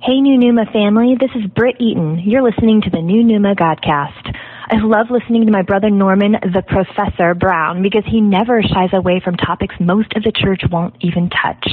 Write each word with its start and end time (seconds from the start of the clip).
Hey, 0.00 0.20
New 0.20 0.38
Numa 0.38 0.64
family, 0.72 1.16
this 1.18 1.32
is 1.34 1.50
Britt 1.50 1.80
Eaton. 1.80 2.20
You're 2.20 2.44
listening 2.48 2.82
to 2.82 2.90
the 2.90 3.02
New 3.02 3.24
Numa 3.24 3.56
Godcast. 3.56 4.32
I 4.70 4.76
love 4.76 5.10
listening 5.10 5.46
to 5.46 5.50
my 5.50 5.62
brother 5.62 5.90
Norman, 5.90 6.36
the 6.40 6.62
Professor 6.62 7.34
Brown, 7.34 7.82
because 7.82 8.04
he 8.06 8.20
never 8.20 8.62
shies 8.62 8.90
away 8.92 9.18
from 9.18 9.34
topics 9.34 9.74
most 9.80 10.12
of 10.14 10.22
the 10.22 10.30
church 10.30 10.62
won't 10.70 10.94
even 11.00 11.28
touch. 11.30 11.66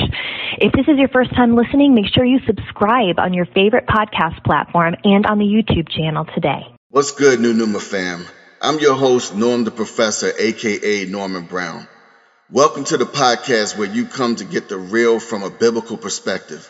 If 0.58 0.74
this 0.74 0.88
is 0.88 0.98
your 0.98 1.10
first 1.10 1.36
time 1.36 1.56
listening, 1.56 1.94
make 1.94 2.08
sure 2.12 2.26
you 2.26 2.40
subscribe 2.48 3.20
on 3.20 3.36
your 3.36 3.46
favorite 3.46 3.86
podcast 3.86 4.44
platform 4.44 4.96
and 5.04 5.28
on 5.28 5.38
the 5.38 5.46
YouTube 5.46 5.88
channel 5.88 6.26
today. 6.26 6.66
What's 6.90 7.12
good, 7.12 7.40
New 7.40 7.54
Numa 7.54 7.80
fam? 7.80 8.26
I'm 8.60 8.80
your 8.80 8.96
host, 8.96 9.36
Norm 9.36 9.66
the 9.66 9.72
Professor, 9.72 10.34
aka 10.36 11.06
Norman 11.06 11.46
Brown. 11.46 11.88
Welcome 12.50 12.86
to 12.86 12.98
the 12.98 13.06
podcast 13.06 13.78
where 13.78 13.88
you 13.88 14.08
come 14.08 14.38
to 14.38 14.46
get 14.46 14.68
the 14.68 14.78
real 14.78 15.20
from 15.20 15.44
a 15.44 15.52
biblical 15.52 15.98
perspective. 15.98 16.68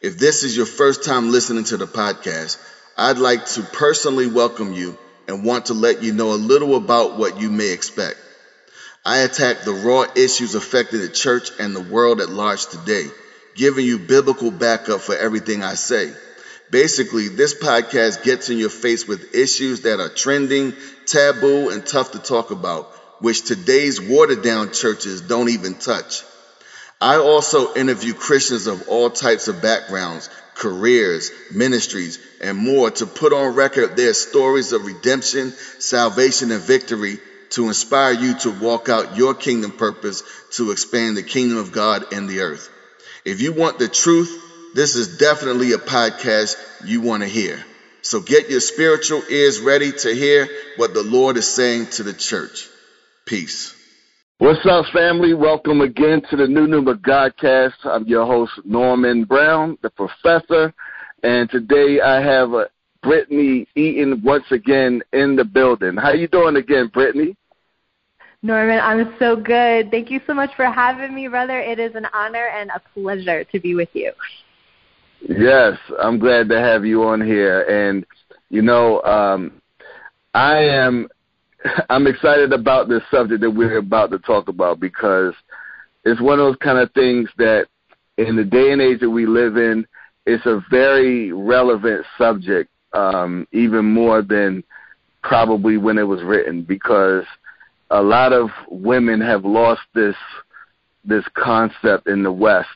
If 0.00 0.16
this 0.16 0.44
is 0.44 0.56
your 0.56 0.66
first 0.66 1.02
time 1.02 1.32
listening 1.32 1.64
to 1.64 1.76
the 1.76 1.86
podcast, 1.86 2.56
I'd 2.96 3.18
like 3.18 3.46
to 3.46 3.62
personally 3.62 4.28
welcome 4.28 4.72
you 4.72 4.96
and 5.26 5.44
want 5.44 5.66
to 5.66 5.74
let 5.74 6.04
you 6.04 6.12
know 6.12 6.32
a 6.32 6.34
little 6.34 6.76
about 6.76 7.18
what 7.18 7.40
you 7.40 7.50
may 7.50 7.70
expect. 7.70 8.16
I 9.04 9.18
attack 9.18 9.62
the 9.62 9.72
raw 9.72 10.04
issues 10.14 10.54
affecting 10.54 11.00
the 11.00 11.08
church 11.08 11.50
and 11.58 11.74
the 11.74 11.82
world 11.82 12.20
at 12.20 12.30
large 12.30 12.66
today, 12.66 13.06
giving 13.56 13.84
you 13.84 13.98
biblical 13.98 14.52
backup 14.52 15.00
for 15.00 15.16
everything 15.16 15.64
I 15.64 15.74
say. 15.74 16.12
Basically, 16.70 17.26
this 17.26 17.54
podcast 17.54 18.22
gets 18.22 18.50
in 18.50 18.58
your 18.58 18.70
face 18.70 19.08
with 19.08 19.34
issues 19.34 19.80
that 19.80 19.98
are 19.98 20.10
trending, 20.10 20.74
taboo, 21.06 21.70
and 21.70 21.84
tough 21.84 22.12
to 22.12 22.20
talk 22.20 22.52
about, 22.52 22.84
which 23.20 23.42
today's 23.42 24.00
watered 24.00 24.42
down 24.42 24.70
churches 24.70 25.22
don't 25.22 25.48
even 25.48 25.74
touch. 25.74 26.22
I 27.00 27.16
also 27.16 27.74
interview 27.74 28.12
Christians 28.12 28.66
of 28.66 28.88
all 28.88 29.10
types 29.10 29.46
of 29.46 29.62
backgrounds, 29.62 30.28
careers, 30.54 31.30
ministries, 31.52 32.18
and 32.40 32.58
more 32.58 32.90
to 32.90 33.06
put 33.06 33.32
on 33.32 33.54
record 33.54 33.96
their 33.96 34.14
stories 34.14 34.72
of 34.72 34.84
redemption, 34.84 35.52
salvation, 35.78 36.50
and 36.50 36.60
victory 36.60 37.18
to 37.50 37.68
inspire 37.68 38.12
you 38.12 38.34
to 38.40 38.50
walk 38.50 38.88
out 38.88 39.16
your 39.16 39.34
kingdom 39.34 39.70
purpose 39.70 40.22
to 40.52 40.72
expand 40.72 41.16
the 41.16 41.22
kingdom 41.22 41.58
of 41.58 41.72
God 41.72 42.12
in 42.12 42.26
the 42.26 42.40
earth. 42.40 42.68
If 43.24 43.40
you 43.40 43.52
want 43.52 43.78
the 43.78 43.88
truth, 43.88 44.74
this 44.74 44.96
is 44.96 45.18
definitely 45.18 45.72
a 45.72 45.78
podcast 45.78 46.56
you 46.84 47.00
want 47.00 47.22
to 47.22 47.28
hear. 47.28 47.64
So 48.02 48.20
get 48.20 48.50
your 48.50 48.60
spiritual 48.60 49.22
ears 49.30 49.60
ready 49.60 49.92
to 49.92 50.14
hear 50.14 50.48
what 50.76 50.94
the 50.94 51.02
Lord 51.02 51.36
is 51.36 51.46
saying 51.46 51.86
to 51.90 52.02
the 52.02 52.12
church. 52.12 52.68
Peace. 53.24 53.77
What's 54.40 54.64
up, 54.70 54.84
family? 54.92 55.34
Welcome 55.34 55.80
again 55.80 56.22
to 56.30 56.36
the 56.36 56.46
New 56.46 56.68
Numa 56.68 56.94
Godcast. 56.94 57.72
I'm 57.82 58.06
your 58.06 58.24
host, 58.24 58.52
Norman 58.64 59.24
Brown, 59.24 59.76
the 59.82 59.90
professor, 59.90 60.72
and 61.24 61.50
today 61.50 62.00
I 62.00 62.20
have 62.22 62.54
uh, 62.54 62.66
Brittany 63.02 63.66
Eaton 63.74 64.22
once 64.22 64.44
again 64.52 65.02
in 65.12 65.34
the 65.34 65.44
building. 65.44 65.96
How 65.96 66.12
you 66.12 66.28
doing 66.28 66.54
again, 66.54 66.86
Brittany? 66.94 67.36
Norman, 68.40 68.78
I'm 68.78 69.12
so 69.18 69.34
good. 69.34 69.90
Thank 69.90 70.08
you 70.08 70.20
so 70.24 70.34
much 70.34 70.50
for 70.54 70.66
having 70.66 71.12
me, 71.16 71.26
brother. 71.26 71.58
It 71.58 71.80
is 71.80 71.96
an 71.96 72.06
honor 72.14 72.46
and 72.46 72.70
a 72.70 72.80
pleasure 72.94 73.42
to 73.42 73.58
be 73.58 73.74
with 73.74 73.88
you. 73.92 74.12
Yes, 75.28 75.76
I'm 76.00 76.20
glad 76.20 76.48
to 76.50 76.60
have 76.60 76.84
you 76.84 77.02
on 77.02 77.20
here. 77.20 77.62
And, 77.62 78.06
you 78.50 78.62
know, 78.62 79.02
um, 79.02 79.60
I 80.32 80.58
am 80.58 81.08
I'm 81.90 82.06
excited 82.06 82.52
about 82.52 82.88
this 82.88 83.02
subject 83.10 83.40
that 83.40 83.50
we're 83.50 83.78
about 83.78 84.10
to 84.10 84.18
talk 84.18 84.48
about 84.48 84.80
because 84.80 85.34
it's 86.04 86.20
one 86.20 86.38
of 86.38 86.46
those 86.46 86.56
kind 86.56 86.78
of 86.78 86.92
things 86.92 87.28
that 87.38 87.66
in 88.16 88.36
the 88.36 88.44
day 88.44 88.72
and 88.72 88.80
age 88.80 89.00
that 89.00 89.10
we 89.10 89.26
live 89.26 89.56
in, 89.56 89.86
it's 90.26 90.44
a 90.46 90.62
very 90.70 91.32
relevant 91.32 92.04
subject, 92.16 92.70
um, 92.92 93.46
even 93.52 93.84
more 93.84 94.22
than 94.22 94.62
probably 95.22 95.76
when 95.76 95.98
it 95.98 96.02
was 96.02 96.22
written 96.22 96.62
because 96.62 97.24
a 97.90 98.02
lot 98.02 98.32
of 98.32 98.50
women 98.68 99.20
have 99.20 99.44
lost 99.44 99.80
this 99.94 100.16
this 101.04 101.24
concept 101.34 102.06
in 102.06 102.22
the 102.22 102.32
West 102.32 102.68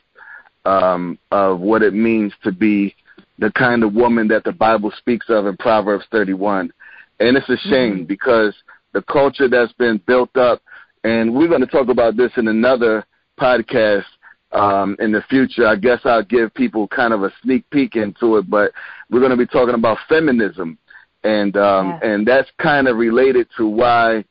um, 0.65 1.19
of 1.31 1.59
what 1.59 1.83
it 1.83 1.93
means 1.93 2.33
to 2.43 2.51
be 2.51 2.95
the 3.37 3.51
kind 3.51 3.83
of 3.83 3.93
woman 3.93 4.27
that 4.29 4.43
the 4.43 4.51
Bible 4.51 4.91
speaks 4.97 5.27
of 5.29 5.45
in 5.45 5.55
Proverbs 5.57 6.05
31. 6.11 6.71
And 7.19 7.37
it's 7.37 7.49
a 7.49 7.57
shame 7.69 7.97
mm-hmm. 7.97 8.03
because 8.05 8.55
the 8.93 9.01
culture 9.01 9.47
that's 9.47 9.73
been 9.73 10.01
built 10.05 10.35
up. 10.37 10.61
And 11.03 11.35
we're 11.35 11.49
going 11.49 11.61
to 11.61 11.67
talk 11.67 11.89
about 11.89 12.15
this 12.15 12.31
in 12.37 12.47
another 12.47 13.05
podcast 13.39 14.05
um, 14.53 14.95
in 14.99 15.11
the 15.11 15.21
future. 15.29 15.67
I 15.67 15.75
guess 15.75 15.99
I'll 16.05 16.23
give 16.23 16.53
people 16.53 16.87
kind 16.87 17.13
of 17.13 17.23
a 17.23 17.31
sneak 17.41 17.69
peek 17.71 17.95
into 17.95 18.37
it, 18.37 18.49
but 18.49 18.71
we're 19.09 19.19
going 19.19 19.31
to 19.31 19.37
be 19.37 19.47
talking 19.47 19.75
about 19.75 19.97
feminism, 20.07 20.77
and 21.23 21.57
um, 21.57 21.89
yeah. 21.89 22.09
and 22.09 22.27
that's 22.27 22.49
kind 22.59 22.87
of 22.87 22.97
related 22.97 23.47
to 23.57 23.67
why 23.67 24.23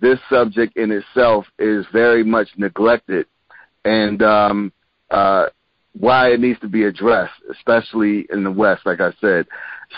this 0.00 0.18
subject 0.30 0.76
in 0.76 0.92
itself 0.92 1.46
is 1.58 1.86
very 1.92 2.22
much 2.22 2.48
neglected, 2.56 3.26
and 3.84 4.22
um, 4.22 4.72
uh, 5.10 5.46
why 5.98 6.28
it 6.28 6.40
needs 6.40 6.60
to 6.60 6.68
be 6.68 6.84
addressed, 6.84 7.40
especially 7.50 8.26
in 8.30 8.44
the 8.44 8.52
West, 8.52 8.82
like 8.84 9.00
I 9.00 9.12
said. 9.20 9.46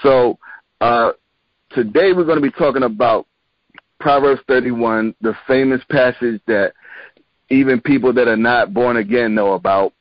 So 0.02 0.38
uh, 0.80 1.10
today 1.72 2.12
we're 2.12 2.24
going 2.24 2.40
to 2.40 2.42
be 2.42 2.52
talking 2.52 2.84
about 2.84 3.26
Proverbs 4.00 4.40
31, 4.48 5.14
the 5.20 5.34
famous 5.46 5.82
passage 5.90 6.40
that 6.46 6.72
even 7.50 7.80
people 7.80 8.12
that 8.14 8.28
are 8.28 8.36
not 8.36 8.72
born 8.72 8.96
again 8.96 9.34
know 9.34 9.52
about, 9.52 9.92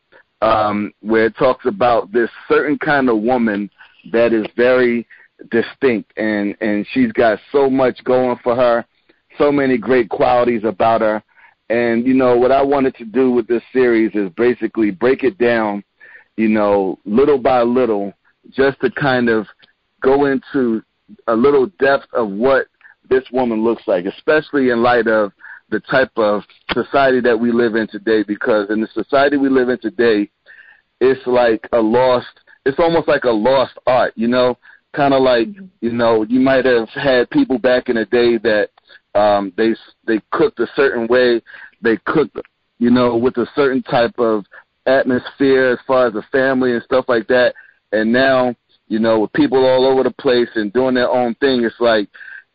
um, 0.42 0.94
where 1.02 1.26
it 1.26 1.36
talks 1.38 1.66
about 1.66 2.12
this 2.12 2.30
certain 2.48 2.78
kind 2.80 3.10
of 3.10 3.22
woman 3.22 3.70
that 4.12 4.34
is 4.34 4.46
very 4.56 5.06
distinct 5.52 6.12
and 6.18 6.56
and 6.60 6.86
she's 6.92 7.12
got 7.14 7.40
so 7.52 7.70
much 7.70 8.04
going 8.04 8.38
for 8.44 8.56
her, 8.56 8.86
so 9.38 9.52
many 9.52 9.78
great 9.78 10.10
qualities 10.10 10.64
about 10.64 11.02
her. 11.02 11.22
And 11.70 12.08
you 12.08 12.14
know 12.14 12.38
what 12.38 12.52
I 12.52 12.62
wanted 12.62 12.96
to 12.96 13.06
do 13.06 13.32
with 13.32 13.48
this 13.48 13.64
series 13.74 14.12
is 14.16 14.30
basically 14.38 14.92
break 14.92 15.24
it 15.24 15.38
down, 15.38 15.84
you 16.38 16.48
know, 16.48 16.98
little 17.06 17.38
by 17.38 17.62
little, 17.62 18.14
just 18.50 18.80
to 18.82 18.90
kind 18.90 19.30
of 19.30 19.46
go 20.02 20.26
into 20.26 20.82
a 21.28 21.36
little 21.36 21.68
depth 21.80 22.08
of 22.14 22.30
what 22.30 22.68
this 23.10 23.24
woman 23.32 23.64
looks 23.64 23.84
like, 23.88 24.06
especially 24.06 24.70
in 24.70 24.82
light 24.82 25.08
of 25.08 25.32
the 25.70 25.80
type 25.82 26.12
of 26.18 26.44
society 26.74 27.22
that 27.22 27.40
we 27.40 27.52
live 27.52 27.76
in 27.76 27.88
today. 27.88 28.24
Because 28.24 28.70
in 28.70 28.82
the 28.82 28.88
society 28.94 29.38
we 29.38 29.50
live 29.50 29.70
in 29.70 29.80
today, 29.80 30.30
it's 31.00 31.26
like 31.28 31.68
a 31.74 31.80
lost. 31.80 32.28
It's 32.66 32.80
almost 32.80 33.08
like 33.08 33.24
a 33.24 33.30
lost 33.30 33.74
art, 33.88 34.14
you 34.16 34.28
know. 34.28 34.58
Kind 34.94 35.14
of 35.14 35.22
like 35.22 35.48
you 35.82 35.92
know, 35.92 36.24
you 36.24 36.40
might 36.40 36.66
have 36.66 36.90
had 36.90 37.30
people 37.30 37.60
back 37.60 37.90
in 37.90 37.96
the 37.96 38.06
day 38.06 38.38
that 38.40 38.70
um, 39.14 39.54
they 39.56 39.76
they 40.08 40.22
cooked 40.32 40.60
a 40.60 40.68
certain 40.76 41.08
way. 41.08 41.42
They 41.82 41.98
cooked, 42.06 42.38
you 42.80 42.90
know, 42.90 43.16
with 43.16 43.38
a 43.38 43.48
certain 43.56 43.84
type 43.84 44.18
of 44.18 44.46
atmosphere 44.86 45.72
as 45.72 45.80
far 45.86 46.08
as 46.08 46.14
the 46.14 46.24
family 46.32 46.74
and 46.74 46.84
stuff 46.84 47.06
like 47.08 47.28
that. 47.28 47.54
And 47.92 48.12
now, 48.12 48.56
you 48.88 49.00
know, 49.00 49.20
with 49.20 49.34
people 49.34 49.66
all 49.66 49.86
over 49.86 50.04
the 50.04 50.12
place 50.12 50.50
and 50.56 50.74
doing 50.74 50.96
their 50.96 51.10
own 51.10 51.36
thing, 51.36 51.64
it's 51.64 51.76
like 51.80 52.10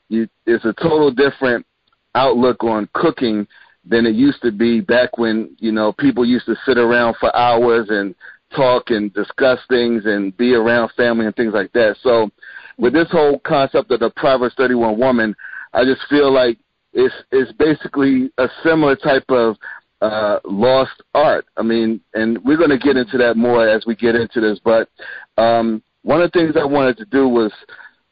you, 0.08 0.28
it's 0.46 0.64
a 0.64 0.72
total 0.74 1.10
different 1.10 1.66
outlook 2.14 2.62
on 2.62 2.88
cooking 2.94 3.46
than 3.84 4.06
it 4.06 4.14
used 4.14 4.40
to 4.42 4.52
be 4.52 4.80
back 4.80 5.18
when 5.18 5.54
you 5.58 5.72
know 5.72 5.92
people 5.92 6.24
used 6.24 6.46
to 6.46 6.56
sit 6.66 6.78
around 6.78 7.16
for 7.20 7.34
hours 7.36 7.86
and 7.90 8.14
talk 8.54 8.90
and 8.90 9.12
discuss 9.12 9.58
things 9.68 10.04
and 10.06 10.36
be 10.36 10.54
around 10.54 10.90
family 10.96 11.26
and 11.26 11.34
things 11.36 11.52
like 11.52 11.72
that. 11.72 11.96
So 12.02 12.30
with 12.78 12.92
this 12.92 13.10
whole 13.10 13.38
concept 13.40 13.90
of 13.90 14.00
the 14.00 14.10
Proverbs 14.16 14.54
31 14.56 14.98
woman, 14.98 15.34
I 15.72 15.84
just 15.84 16.02
feel 16.08 16.32
like 16.32 16.58
it's 16.92 17.14
it's 17.32 17.52
basically 17.52 18.30
a 18.38 18.48
similar 18.62 18.96
type 18.96 19.24
of 19.28 19.56
uh, 20.00 20.38
lost 20.44 21.02
art. 21.14 21.46
I 21.56 21.62
mean, 21.62 22.00
and 22.14 22.42
we're 22.44 22.56
going 22.56 22.70
to 22.70 22.78
get 22.78 22.96
into 22.96 23.18
that 23.18 23.36
more 23.36 23.68
as 23.68 23.84
we 23.86 23.96
get 23.96 24.14
into 24.14 24.40
this. 24.40 24.60
But 24.62 24.88
um, 25.36 25.82
one 26.02 26.22
of 26.22 26.30
the 26.30 26.38
things 26.38 26.56
I 26.60 26.64
wanted 26.64 26.96
to 26.98 27.04
do 27.06 27.28
was 27.28 27.52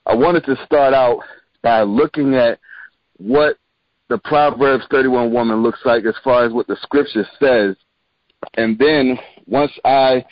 I 0.07 0.15
wanted 0.15 0.45
to 0.47 0.57
start 0.65 0.95
out 0.95 1.21
by 1.63 1.83
looking 1.83 2.35
at 2.35 2.59
what 3.19 3.57
the 4.09 4.19
Proverbs 4.19 4.85
31 4.91 5.33
woman 5.33 5.63
looks 5.63 5.81
like 5.85 6.05
as 6.05 6.15
far 6.23 6.45
as 6.45 6.53
what 6.53 6.67
the 6.67 6.77
scripture 6.83 7.27
says. 7.41 7.77
And 8.55 8.79
then 8.79 9.19
once 9.47 9.73
I, 9.85 10.25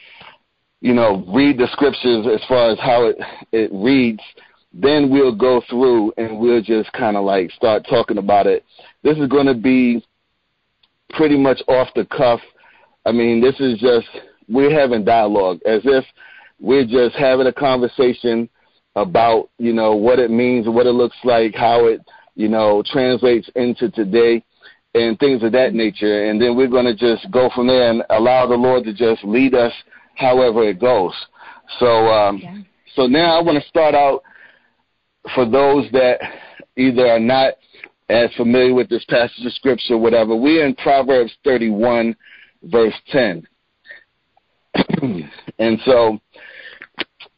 you 0.81 0.93
know, 0.93 1.25
read 1.29 1.59
the 1.59 1.69
scriptures 1.73 2.27
as 2.27 2.47
far 2.49 2.73
as 2.73 2.79
how 2.79 3.07
it, 3.07 3.17
it 3.53 3.71
reads, 3.73 4.23
then 4.73 5.11
we'll 5.11 5.35
go 5.35 5.63
through 5.69 6.13
and 6.17 6.39
we'll 6.39 6.63
just 6.63 6.93
kind 6.93 7.17
of 7.17 7.25
like 7.25 7.51
start 7.53 7.87
talking 7.89 8.19
about 8.19 8.47
it. 8.47 8.65
This 9.03 9.19
is 9.19 9.29
going 9.29 9.47
to 9.47 9.55
be 9.55 10.05
pretty 11.11 11.37
much 11.37 11.61
off 11.69 11.89
the 11.95 12.05
cuff. 12.07 12.41
I 13.07 13.13
mean, 13.13 13.41
this 13.41 13.59
is 13.61 13.79
just, 13.79 14.09
we're 14.49 14.79
having 14.79 15.05
dialogue 15.05 15.61
as 15.65 15.81
if 15.85 16.05
we're 16.61 16.85
just 16.85 17.17
having 17.17 17.47
a 17.47 17.53
conversation 17.53 18.49
about 19.01 19.51
you 19.59 19.73
know 19.73 19.95
what 19.95 20.19
it 20.19 20.31
means, 20.31 20.69
what 20.69 20.87
it 20.87 20.93
looks 20.93 21.17
like, 21.25 21.55
how 21.55 21.87
it 21.87 22.01
you 22.35 22.49
know 22.49 22.83
translates 22.87 23.49
into 23.57 23.91
today, 23.91 24.45
and 24.95 25.19
things 25.19 25.43
of 25.43 25.53
that 25.53 25.75
nature. 25.75 26.27
And 26.29 26.41
then 26.41 26.57
we're 26.57 26.69
going 26.69 26.87
to 26.87 26.95
just 26.95 27.31
go 27.31 27.51
from 27.55 27.67
there 27.67 27.91
and 27.91 28.03
allow 28.11 28.47
the 28.47 28.55
Lord 28.55 28.85
to 28.85 28.93
just 28.93 29.25
lead 29.25 29.55
us 29.55 29.73
however 30.17 30.65
it 30.65 30.81
goes. 30.81 31.15
So, 31.79 31.87
um, 31.87 32.39
yeah. 32.39 32.59
so 32.95 33.07
now 33.07 33.39
I 33.39 33.43
want 33.43 33.63
to 33.63 33.69
start 33.69 33.95
out 33.95 34.23
for 35.35 35.49
those 35.49 35.91
that 35.93 36.19
either 36.77 37.07
are 37.07 37.21
not 37.21 37.55
as 38.09 38.31
familiar 38.37 38.75
with 38.75 38.89
this 38.89 39.05
passage 39.09 39.47
of 39.47 39.53
scripture, 39.53 39.97
whatever. 39.97 40.35
We're 40.35 40.67
in 40.67 40.75
Proverbs 40.75 41.33
31, 41.45 42.17
verse 42.65 42.95
10. 43.13 43.47
and 45.59 45.79
so 45.85 46.19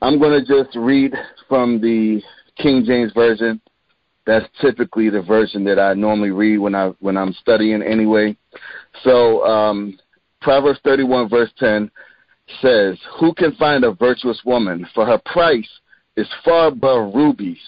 I'm 0.00 0.18
going 0.18 0.44
to 0.44 0.46
just 0.46 0.74
read 0.76 1.14
from 1.52 1.82
the 1.82 2.22
King 2.56 2.82
James 2.82 3.12
version. 3.12 3.60
That's 4.24 4.46
typically 4.62 5.10
the 5.10 5.20
version 5.20 5.64
that 5.64 5.78
I 5.78 5.92
normally 5.92 6.30
read 6.30 6.56
when 6.56 6.74
I 6.74 6.92
when 7.00 7.18
I'm 7.18 7.34
studying 7.34 7.82
anyway. 7.82 8.34
So 9.02 9.44
um, 9.44 9.98
Proverbs 10.40 10.80
31 10.82 11.28
verse 11.28 11.50
10 11.58 11.90
says, 12.62 12.96
"Who 13.20 13.34
can 13.34 13.52
find 13.56 13.84
a 13.84 13.92
virtuous 13.92 14.40
woman? 14.46 14.86
For 14.94 15.04
her 15.04 15.20
price 15.26 15.68
is 16.16 16.26
far 16.42 16.68
above 16.68 17.14
rubies." 17.14 17.60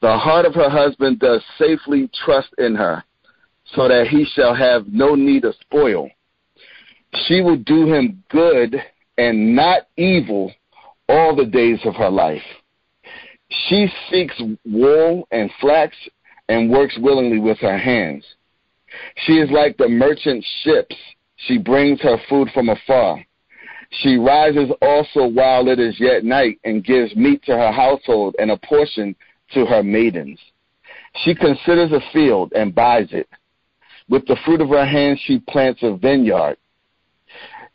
The 0.00 0.16
heart 0.16 0.46
of 0.46 0.54
her 0.54 0.70
husband 0.70 1.18
does 1.18 1.42
safely 1.58 2.08
trust 2.24 2.54
in 2.56 2.74
her, 2.74 3.04
so 3.74 3.86
that 3.86 4.06
he 4.06 4.24
shall 4.24 4.54
have 4.54 4.86
no 4.88 5.14
need 5.14 5.44
of 5.44 5.54
spoil. 5.56 6.08
She 7.26 7.42
will 7.42 7.58
do 7.58 7.92
him 7.92 8.24
good 8.30 8.82
and 9.18 9.54
not 9.54 9.88
evil 9.98 10.54
all 11.06 11.36
the 11.36 11.44
days 11.44 11.80
of 11.84 11.94
her 11.96 12.08
life. 12.08 12.40
She 13.50 13.88
seeks 14.10 14.40
wool 14.64 15.26
and 15.30 15.50
flax 15.60 15.96
and 16.48 16.70
works 16.70 16.96
willingly 16.98 17.38
with 17.38 17.58
her 17.58 17.78
hands. 17.78 18.24
She 19.16 19.34
is 19.34 19.50
like 19.50 19.76
the 19.76 19.88
merchant 19.88 20.44
ships. 20.62 20.96
She 21.36 21.58
brings 21.58 22.00
her 22.02 22.18
food 22.28 22.48
from 22.52 22.68
afar. 22.68 23.24
She 23.90 24.16
rises 24.16 24.70
also 24.82 25.26
while 25.26 25.68
it 25.68 25.78
is 25.78 25.98
yet 25.98 26.24
night 26.24 26.58
and 26.64 26.84
gives 26.84 27.16
meat 27.16 27.42
to 27.44 27.56
her 27.56 27.72
household 27.72 28.36
and 28.38 28.50
a 28.50 28.58
portion 28.58 29.14
to 29.52 29.64
her 29.64 29.82
maidens. 29.82 30.38
She 31.24 31.34
considers 31.34 31.92
a 31.92 32.02
field 32.12 32.52
and 32.54 32.74
buys 32.74 33.08
it. 33.12 33.28
With 34.08 34.26
the 34.26 34.36
fruit 34.44 34.60
of 34.60 34.68
her 34.70 34.86
hands, 34.86 35.20
she 35.24 35.38
plants 35.38 35.80
a 35.82 35.96
vineyard. 35.96 36.56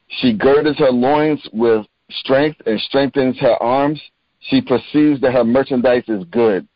She 0.07 0.33
girded 0.33 0.77
her 0.77 0.91
loins 0.91 1.47
with 1.51 1.85
strength 2.09 2.61
and 2.65 2.79
strengthens 2.81 3.39
her 3.39 3.61
arms. 3.61 4.01
She 4.50 4.62
perceives 4.62 5.22
that 5.22 5.34
her 5.34 5.44
merchandise 5.44 6.04
is 6.07 6.24
good. 6.25 6.68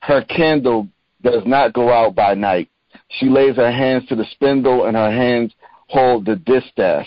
Her 0.00 0.22
candle 0.22 0.88
does 1.22 1.42
not 1.44 1.72
go 1.72 1.90
out 1.90 2.14
by 2.14 2.34
night. 2.34 2.68
She 3.08 3.28
lays 3.28 3.56
her 3.56 3.70
hands 3.70 4.06
to 4.08 4.16
the 4.16 4.24
spindle, 4.32 4.86
and 4.86 4.96
her 4.96 5.10
hands 5.10 5.52
hold 5.88 6.24
the 6.24 6.36
distaff. 6.36 7.06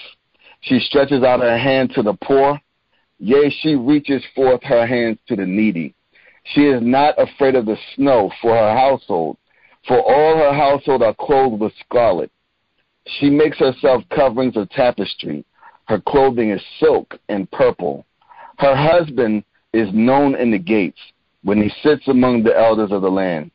She 0.62 0.80
stretches 0.80 1.24
out 1.24 1.40
her 1.40 1.58
hand 1.58 1.92
to 1.96 2.04
the 2.04 2.14
poor. 2.14 2.60
Yea, 3.20 3.50
she 3.62 3.76
reaches 3.76 4.24
forth 4.36 4.62
her 4.64 4.86
hands 4.86 5.18
to 5.28 5.36
the 5.36 5.46
needy. 5.46 5.94
She 6.44 6.62
is 6.62 6.82
not 6.82 7.16
afraid 7.18 7.56
of 7.56 7.66
the 7.66 7.78
snow 7.96 8.30
for 8.42 8.54
her 8.54 8.74
household, 8.76 9.38
for 9.88 10.00
all 10.00 10.38
her 10.38 10.54
household 10.54 11.02
are 11.02 11.14
clothed 11.14 11.62
with 11.62 11.74
scarlet. 11.80 12.32
She 13.08 13.30
makes 13.30 13.58
herself 13.58 14.04
coverings 14.10 14.58
of 14.58 14.70
tapestry. 14.70 15.46
Her 15.88 16.02
clothing 16.02 16.52
is 16.52 16.62
silk 16.80 17.18
and 17.30 17.50
purple. 17.52 18.06
Her 18.58 18.76
husband 18.76 19.44
is 19.74 19.90
known 19.94 20.36
in 20.36 20.52
the 20.52 20.60
gates 20.60 21.00
when 21.44 21.62
he 21.62 21.72
sits 21.82 22.08
among 22.08 22.44
the 22.44 22.58
elders 22.58 22.92
of 22.92 23.02
the 23.02 23.12
land. 23.12 23.52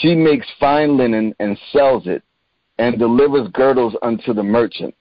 She 0.00 0.14
makes 0.14 0.46
fine 0.58 0.96
linen 0.96 1.34
and 1.40 1.58
sells 1.72 2.06
it, 2.06 2.22
and 2.78 2.98
delivers 2.98 3.48
girdles 3.48 3.96
unto 4.02 4.32
the 4.32 4.42
merchant. 4.42 4.94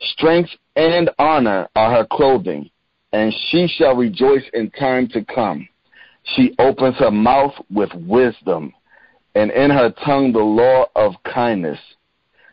Strength 0.00 0.50
and 0.76 1.10
honor 1.18 1.68
are 1.76 1.90
her 1.90 2.06
clothing, 2.10 2.70
and 3.12 3.32
she 3.48 3.68
shall 3.68 3.96
rejoice 3.96 4.44
in 4.52 4.70
time 4.72 5.08
to 5.08 5.24
come. 5.24 5.68
She 6.34 6.54
opens 6.58 6.96
her 6.96 7.10
mouth 7.10 7.54
with 7.70 7.90
wisdom, 7.94 8.72
and 9.34 9.50
in 9.50 9.70
her 9.70 9.90
tongue 10.04 10.32
the 10.32 10.38
law 10.40 10.86
of 10.96 11.14
kindness. 11.24 11.78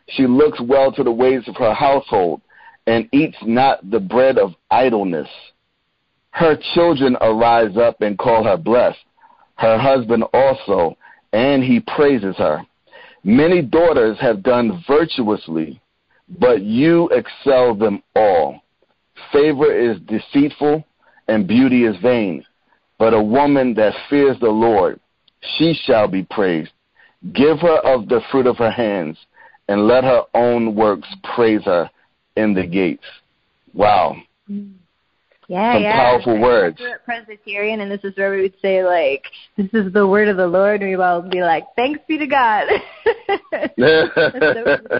She 0.08 0.26
looks 0.26 0.60
well 0.60 0.92
to 0.92 1.02
the 1.02 1.12
ways 1.12 1.42
of 1.46 1.56
her 1.56 1.74
household, 1.74 2.42
and 2.86 3.08
eats 3.12 3.36
not 3.42 3.90
the 3.90 4.00
bread 4.00 4.38
of 4.38 4.54
idleness. 4.70 5.28
Her 6.32 6.56
children 6.74 7.16
arise 7.20 7.76
up 7.76 8.00
and 8.00 8.18
call 8.18 8.44
her 8.44 8.56
blessed, 8.56 8.98
her 9.56 9.78
husband 9.78 10.24
also, 10.32 10.96
and 11.32 11.62
he 11.62 11.80
praises 11.80 12.36
her. 12.36 12.62
Many 13.24 13.62
daughters 13.62 14.18
have 14.20 14.42
done 14.42 14.82
virtuously, 14.86 15.80
but 16.38 16.62
you 16.62 17.08
excel 17.10 17.74
them 17.74 18.02
all. 18.16 18.62
Favor 19.32 19.72
is 19.72 19.98
deceitful, 20.00 20.84
and 21.28 21.46
beauty 21.46 21.84
is 21.84 21.96
vain 22.02 22.44
but 23.02 23.14
a 23.14 23.20
woman 23.20 23.74
that 23.74 23.92
fears 24.08 24.36
the 24.38 24.48
Lord, 24.48 25.00
she 25.58 25.74
shall 25.74 26.06
be 26.06 26.22
praised. 26.22 26.70
Give 27.32 27.58
her 27.58 27.78
of 27.78 28.08
the 28.08 28.20
fruit 28.30 28.46
of 28.46 28.58
her 28.58 28.70
hands, 28.70 29.18
and 29.66 29.88
let 29.88 30.04
her 30.04 30.22
own 30.34 30.76
works 30.76 31.08
praise 31.34 31.64
her 31.64 31.90
in 32.36 32.54
the 32.54 32.64
gates. 32.64 33.02
Wow. 33.74 34.18
Mm. 34.48 34.74
Yeah, 35.48 35.74
Some 35.74 35.82
yeah. 35.82 35.96
powerful 35.96 36.40
words. 36.40 36.80
Presbyterian, 37.04 37.80
and 37.80 37.90
this 37.90 38.00
is 38.04 38.16
where 38.16 38.30
we 38.30 38.42
would 38.42 38.54
say 38.62 38.84
like, 38.84 39.24
"This 39.56 39.68
is 39.72 39.92
the 39.92 40.06
word 40.06 40.28
of 40.28 40.36
the 40.36 40.46
Lord," 40.46 40.80
and 40.80 40.90
we 40.90 40.96
will 40.96 41.22
be 41.22 41.42
like, 41.42 41.64
"Thanks 41.76 42.00
be 42.06 42.18
to 42.18 42.26
God." 42.26 42.68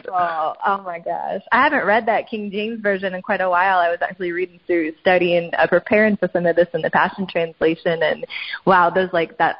So. 0.04 0.54
Oh 0.66 0.82
my 0.84 0.98
gosh, 0.98 1.42
I 1.52 1.62
haven't 1.62 1.84
read 1.84 2.06
that 2.06 2.28
King 2.28 2.50
James 2.50 2.80
version 2.80 3.14
in 3.14 3.22
quite 3.22 3.40
a 3.40 3.48
while. 3.48 3.78
I 3.78 3.88
was 3.88 3.98
actually 4.02 4.32
reading 4.32 4.60
through, 4.66 4.92
studying, 5.00 5.50
uh, 5.56 5.66
preparing 5.66 6.16
for 6.16 6.28
some 6.32 6.46
of 6.46 6.56
this 6.56 6.68
in 6.74 6.82
the 6.82 6.90
Passion 6.90 7.26
Translation, 7.26 8.02
and 8.02 8.26
wow, 8.64 8.90
there's 8.90 9.12
like 9.12 9.38
that 9.38 9.56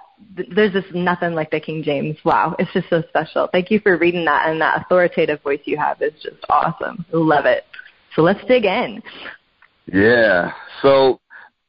there's 0.55 0.73
just 0.73 0.95
nothing 0.95 1.35
like 1.35 1.51
the 1.51 1.61
King 1.61 1.83
James. 1.83 2.17
Wow, 2.25 2.57
it's 2.59 2.73
just 2.73 2.89
so 2.91 3.03
special. 3.09 3.49
Thank 3.53 3.71
you 3.71 3.81
for 3.81 3.97
reading 3.97 4.25
that, 4.25 4.49
and 4.49 4.61
that 4.61 4.83
authoritative 4.83 5.43
voice 5.43 5.61
you 5.65 5.77
have 5.79 6.01
is 6.03 6.13
just 6.23 6.45
awesome. 6.49 7.05
Love 7.13 7.47
it. 7.47 7.65
So 8.15 8.23
let's 8.23 8.45
dig 8.47 8.65
in. 8.65 9.03
Yeah. 9.87 10.53
So 10.83 11.21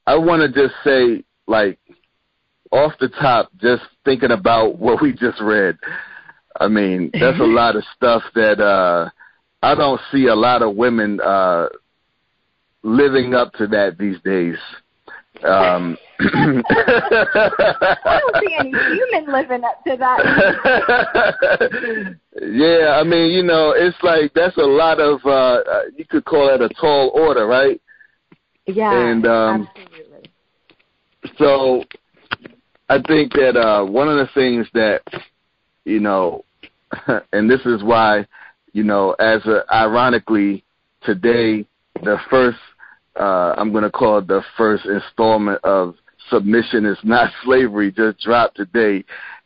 I 0.05 0.15
want 0.15 0.41
to 0.41 0.49
just 0.61 0.75
say, 0.83 1.23
like, 1.47 1.79
off 2.73 2.93
the 2.99 3.09
top, 3.09 3.49
just 3.61 3.83
thinking 4.03 4.31
about 4.31 4.79
what 4.79 5.01
we 5.01 5.13
just 5.13 5.39
read. 5.41 5.77
I 6.59 6.67
mean, 6.67 7.09
that's 7.13 7.39
a 7.39 7.43
lot 7.45 7.75
of 7.75 7.83
stuff 7.95 8.23
that 8.35 8.59
uh 8.59 9.09
I 9.61 9.75
don't 9.75 10.01
see 10.11 10.27
a 10.27 10.35
lot 10.35 10.61
of 10.61 10.75
women 10.75 11.19
uh 11.21 11.69
living 12.83 13.33
up 13.33 13.53
to 13.53 13.67
that 13.67 13.97
these 13.97 14.19
days. 14.23 14.57
Um 15.43 15.97
I 16.19 16.61
don't 18.19 18.35
see 18.39 18.53
any 18.59 18.69
human 18.69 19.33
living 19.33 19.63
up 19.63 19.83
to 19.85 19.97
that. 19.97 20.19
yeah, 22.41 22.99
I 22.99 23.03
mean, 23.03 23.31
you 23.31 23.41
know, 23.43 23.73
it's 23.75 23.97
like 24.03 24.31
that's 24.33 24.57
a 24.57 24.61
lot 24.61 24.99
of 24.99 25.25
uh 25.25 25.61
you 25.97 26.05
could 26.05 26.25
call 26.25 26.47
that 26.47 26.61
a 26.61 26.69
tall 26.79 27.11
order, 27.15 27.47
right? 27.47 27.81
Yeah, 28.65 28.93
and 28.93 29.25
um, 29.25 29.67
absolutely. 29.75 30.31
So 31.37 31.83
I 32.89 33.01
think 33.01 33.33
that 33.33 33.57
uh, 33.57 33.85
one 33.85 34.07
of 34.07 34.15
the 34.15 34.29
things 34.33 34.67
that 34.73 35.01
you 35.85 35.99
know, 35.99 36.45
and 37.33 37.49
this 37.49 37.61
is 37.65 37.83
why 37.83 38.25
you 38.73 38.83
know, 38.83 39.11
as 39.19 39.45
a, 39.45 39.63
ironically 39.73 40.63
today, 41.03 41.65
the 42.03 42.17
first 42.29 42.57
uh, 43.19 43.53
I'm 43.57 43.71
going 43.71 43.83
to 43.83 43.91
call 43.91 44.17
it 44.19 44.27
the 44.27 44.41
first 44.57 44.85
installment 44.85 45.63
of 45.63 45.95
submission 46.29 46.85
is 46.85 46.97
not 47.03 47.31
slavery 47.43 47.91
just 47.91 48.19
dropped 48.19 48.57
today, 48.57 49.03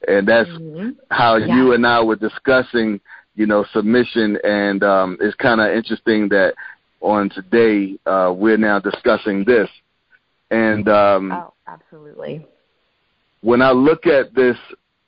and 0.08 0.28
that's 0.28 0.50
mm-hmm. 0.50 0.90
how 1.10 1.38
yeah. 1.38 1.56
you 1.56 1.74
and 1.74 1.86
I 1.86 2.02
were 2.02 2.16
discussing 2.16 3.00
you 3.38 3.46
know 3.46 3.64
submission 3.72 4.38
and 4.44 4.84
um 4.84 5.18
it's 5.22 5.36
kind 5.36 5.62
of 5.62 5.68
interesting 5.72 6.28
that 6.30 6.56
on 7.02 7.30
today, 7.30 7.98
uh, 8.06 8.34
we're 8.36 8.58
now 8.58 8.80
discussing 8.80 9.44
this. 9.46 9.70
And 10.50 10.88
um, 10.88 11.32
oh, 11.32 11.54
absolutely. 11.68 12.46
When 13.42 13.62
I 13.62 13.72
look 13.72 14.06
at 14.08 14.34
this, 14.34 14.58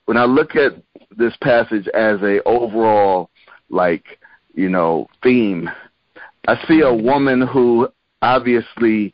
when 0.06 0.18
I 0.18 0.26
look 0.26 0.56
at 0.56 0.74
this 1.16 1.34
passage 1.42 1.88
as 1.90 2.22
a 2.22 2.42
overall, 2.44 3.30
like 3.70 4.04
you 4.54 4.70
know, 4.70 5.08
theme, 5.24 5.70
I 6.48 6.56
see 6.68 6.82
a 6.82 6.94
woman 6.94 7.46
who 7.46 7.90
obviously 8.22 9.14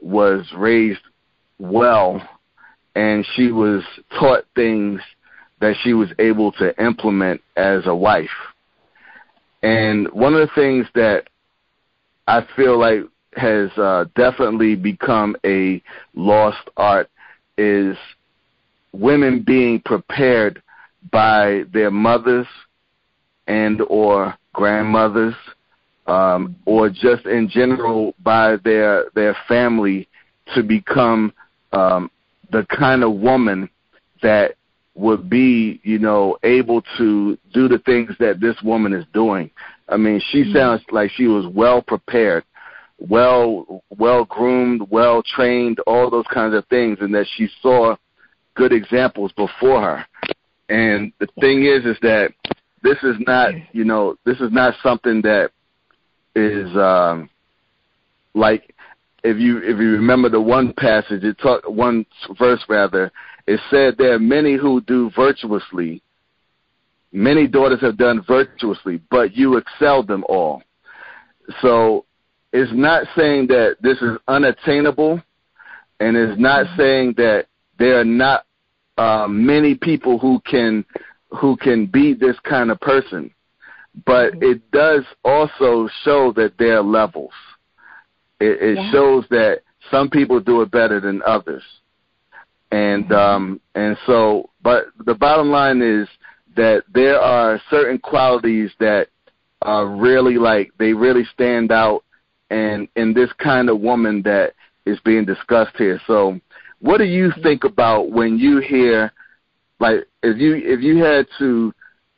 was 0.00 0.46
raised 0.56 1.00
well, 1.58 2.26
and 2.94 3.26
she 3.34 3.52
was 3.52 3.82
taught 4.18 4.44
things 4.54 5.00
that 5.60 5.74
she 5.82 5.94
was 5.94 6.08
able 6.18 6.52
to 6.52 6.78
implement 6.82 7.40
as 7.56 7.86
a 7.86 7.94
wife. 7.94 8.28
And 9.62 10.10
one 10.12 10.34
of 10.34 10.40
the 10.40 10.54
things 10.54 10.86
that 10.94 11.28
I 12.26 12.46
feel 12.56 12.78
like 12.78 13.00
has 13.36 13.70
uh, 13.76 14.06
definitely 14.14 14.74
become 14.76 15.36
a 15.44 15.82
lost 16.14 16.68
art 16.76 17.10
is 17.58 17.96
women 18.92 19.42
being 19.42 19.80
prepared 19.80 20.62
by 21.12 21.64
their 21.72 21.90
mothers 21.90 22.46
and 23.46 23.82
or 23.88 24.34
grandmothers 24.54 25.34
um, 26.06 26.56
or 26.64 26.88
just 26.88 27.26
in 27.26 27.48
general 27.48 28.14
by 28.22 28.56
their 28.64 29.04
their 29.14 29.36
family 29.46 30.08
to 30.54 30.62
become 30.62 31.32
um, 31.72 32.10
the 32.50 32.66
kind 32.70 33.02
of 33.02 33.12
woman 33.14 33.68
that 34.22 34.54
would 34.94 35.28
be, 35.28 35.80
you 35.84 35.98
know, 35.98 36.38
able 36.42 36.82
to 36.96 37.36
do 37.52 37.68
the 37.68 37.78
things 37.80 38.12
that 38.18 38.40
this 38.40 38.56
woman 38.62 38.92
is 38.94 39.04
doing. 39.12 39.50
I 39.88 39.96
mean, 39.96 40.20
she 40.30 40.42
mm-hmm. 40.42 40.56
sounds 40.56 40.82
like 40.90 41.10
she 41.12 41.26
was 41.26 41.46
well 41.46 41.82
prepared, 41.82 42.44
well 42.98 43.82
well 43.90 44.24
groomed, 44.24 44.82
well 44.90 45.22
trained, 45.22 45.78
all 45.86 46.10
those 46.10 46.26
kinds 46.32 46.54
of 46.54 46.66
things, 46.66 46.98
and 47.00 47.14
that 47.14 47.26
she 47.36 47.48
saw 47.62 47.96
good 48.54 48.72
examples 48.72 49.32
before 49.32 49.80
her. 49.82 50.06
And 50.68 51.12
the 51.20 51.28
thing 51.40 51.64
is, 51.64 51.84
is 51.84 51.96
that 52.02 52.32
this 52.82 52.98
is 53.02 53.16
not, 53.26 53.52
you 53.72 53.84
know, 53.84 54.16
this 54.24 54.40
is 54.40 54.50
not 54.50 54.74
something 54.82 55.22
that 55.22 55.50
is 56.34 56.76
um, 56.76 57.30
like 58.34 58.74
if 59.24 59.38
you 59.38 59.58
if 59.58 59.78
you 59.78 59.92
remember 59.92 60.28
the 60.28 60.40
one 60.40 60.72
passage, 60.74 61.24
it 61.24 61.38
talk 61.38 61.68
one 61.68 62.06
verse 62.38 62.64
rather, 62.68 63.10
it 63.46 63.60
said 63.70 63.94
there 63.96 64.14
are 64.14 64.18
many 64.18 64.56
who 64.56 64.80
do 64.82 65.10
virtuously. 65.16 66.02
Many 67.12 67.46
daughters 67.46 67.80
have 67.80 67.96
done 67.96 68.24
virtuously, 68.26 69.00
but 69.10 69.34
you 69.34 69.56
excelled 69.56 70.08
them 70.08 70.24
all. 70.28 70.62
So 71.62 72.04
it's 72.52 72.72
not 72.74 73.06
saying 73.16 73.48
that 73.48 73.76
this 73.80 73.98
is 73.98 74.18
unattainable, 74.28 75.22
and 76.00 76.16
it's 76.16 76.38
not 76.38 76.66
mm-hmm. 76.66 76.76
saying 76.76 77.14
that 77.16 77.46
there 77.78 78.00
are 78.00 78.04
not 78.04 78.44
uh, 78.98 79.26
many 79.28 79.74
people 79.74 80.18
who 80.18 80.40
can 80.40 80.84
who 81.40 81.56
can 81.56 81.86
be 81.86 82.14
this 82.14 82.36
kind 82.40 82.70
of 82.70 82.80
person. 82.80 83.30
But 84.04 84.34
mm-hmm. 84.34 84.52
it 84.52 84.70
does 84.70 85.04
also 85.24 85.88
show 86.02 86.32
that 86.32 86.54
there 86.58 86.78
are 86.78 86.82
levels. 86.82 87.32
It, 88.40 88.62
it 88.62 88.76
yeah. 88.76 88.92
shows 88.92 89.24
that 89.30 89.60
some 89.90 90.10
people 90.10 90.40
do 90.40 90.62
it 90.62 90.70
better 90.70 91.00
than 91.00 91.22
others. 91.22 91.62
And 92.72 93.04
mm-hmm. 93.04 93.14
um 93.14 93.60
and 93.74 93.96
so 94.06 94.50
but 94.62 94.86
the 95.04 95.14
bottom 95.14 95.50
line 95.50 95.82
is 95.82 96.08
that 96.56 96.84
there 96.92 97.20
are 97.20 97.60
certain 97.70 97.98
qualities 97.98 98.70
that 98.80 99.08
are 99.62 99.86
really 99.86 100.36
like 100.36 100.70
they 100.78 100.92
really 100.92 101.24
stand 101.32 101.72
out 101.72 102.04
and 102.50 102.88
in 102.96 103.14
this 103.14 103.30
kind 103.38 103.68
of 103.68 103.80
woman 103.80 104.22
that 104.22 104.52
is 104.84 104.98
being 105.04 105.24
discussed 105.24 105.76
here. 105.76 106.00
So 106.06 106.40
what 106.80 106.98
do 106.98 107.04
you 107.04 107.32
think 107.42 107.64
about 107.64 108.10
when 108.10 108.38
you 108.38 108.60
hear 108.60 109.12
like 109.80 110.06
if 110.22 110.38
you 110.38 110.54
if 110.56 110.80
you 110.80 111.02
had 111.02 111.26
to 111.38 111.72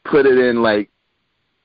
put 0.04 0.26
it 0.26 0.38
in 0.38 0.62
like 0.62 0.90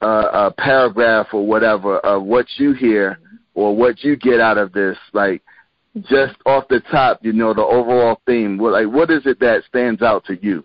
a, 0.02 0.08
a 0.48 0.54
paragraph 0.58 1.28
or 1.34 1.46
whatever 1.46 2.00
of 2.00 2.24
what 2.24 2.46
you 2.58 2.74
hear 2.74 3.20
or 3.54 3.76
what 3.76 4.04
you 4.04 4.16
get 4.16 4.40
out 4.40 4.58
of 4.58 4.74
this, 4.74 4.98
like 5.14 5.42
just 6.02 6.36
off 6.46 6.68
the 6.70 6.82
top, 6.92 7.20
you 7.22 7.34
know, 7.34 7.54
the 7.54 7.62
overall 7.62 8.20
theme. 8.26 8.58
What 8.58 8.74
like 8.74 8.88
what 8.88 9.12
is 9.12 9.26
it 9.26 9.40
that 9.40 9.64
stands 9.68 10.02
out 10.02 10.26
to 10.26 10.38
you? 10.42 10.64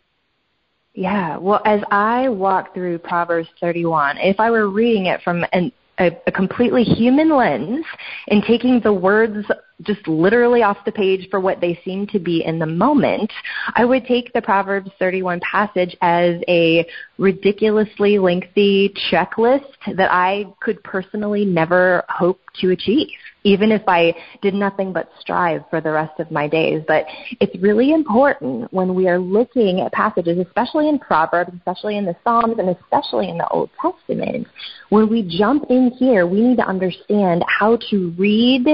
Yeah, 0.94 1.36
well, 1.36 1.60
as 1.64 1.80
I 1.90 2.28
walk 2.28 2.74
through 2.74 2.98
Proverbs 2.98 3.48
31, 3.60 4.18
if 4.18 4.40
I 4.40 4.50
were 4.50 4.68
reading 4.68 5.06
it 5.06 5.22
from 5.22 5.44
an 5.52 5.70
a, 5.98 6.16
a 6.26 6.32
completely 6.32 6.84
human 6.84 7.34
lens 7.34 7.84
and 8.28 8.42
taking 8.42 8.80
the 8.80 8.92
words 8.92 9.46
just 9.82 10.06
literally 10.08 10.62
off 10.62 10.78
the 10.84 10.92
page 10.92 11.28
for 11.30 11.40
what 11.40 11.60
they 11.60 11.78
seem 11.84 12.06
to 12.08 12.18
be 12.18 12.44
in 12.44 12.58
the 12.58 12.66
moment, 12.66 13.32
I 13.74 13.84
would 13.84 14.04
take 14.06 14.32
the 14.32 14.42
Proverbs 14.42 14.90
31 14.98 15.40
passage 15.40 15.96
as 16.00 16.40
a 16.48 16.86
ridiculously 17.18 18.18
lengthy 18.18 18.94
checklist 19.10 19.96
that 19.96 20.12
I 20.12 20.46
could 20.60 20.82
personally 20.82 21.44
never 21.44 22.04
hope 22.08 22.40
to 22.60 22.70
achieve 22.70 23.08
even 23.44 23.72
if 23.72 23.82
I 23.86 24.14
did 24.42 24.52
nothing 24.52 24.92
but 24.92 25.10
strive 25.20 25.62
for 25.70 25.80
the 25.80 25.90
rest 25.90 26.20
of 26.20 26.30
my 26.30 26.48
days. 26.48 26.82
But 26.86 27.06
it's 27.40 27.56
really 27.62 27.92
important 27.92 28.70
when 28.72 28.94
we 28.94 29.08
are 29.08 29.18
looking 29.18 29.80
at 29.80 29.92
passages, 29.92 30.38
especially 30.38 30.88
in 30.88 30.98
Proverbs, 30.98 31.52
especially 31.56 31.96
in 31.96 32.04
the 32.04 32.16
Psalms, 32.24 32.56
and 32.58 32.68
especially 32.68 33.30
in 33.30 33.38
the 33.38 33.48
Old 33.48 33.70
Testament, 33.80 34.46
when 34.90 35.08
we 35.08 35.22
jump 35.22 35.64
in 35.70 35.90
here, 35.92 36.26
we 36.26 36.40
need 36.40 36.56
to 36.56 36.66
understand 36.66 37.44
how 37.46 37.78
to 37.90 38.14
read 38.18 38.66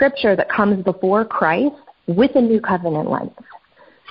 scripture 0.00 0.34
that 0.34 0.48
comes 0.48 0.82
before 0.82 1.26
Christ 1.26 1.74
with 2.06 2.30
a 2.34 2.40
new 2.40 2.58
covenant 2.58 3.10
lens. 3.10 3.32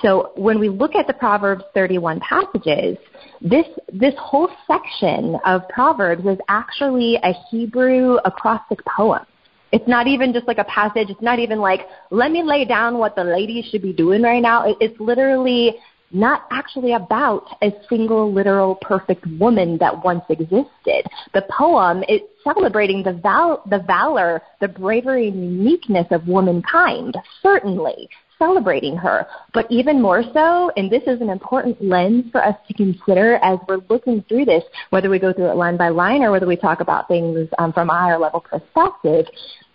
So 0.02 0.30
when 0.36 0.60
we 0.60 0.68
look 0.68 0.94
at 0.94 1.08
the 1.08 1.12
Proverbs 1.12 1.64
31 1.74 2.20
passages, 2.20 2.96
this, 3.40 3.66
this 3.92 4.14
whole 4.16 4.48
section 4.68 5.36
of 5.44 5.68
Proverbs 5.68 6.24
is 6.24 6.38
actually 6.48 7.16
a 7.16 7.32
Hebrew 7.50 8.18
acrostic 8.24 8.78
poem. 8.84 9.26
It's 9.72 9.86
not 9.88 10.06
even 10.06 10.32
just 10.32 10.46
like 10.46 10.58
a 10.58 10.64
passage. 10.64 11.10
It's 11.10 11.20
not 11.20 11.40
even 11.40 11.58
like, 11.58 11.80
let 12.10 12.30
me 12.30 12.44
lay 12.44 12.64
down 12.64 12.98
what 12.98 13.16
the 13.16 13.24
ladies 13.24 13.64
should 13.66 13.82
be 13.82 13.92
doing 13.92 14.22
right 14.22 14.40
now. 14.40 14.72
It's 14.80 14.98
literally 15.00 15.76
not 16.10 16.46
actually 16.50 16.92
about 16.92 17.44
a 17.62 17.72
single 17.88 18.32
literal 18.32 18.76
perfect 18.76 19.26
woman 19.38 19.78
that 19.78 20.04
once 20.04 20.24
existed. 20.28 21.06
The 21.34 21.46
poem 21.50 22.02
is 22.08 22.20
celebrating 22.42 23.02
the 23.02 23.12
val- 23.12 23.62
the 23.68 23.78
valor, 23.78 24.42
the 24.60 24.68
bravery 24.68 25.28
and 25.28 25.58
uniqueness 25.58 26.06
of 26.10 26.26
womankind, 26.26 27.16
certainly 27.42 28.08
celebrating 28.40 28.96
her. 28.96 29.26
But 29.52 29.70
even 29.70 30.00
more 30.00 30.24
so, 30.32 30.72
and 30.76 30.90
this 30.90 31.02
is 31.06 31.20
an 31.20 31.28
important 31.28 31.80
lens 31.84 32.24
for 32.32 32.42
us 32.42 32.56
to 32.66 32.74
consider 32.74 33.36
as 33.42 33.58
we're 33.68 33.82
looking 33.88 34.24
through 34.28 34.46
this, 34.46 34.64
whether 34.88 35.10
we 35.10 35.18
go 35.18 35.32
through 35.32 35.50
it 35.50 35.56
line 35.56 35.76
by 35.76 35.90
line 35.90 36.22
or 36.22 36.32
whether 36.32 36.46
we 36.46 36.56
talk 36.56 36.80
about 36.80 37.06
things 37.06 37.48
um, 37.58 37.72
from 37.72 37.90
a 37.90 37.92
higher 37.92 38.18
level 38.18 38.40
perspective, 38.40 39.26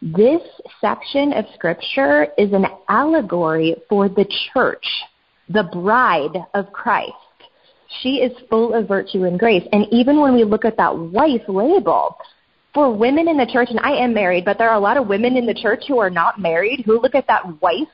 this 0.02 0.42
section 0.82 1.32
of 1.34 1.46
scripture 1.54 2.28
is 2.38 2.52
an 2.52 2.66
allegory 2.90 3.76
for 3.88 4.10
the 4.10 4.26
church, 4.54 4.86
the 5.50 5.64
bride 5.64 6.46
of 6.54 6.72
Christ. 6.72 7.14
She 8.02 8.16
is 8.18 8.32
full 8.50 8.74
of 8.74 8.88
virtue 8.88 9.26
and 9.26 9.40
grace. 9.40 9.64
And 9.72 9.86
even 9.92 10.20
when 10.20 10.34
we 10.34 10.44
look 10.44 10.66
at 10.66 10.78
that 10.78 10.98
wife 10.98 11.44
label, 11.48 12.18
for 12.76 12.94
women 12.94 13.30
in 13.30 13.38
the 13.38 13.46
church, 13.46 13.70
and 13.70 13.80
I 13.80 13.92
am 13.92 14.14
married, 14.14 14.44
but 14.44 14.58
there 14.58 14.70
are 14.70 14.76
a 14.76 14.80
lot 14.80 14.98
of 14.98 15.08
women 15.08 15.38
in 15.38 15.46
the 15.46 15.54
church 15.54 15.86
who 15.88 15.98
are 15.98 16.10
not 16.10 16.40
married 16.40 16.84
who 16.86 17.00
look 17.02 17.16
at 17.16 17.26
that 17.28 17.62
wife 17.62 17.88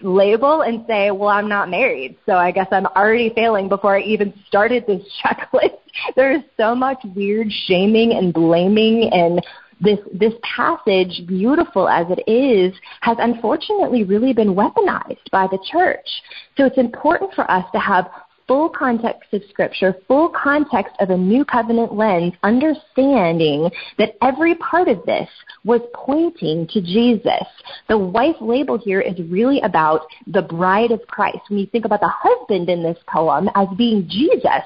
label 0.00 0.62
and 0.62 0.84
say, 0.86 1.10
well, 1.10 1.28
I'm 1.28 1.48
not 1.48 1.68
married, 1.68 2.16
so 2.24 2.32
I 2.32 2.50
guess 2.50 2.68
I'm 2.72 2.86
already 2.86 3.30
failing 3.34 3.68
before 3.68 3.96
I 3.96 4.00
even 4.00 4.32
started 4.46 4.84
this 4.86 5.02
checklist. 5.24 5.76
There's 6.16 6.42
so 6.56 6.74
much 6.74 6.98
weird 7.14 7.48
shaming 7.66 8.12
and 8.12 8.32
blaming 8.32 9.10
and 9.12 9.44
this 9.80 9.98
this 10.12 10.34
passage, 10.42 11.26
beautiful 11.26 11.88
as 11.88 12.06
it 12.10 12.28
is, 12.30 12.74
has 13.00 13.16
unfortunately 13.20 14.04
really 14.04 14.32
been 14.32 14.54
weaponized 14.54 15.30
by 15.30 15.46
the 15.46 15.58
church. 15.70 16.08
So 16.56 16.64
it's 16.64 16.78
important 16.78 17.32
for 17.34 17.48
us 17.50 17.64
to 17.72 17.78
have 17.78 18.10
full 18.48 18.70
context 18.70 19.32
of 19.34 19.42
Scripture, 19.50 19.94
full 20.08 20.30
context 20.30 20.94
of 21.00 21.10
a 21.10 21.16
new 21.16 21.44
covenant 21.44 21.94
lens, 21.94 22.32
understanding 22.42 23.70
that 23.98 24.16
every 24.22 24.54
part 24.56 24.88
of 24.88 25.04
this 25.04 25.28
was 25.64 25.82
pointing 25.94 26.66
to 26.68 26.80
Jesus. 26.80 27.46
The 27.88 27.98
wife 27.98 28.36
label 28.40 28.78
here 28.78 29.02
is 29.02 29.14
really 29.28 29.60
about 29.60 30.06
the 30.26 30.42
bride 30.42 30.90
of 30.90 31.06
Christ. 31.06 31.40
When 31.48 31.58
you 31.58 31.66
think 31.66 31.84
about 31.84 32.00
the 32.00 32.12
husband 32.12 32.70
in 32.70 32.82
this 32.82 32.98
poem 33.06 33.50
as 33.54 33.68
being 33.76 34.08
Jesus, 34.08 34.64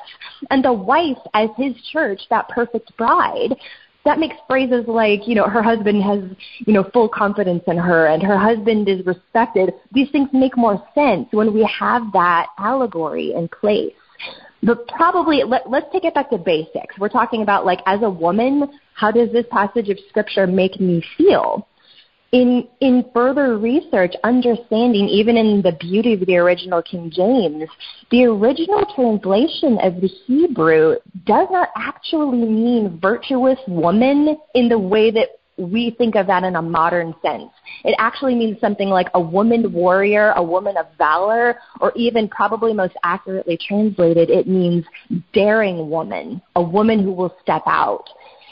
and 0.51 0.65
the 0.65 0.73
wife 0.73 1.19
as 1.35 1.51
his 1.57 1.75
church, 1.93 2.21
that 2.31 2.49
perfect 2.49 2.97
bride, 2.97 3.57
that 4.05 4.19
makes 4.19 4.37
phrases 4.49 4.85
like, 4.89 5.29
you 5.29 5.35
know, 5.35 5.45
her 5.45 5.63
husband 5.63 6.03
has, 6.03 6.21
you 6.67 6.73
know, 6.73 6.89
full 6.93 7.09
confidence 7.09 7.63
in 7.67 7.77
her 7.77 8.07
and 8.07 8.23
her 8.23 8.37
husband 8.37 8.89
is 8.89 9.05
respected. 9.07 9.75
These 9.93 10.11
things 10.11 10.29
make 10.33 10.57
more 10.57 10.83
sense 10.95 11.29
when 11.31 11.55
we 11.55 11.69
have 11.79 12.03
that 12.13 12.49
allegory 12.59 13.33
in 13.35 13.49
place. 13.49 13.95
But 14.63 14.87
probably, 14.89 15.43
let, 15.45 15.69
let's 15.69 15.87
take 15.93 16.05
it 16.05 16.15
back 16.15 16.31
to 16.31 16.39
basics. 16.39 16.97
We're 16.99 17.09
talking 17.09 17.43
about 17.43 17.67
like, 17.67 17.81
as 17.87 18.03
a 18.03 18.11
woman, 18.11 18.69
how 18.95 19.11
does 19.11 19.31
this 19.33 19.47
passage 19.51 19.89
of 19.89 19.99
scripture 20.09 20.47
make 20.47 20.81
me 20.81 21.03
feel? 21.17 21.67
In 22.33 22.67
in 22.81 23.05
further 23.15 23.59
research, 23.59 24.15
understanding 24.25 25.07
even 25.09 25.37
in 25.37 25.63
the 25.63 25.73
beauty 25.73 26.15
of 26.15 26.21
the 26.21 26.37
original 26.37 26.83
King 26.83 27.11
James, 27.15 27.69
the 28.11 28.25
original 28.25 28.85
translation 28.95 29.79
of 29.83 30.01
the 30.01 30.09
Hebrew 30.27 30.97
does 31.27 31.49
not 31.51 31.69
actually 31.77 32.39
mean 32.39 32.99
virtuous 33.01 33.59
woman 33.69 34.37
in 34.55 34.69
the 34.69 34.79
way 34.79 35.11
that 35.11 35.29
we 35.59 35.95
think 35.99 36.15
of 36.15 36.27
that 36.27 36.45
in 36.45 36.57
a 36.57 36.63
modern 36.63 37.15
sense. 37.23 37.51
It 37.85 37.95
actually 37.99 38.35
means 38.35 38.59
something 38.61 38.89
like 38.89 39.09
a 39.13 39.21
woman 39.21 39.71
warrior, 39.71 40.33
a 40.37 40.43
woman 40.43 40.79
of 40.79 40.87
valor, 40.97 41.59
or 41.81 41.93
even 41.95 42.29
probably 42.29 42.73
most 42.73 42.95
accurately 43.05 43.59
translated, 43.59 44.31
it 44.31 44.49
means 44.49 44.85
daring 45.35 45.91
woman, 45.91 46.41
a 46.57 46.63
woman 46.63 47.03
who 47.03 47.13
will 47.13 47.37
step 47.43 47.63
out. 47.67 48.05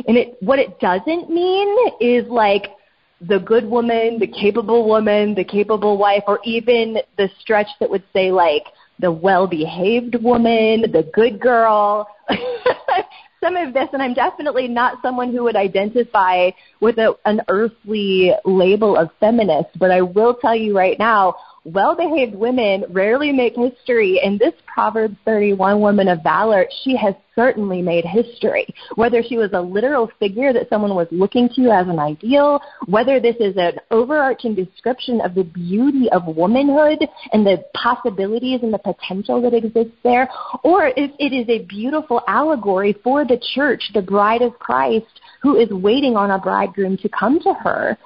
And 0.06 0.18
it, 0.18 0.37
what 0.40 0.58
it 0.58 0.78
doesn't 0.78 1.30
mean 1.30 1.75
is 2.00 2.28
like 2.28 2.72
the 3.20 3.38
good 3.38 3.64
woman, 3.64 4.18
the 4.18 4.26
capable 4.26 4.88
woman, 4.88 5.34
the 5.34 5.44
capable 5.44 5.98
wife, 5.98 6.22
or 6.26 6.40
even 6.44 6.98
the 7.16 7.28
stretch 7.38 7.68
that 7.80 7.90
would 7.90 8.04
say 8.12 8.30
like 8.32 8.64
the 8.98 9.12
well-behaved 9.12 10.16
woman, 10.22 10.82
the 10.92 11.08
good 11.12 11.40
girl. 11.40 12.08
some 13.40 13.56
of 13.56 13.72
this, 13.72 13.88
and 13.92 14.02
I'm 14.02 14.14
definitely 14.14 14.68
not 14.68 15.00
someone 15.02 15.32
who 15.32 15.42
would 15.44 15.56
identify 15.56 16.50
with 16.80 16.98
a, 16.98 17.14
an 17.24 17.40
earthly 17.48 18.32
label 18.44 18.96
of 18.96 19.10
feminist, 19.18 19.78
but 19.78 19.90
I 19.90 20.02
will 20.02 20.34
tell 20.34 20.54
you 20.54 20.76
right 20.76 20.98
now, 20.98 21.36
well-behaved 21.64 22.34
women 22.34 22.84
rarely 22.90 23.32
make 23.32 23.54
history. 23.54 24.20
And 24.24 24.38
this 24.38 24.54
Proverbs 24.66 25.16
31 25.24 25.80
woman 25.80 26.08
of 26.08 26.22
valor, 26.22 26.66
she 26.82 26.96
has 26.96 27.14
certainly 27.34 27.82
made 27.82 28.04
history. 28.04 28.66
Whether 28.96 29.22
she 29.22 29.36
was 29.36 29.50
a 29.52 29.60
literal 29.60 30.10
figure 30.18 30.52
that 30.52 30.68
someone 30.68 30.94
was 30.94 31.08
looking 31.10 31.48
to 31.56 31.70
as 31.70 31.86
an 31.88 31.98
ideal, 31.98 32.60
whether 32.86 33.20
this 33.20 33.36
is 33.40 33.56
an 33.56 33.78
overarching 33.90 34.54
description 34.54 35.20
of 35.20 35.34
the 35.34 35.44
beauty 35.44 36.08
of 36.12 36.26
womanhood 36.26 36.98
and 37.32 37.46
the 37.46 37.64
possibilities 37.74 38.60
and 38.62 38.72
the 38.72 38.78
potential 38.78 39.40
that 39.42 39.54
exists 39.54 39.96
there, 40.02 40.28
or 40.64 40.88
if 40.96 41.10
it 41.18 41.32
is 41.32 41.48
a 41.48 41.64
beautiful 41.66 42.22
allegory 42.26 42.94
for 43.04 43.24
the 43.24 43.40
church, 43.54 43.82
the 43.94 44.02
bride 44.02 44.42
of 44.42 44.58
Christ, 44.58 45.20
who 45.42 45.56
is 45.56 45.70
waiting 45.70 46.16
on 46.16 46.30
a 46.30 46.38
bridegroom 46.38 46.96
to 46.98 47.08
come 47.08 47.40
to 47.40 47.54
her 47.54 47.96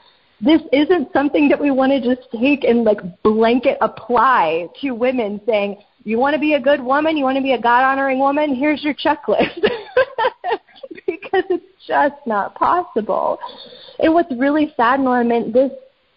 this 0.41 0.61
isn't 0.73 1.13
something 1.13 1.49
that 1.49 1.61
we 1.61 1.71
want 1.71 1.93
to 1.93 2.01
just 2.01 2.29
take 2.33 2.65
and 2.65 2.85
like 2.85 2.99
blanket 3.23 3.79
apply 3.81 4.69
to 4.81 4.93
women 4.93 5.41
saying, 5.47 5.83
you 6.05 6.19
want 6.19 6.35
to 6.35 6.41
be 6.41 6.55
a 6.55 6.61
good 6.61 6.83
woman, 6.83 7.17
you 7.17 7.25
want 7.25 7.37
to 7.37 7.43
be 7.43 7.53
a 7.53 7.61
God 7.61 7.83
honoring 7.83 8.19
woman, 8.19 8.55
here's 8.55 8.83
your 8.83 8.95
checklist. 8.95 9.61
because 11.07 11.45
it's 11.51 11.87
just 11.87 12.27
not 12.27 12.55
possible. 12.55 13.39
And 13.99 14.13
what's 14.15 14.33
really 14.39 14.73
sad, 14.77 15.01
Norman, 15.01 15.53
this 15.53 15.71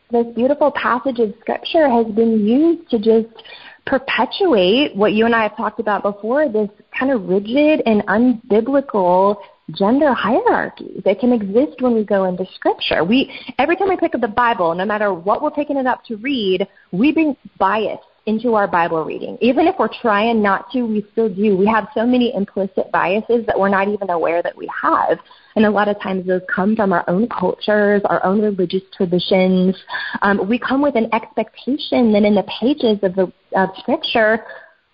this 0.10 0.26
beautiful 0.36 0.72
passage 0.72 1.20
of 1.20 1.34
scripture 1.42 1.90
has 1.90 2.06
been 2.08 2.46
used 2.46 2.90
to 2.92 2.98
just 2.98 3.44
perpetuate 3.86 4.96
what 4.96 5.12
you 5.12 5.26
and 5.26 5.36
I 5.36 5.44
have 5.44 5.58
talked 5.58 5.82
about 5.82 6.02
before, 6.02 6.48
this 6.48 6.70
kind 6.98 7.12
of 7.12 7.28
rigid 7.28 7.82
and 7.86 8.02
unbiblical 8.08 9.36
gender 9.72 10.14
hierarchies 10.14 11.02
that 11.04 11.20
can 11.20 11.34
exist 11.34 11.82
when 11.82 11.94
we 11.94 12.04
go 12.04 12.26
into 12.26 12.46
scripture. 12.56 13.04
We 13.04 13.32
every 13.60 13.76
time 13.76 13.90
we 13.90 13.98
pick 13.98 14.16
up 14.16 14.22
the 14.22 14.28
Bible, 14.28 14.74
no 14.76 14.86
matter 14.86 15.14
what 15.14 15.42
we're 15.42 15.52
picking 15.52 15.78
it 15.78 15.86
up 15.86 16.04
to 16.06 16.18
read, 16.18 16.68
we 16.92 17.12
bring 17.12 17.36
bias 17.58 18.00
into 18.28 18.56
our 18.56 18.68
Bible 18.68 19.04
reading. 19.06 19.38
Even 19.40 19.68
if 19.68 19.76
we're 19.80 19.90
trying 20.02 20.44
not 20.44 20.70
to, 20.72 20.84
we 20.84 21.06
still 21.14 21.34
do. 21.34 21.56
We 21.56 21.66
have 21.68 21.88
so 21.94 22.06
many 22.06 22.36
implicit 22.36 22.92
biases 22.92 23.46
that 23.48 23.58
we're 23.58 23.70
not 23.70 23.88
even 23.88 24.10
aware 24.10 24.44
that 24.44 24.56
we 24.56 24.70
have. 24.82 25.18
And 25.56 25.66
a 25.66 25.70
lot 25.72 25.88
of 25.88 26.00
times 26.02 26.28
those 26.28 26.42
come 26.54 26.76
from 26.76 26.92
our 26.92 27.10
own 27.10 27.30
cultures, 27.30 28.02
our 28.06 28.24
own 28.26 28.42
religious 28.42 28.84
traditions. 28.96 29.76
Um, 30.22 30.48
we 30.48 30.60
come 30.60 30.82
with 30.82 30.96
an 30.96 31.10
expectation 31.14 32.12
that 32.12 32.24
in 32.24 32.36
the 32.36 32.46
pages 32.60 33.00
of 33.02 33.16
the 33.16 33.32
of 33.56 33.70
Scripture, 33.78 34.44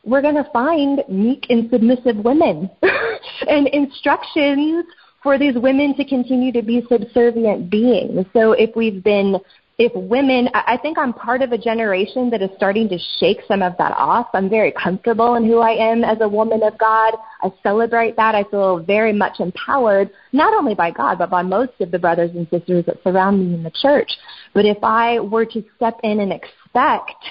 we're 0.03 0.21
going 0.21 0.35
to 0.35 0.49
find 0.51 1.01
meek 1.07 1.45
and 1.49 1.69
submissive 1.71 2.17
women 2.17 2.69
and 3.47 3.67
instructions 3.69 4.85
for 5.21 5.39
these 5.39 5.55
women 5.55 5.95
to 5.95 6.03
continue 6.03 6.51
to 6.51 6.61
be 6.61 6.85
subservient 6.89 7.69
beings. 7.69 8.25
So 8.33 8.51
if 8.51 8.75
we've 8.75 9.01
been, 9.01 9.37
if 9.77 9.93
women, 9.95 10.49
I 10.53 10.77
think 10.81 10.97
I'm 10.97 11.13
part 11.13 11.41
of 11.41 11.53
a 11.53 11.57
generation 11.57 12.29
that 12.31 12.41
is 12.41 12.49
starting 12.57 12.89
to 12.89 12.97
shake 13.19 13.39
some 13.47 13.61
of 13.61 13.73
that 13.77 13.93
off. 13.97 14.27
I'm 14.33 14.49
very 14.49 14.73
comfortable 14.73 15.35
in 15.35 15.45
who 15.45 15.59
I 15.59 15.71
am 15.71 16.03
as 16.03 16.17
a 16.19 16.27
woman 16.27 16.61
of 16.63 16.77
God. 16.77 17.13
I 17.41 17.53
celebrate 17.63 18.17
that. 18.17 18.35
I 18.35 18.43
feel 18.43 18.79
very 18.79 19.13
much 19.13 19.39
empowered, 19.39 20.09
not 20.33 20.53
only 20.53 20.75
by 20.75 20.91
God, 20.91 21.17
but 21.19 21.29
by 21.29 21.41
most 21.41 21.79
of 21.79 21.91
the 21.91 21.99
brothers 21.99 22.31
and 22.35 22.45
sisters 22.49 22.85
that 22.87 23.01
surround 23.03 23.39
me 23.39 23.55
in 23.55 23.63
the 23.63 23.71
church. 23.81 24.11
But 24.53 24.65
if 24.65 24.77
I 24.83 25.21
were 25.21 25.45
to 25.45 25.63
step 25.77 25.97
in 26.03 26.19
and 26.19 26.33
expect 26.33 27.23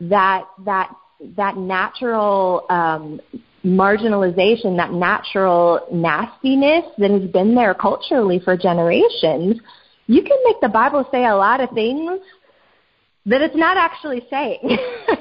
that, 0.00 0.44
that 0.64 0.90
that 1.36 1.56
natural 1.56 2.66
um, 2.70 3.20
marginalization, 3.64 4.76
that 4.76 4.92
natural 4.92 5.80
nastiness 5.92 6.84
that 6.98 7.10
has 7.10 7.28
been 7.30 7.54
there 7.54 7.74
culturally 7.74 8.40
for 8.44 8.56
generations, 8.56 9.60
you 10.06 10.22
can 10.22 10.36
make 10.44 10.60
the 10.60 10.68
Bible 10.68 11.06
say 11.10 11.26
a 11.26 11.34
lot 11.34 11.60
of 11.60 11.70
things 11.70 12.20
that 13.26 13.42
it's 13.42 13.56
not 13.56 13.76
actually 13.76 14.24
saying. 14.30 14.78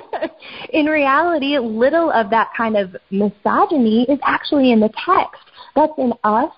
in 0.69 0.85
reality, 0.85 1.57
little 1.59 2.11
of 2.11 2.29
that 2.29 2.49
kind 2.55 2.77
of 2.77 2.95
misogyny 3.11 4.03
is 4.03 4.19
actually 4.23 4.71
in 4.71 4.79
the 4.79 4.89
text. 5.05 5.41
That's 5.75 5.93
in 5.97 6.13
us 6.23 6.51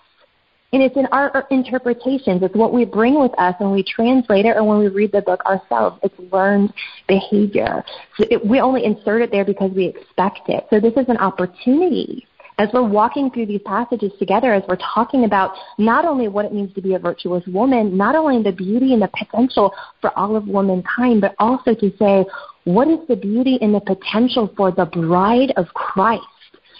and 0.71 0.83
it's 0.83 0.95
in 0.95 1.07
our 1.07 1.47
interpretations. 1.49 2.43
It's 2.43 2.55
what 2.55 2.73
we 2.73 2.85
bring 2.85 3.19
with 3.19 3.37
us 3.39 3.55
when 3.59 3.71
we 3.71 3.83
translate 3.83 4.45
it 4.45 4.55
or 4.55 4.63
when 4.63 4.79
we 4.79 4.87
read 4.87 5.11
the 5.11 5.21
book 5.21 5.43
ourselves. 5.45 5.99
It's 6.03 6.31
learned 6.31 6.73
behavior. 7.07 7.83
So 8.17 8.25
it, 8.29 8.45
we 8.45 8.59
only 8.59 8.85
insert 8.85 9.21
it 9.21 9.31
there 9.31 9.45
because 9.45 9.71
we 9.71 9.85
expect 9.85 10.47
it. 10.47 10.67
So 10.69 10.79
this 10.79 10.93
is 10.93 11.09
an 11.09 11.17
opportunity 11.17 12.27
as 12.59 12.67
we're 12.73 12.87
walking 12.87 13.31
through 13.31 13.45
these 13.45 13.61
passages 13.65 14.11
together, 14.19 14.53
as 14.53 14.63
we're 14.67 14.77
talking 14.93 15.23
about 15.23 15.53
not 15.77 16.03
only 16.03 16.27
what 16.27 16.43
it 16.43 16.53
means 16.53 16.73
to 16.75 16.81
be 16.81 16.93
a 16.93 16.99
virtuous 16.99 17.43
woman, 17.47 17.95
not 17.95 18.15
only 18.15 18.43
the 18.43 18.51
beauty 18.51 18.93
and 18.93 19.01
the 19.01 19.07
potential 19.17 19.73
for 20.01 20.15
all 20.19 20.35
of 20.35 20.45
womankind, 20.45 21.21
but 21.21 21.33
also 21.39 21.73
to 21.73 21.91
say, 21.97 22.25
what 22.65 22.89
is 22.89 22.99
the 23.07 23.15
beauty 23.15 23.57
and 23.61 23.73
the 23.73 23.79
potential 23.79 24.53
for 24.57 24.71
the 24.71 24.85
bride 24.85 25.53
of 25.55 25.67
Christ? 25.73 26.21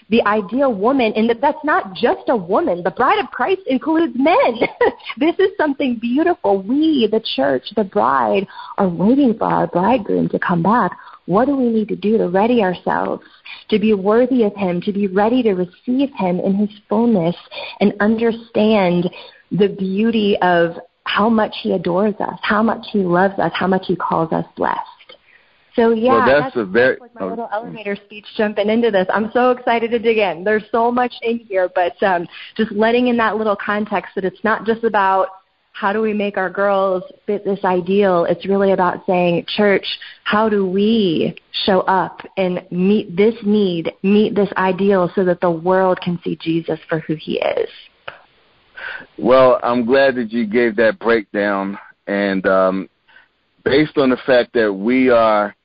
The 0.09 0.25
ideal 0.25 0.73
woman, 0.73 1.13
and 1.15 1.29
that 1.29 1.39
that's 1.39 1.63
not 1.63 1.93
just 1.93 2.29
a 2.29 2.35
woman. 2.35 2.83
The 2.83 2.91
bride 2.91 3.19
of 3.19 3.29
Christ 3.31 3.61
includes 3.67 4.13
men. 4.15 4.59
this 5.17 5.35
is 5.37 5.49
something 5.57 5.97
beautiful. 5.99 6.61
We, 6.61 7.07
the 7.11 7.23
church, 7.35 7.63
the 7.75 7.83
bride, 7.83 8.47
are 8.77 8.89
waiting 8.89 9.37
for 9.37 9.45
our 9.45 9.67
bridegroom 9.67 10.29
to 10.29 10.39
come 10.39 10.63
back. 10.63 10.97
What 11.25 11.45
do 11.45 11.55
we 11.55 11.69
need 11.69 11.87
to 11.89 11.95
do 11.95 12.17
to 12.17 12.27
ready 12.27 12.63
ourselves 12.63 13.23
to 13.69 13.77
be 13.77 13.93
worthy 13.93 14.43
of 14.43 14.55
Him, 14.55 14.81
to 14.81 14.91
be 14.91 15.05
ready 15.05 15.43
to 15.43 15.53
receive 15.53 16.09
Him 16.15 16.39
in 16.39 16.55
His 16.55 16.69
fullness 16.89 17.35
and 17.79 17.93
understand 17.99 19.09
the 19.51 19.67
beauty 19.67 20.37
of 20.41 20.71
how 21.03 21.29
much 21.29 21.53
He 21.61 21.73
adores 21.73 22.15
us, 22.19 22.39
how 22.41 22.63
much 22.63 22.85
He 22.91 22.99
loves 22.99 23.37
us, 23.37 23.51
how 23.53 23.67
much 23.67 23.83
He 23.87 23.95
calls 23.95 24.31
us 24.33 24.45
blessed. 24.55 24.79
So 25.79 25.93
yeah, 25.93 26.11
well, 26.11 26.25
that's, 26.25 26.55
that's 26.55 26.55
a 26.57 26.65
very 26.65 26.97
like 26.99 27.15
my 27.15 27.21
oh. 27.21 27.29
little 27.29 27.49
elevator 27.53 27.95
speech 27.95 28.25
jumping 28.35 28.69
into 28.69 28.91
this. 28.91 29.07
I'm 29.13 29.31
so 29.31 29.51
excited 29.51 29.91
to 29.91 29.99
dig 29.99 30.17
in. 30.17 30.43
There's 30.43 30.65
so 30.73 30.91
much 30.91 31.13
in 31.21 31.39
here, 31.39 31.69
but 31.73 32.01
um, 32.03 32.27
just 32.57 32.71
letting 32.73 33.07
in 33.07 33.15
that 33.17 33.37
little 33.37 33.55
context 33.55 34.11
that 34.15 34.25
it's 34.25 34.43
not 34.43 34.65
just 34.65 34.83
about 34.83 35.29
how 35.71 35.93
do 35.93 36.01
we 36.01 36.11
make 36.11 36.35
our 36.35 36.49
girls 36.49 37.03
fit 37.25 37.45
this 37.45 37.63
ideal. 37.63 38.25
It's 38.25 38.45
really 38.45 38.73
about 38.73 39.05
saying, 39.07 39.45
church, 39.47 39.85
how 40.25 40.49
do 40.49 40.67
we 40.67 41.37
show 41.65 41.79
up 41.81 42.19
and 42.35 42.65
meet 42.69 43.15
this 43.15 43.35
need, 43.45 43.93
meet 44.03 44.35
this 44.35 44.49
ideal, 44.57 45.09
so 45.15 45.23
that 45.23 45.39
the 45.39 45.51
world 45.51 46.01
can 46.01 46.19
see 46.25 46.35
Jesus 46.41 46.79
for 46.89 46.99
who 46.99 47.15
He 47.15 47.39
is. 47.39 47.69
Well, 49.17 49.61
I'm 49.63 49.85
glad 49.85 50.15
that 50.15 50.33
you 50.33 50.45
gave 50.45 50.75
that 50.75 50.99
breakdown, 50.99 51.77
and 52.05 52.45
um, 52.45 52.89
based 53.63 53.97
on 53.97 54.09
the 54.09 54.17
fact 54.25 54.51
that 54.55 54.73
we 54.73 55.09
are 55.09 55.55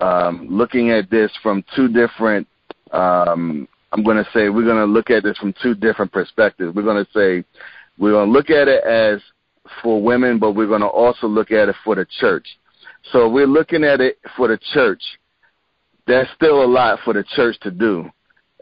um, 0.00 0.46
looking 0.50 0.90
at 0.90 1.10
this 1.10 1.30
from 1.42 1.64
two 1.74 1.88
different. 1.88 2.46
Um, 2.92 3.68
I'm 3.92 4.02
going 4.02 4.16
to 4.16 4.30
say 4.32 4.48
we're 4.48 4.64
going 4.64 4.76
to 4.76 4.84
look 4.84 5.10
at 5.10 5.22
this 5.22 5.36
from 5.38 5.54
two 5.62 5.74
different 5.74 6.12
perspectives. 6.12 6.74
We're 6.74 6.82
going 6.82 7.04
to 7.04 7.10
say 7.12 7.44
we're 7.98 8.12
going 8.12 8.28
to 8.28 8.32
look 8.32 8.50
at 8.50 8.68
it 8.68 8.84
as 8.84 9.20
for 9.82 10.02
women, 10.02 10.38
but 10.38 10.52
we're 10.52 10.66
going 10.66 10.80
to 10.80 10.86
also 10.86 11.26
look 11.26 11.50
at 11.50 11.68
it 11.68 11.76
for 11.84 11.94
the 11.94 12.06
church. 12.18 12.46
So 13.12 13.28
we're 13.28 13.46
looking 13.46 13.84
at 13.84 14.00
it 14.00 14.18
for 14.36 14.48
the 14.48 14.58
church. 14.72 15.02
There's 16.06 16.28
still 16.34 16.64
a 16.64 16.66
lot 16.66 16.98
for 17.04 17.12
the 17.14 17.24
church 17.36 17.58
to 17.60 17.70
do, 17.70 18.10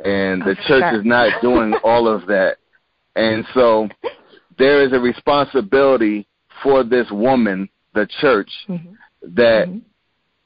and 0.05 0.43
the 0.43 0.55
church 0.67 0.83
sure. 0.83 1.01
is 1.01 1.05
not 1.05 1.41
doing 1.41 1.75
all 1.85 2.09
of 2.09 2.27
that. 2.27 2.57
And 3.17 3.45
so 3.55 3.89
there 4.59 4.83
is 4.83 4.93
a 4.93 4.99
responsibility 4.99 6.27
for 6.63 6.85
this 6.85 7.07
woman, 7.11 7.69
the 7.95 8.09
church, 8.21 8.51
mm-hmm. 8.69 8.93
that 9.35 9.69
mm-hmm 9.69 9.79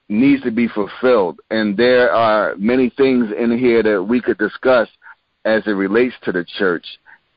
needs 0.08 0.42
to 0.42 0.50
be 0.50 0.68
fulfilled. 0.68 1.40
And 1.50 1.76
there 1.76 2.12
are 2.12 2.54
many 2.56 2.90
things 2.90 3.32
in 3.36 3.56
here 3.58 3.82
that 3.82 4.02
we 4.02 4.20
could 4.20 4.38
discuss 4.38 4.88
as 5.44 5.62
it 5.66 5.70
relates 5.70 6.14
to 6.22 6.32
the 6.32 6.44
church 6.58 6.84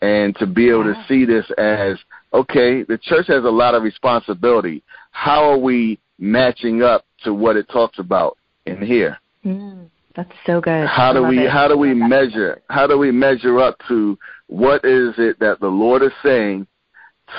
and 0.02 0.36
to 0.38 0.46
be 0.46 0.70
able 0.70 0.84
to 0.84 1.06
see 1.08 1.26
this 1.26 1.46
as 1.58 1.98
okay, 2.34 2.84
the 2.84 2.98
church 2.98 3.28
has 3.28 3.44
a 3.46 3.50
lot 3.50 3.76
of 3.76 3.84
responsibility. 3.84 4.84
How 5.12 5.52
are 5.52 5.58
we 5.58 6.00
matching 6.20 6.82
up 6.82 7.06
to 7.24 7.34
what 7.34 7.56
it 7.56 7.68
talks 7.70 7.98
about 7.98 8.38
in 8.66 8.86
here? 8.86 9.18
Mm, 9.46 9.90
that's 10.16 10.32
so 10.46 10.60
good. 10.60 10.88
How 10.88 11.14
do 11.14 11.24
we 11.24 11.46
it. 11.46 11.50
how 11.50 11.68
do 11.68 11.78
we 11.78 11.94
measure 11.94 12.62
how 12.70 12.88
do 12.88 12.98
we 12.98 13.12
measure 13.12 13.60
up 13.60 13.78
to 13.88 14.18
what 14.48 14.84
is 14.86 15.14
it 15.18 15.40
that 15.40 15.60
the 15.60 15.68
Lord 15.68 16.04
is 16.04 16.12
saying 16.24 16.68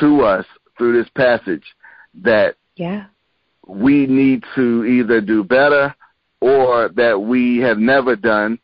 to 0.00 0.22
us 0.22 0.44
through 0.76 1.00
this 1.00 1.10
passage 1.14 1.64
that 2.22 2.56
yeah 2.76 3.06
we 3.66 4.06
need 4.06 4.44
to 4.54 4.84
either 4.84 5.20
do 5.20 5.42
better 5.42 5.94
or 6.40 6.88
that 6.90 7.20
we 7.20 7.58
have 7.58 7.78
never 7.78 8.14
done 8.16 8.58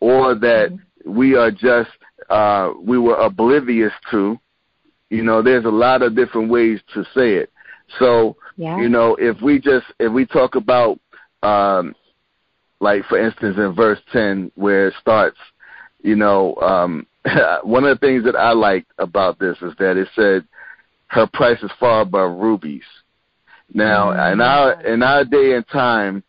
or 0.00 0.34
that 0.34 0.70
mm-hmm. 0.70 1.14
we 1.14 1.34
are 1.34 1.50
just 1.50 1.90
uh 2.30 2.70
we 2.80 2.98
were 2.98 3.16
oblivious 3.16 3.92
to 4.10 4.38
you 5.10 5.22
know 5.22 5.42
there's 5.42 5.64
a 5.64 5.68
lot 5.68 6.02
of 6.02 6.14
different 6.14 6.50
ways 6.50 6.80
to 6.92 7.02
say 7.14 7.34
it 7.34 7.50
so 7.98 8.36
yeah. 8.56 8.78
you 8.78 8.88
know 8.88 9.16
if 9.18 9.40
we 9.42 9.58
just 9.58 9.86
if 9.98 10.12
we 10.12 10.24
talk 10.24 10.54
about 10.54 10.98
um 11.42 11.94
like 12.80 13.04
for 13.06 13.18
instance 13.18 13.56
in 13.56 13.74
verse 13.74 14.00
10 14.12 14.52
where 14.54 14.88
it 14.88 14.94
starts 15.00 15.38
you 16.02 16.14
know 16.14 16.54
um 16.56 17.06
one 17.62 17.84
of 17.84 17.98
the 17.98 18.06
things 18.06 18.24
that 18.24 18.36
I 18.36 18.52
liked 18.52 18.90
about 18.98 19.38
this 19.38 19.56
is 19.62 19.72
that 19.78 19.96
it 19.96 20.08
said 20.14 20.46
her 21.08 21.26
price 21.32 21.62
is 21.62 21.70
far 21.78 22.02
above 22.02 22.38
rubies. 22.38 22.82
Now, 23.72 24.10
mm-hmm. 24.10 24.32
in 24.32 24.40
our 24.40 24.80
in 24.86 25.02
our 25.02 25.24
day 25.24 25.54
and 25.54 25.66
time, 25.68 26.22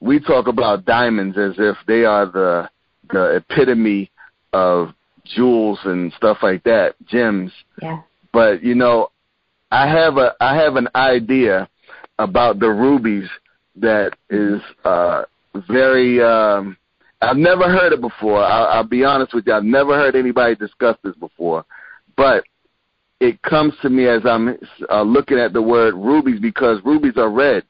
we 0.00 0.20
talk 0.20 0.46
about 0.48 0.84
diamonds 0.84 1.36
as 1.36 1.54
if 1.58 1.76
they 1.86 2.04
are 2.04 2.26
the 2.26 2.68
the 3.10 3.36
epitome 3.36 4.10
of 4.52 4.90
jewels 5.24 5.78
and 5.84 6.12
stuff 6.16 6.38
like 6.42 6.62
that, 6.64 6.94
gems. 7.06 7.52
Yeah. 7.80 8.02
But 8.32 8.62
you 8.62 8.74
know, 8.74 9.10
I 9.70 9.88
have 9.88 10.16
a 10.16 10.34
I 10.40 10.56
have 10.56 10.76
an 10.76 10.88
idea 10.94 11.68
about 12.18 12.58
the 12.60 12.70
rubies 12.70 13.28
that 13.76 14.16
is 14.30 14.60
uh 14.84 15.24
very 15.68 16.22
um 16.22 16.76
I've 17.20 17.36
never 17.36 17.64
heard 17.64 17.92
it 17.92 18.00
before. 18.00 18.42
I'll, 18.42 18.66
I'll 18.66 18.84
be 18.84 19.04
honest 19.04 19.34
with 19.34 19.46
you. 19.46 19.54
I've 19.54 19.64
never 19.64 19.94
heard 19.94 20.16
anybody 20.16 20.54
discuss 20.54 20.96
this 21.02 21.14
before, 21.16 21.64
but 22.16 22.44
it 23.20 23.40
comes 23.42 23.74
to 23.82 23.88
me 23.88 24.06
as 24.06 24.22
I'm 24.24 24.58
uh, 24.90 25.02
looking 25.02 25.38
at 25.38 25.52
the 25.52 25.62
word 25.62 25.94
rubies 25.94 26.40
because 26.40 26.80
rubies 26.84 27.16
are 27.16 27.30
red, 27.30 27.64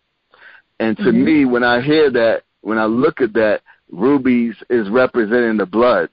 and 0.81 0.97
to 0.99 1.05
mm-hmm. 1.05 1.25
me, 1.25 1.45
when 1.45 1.63
I 1.63 1.81
hear 1.81 2.11
that, 2.11 2.43
when 2.63 2.79
I 2.79 2.85
look 2.85 3.21
at 3.21 3.33
that, 3.35 3.61
rubies 3.91 4.55
is 4.69 4.89
representing 4.91 5.57
the 5.57 5.67
blood. 5.67 6.09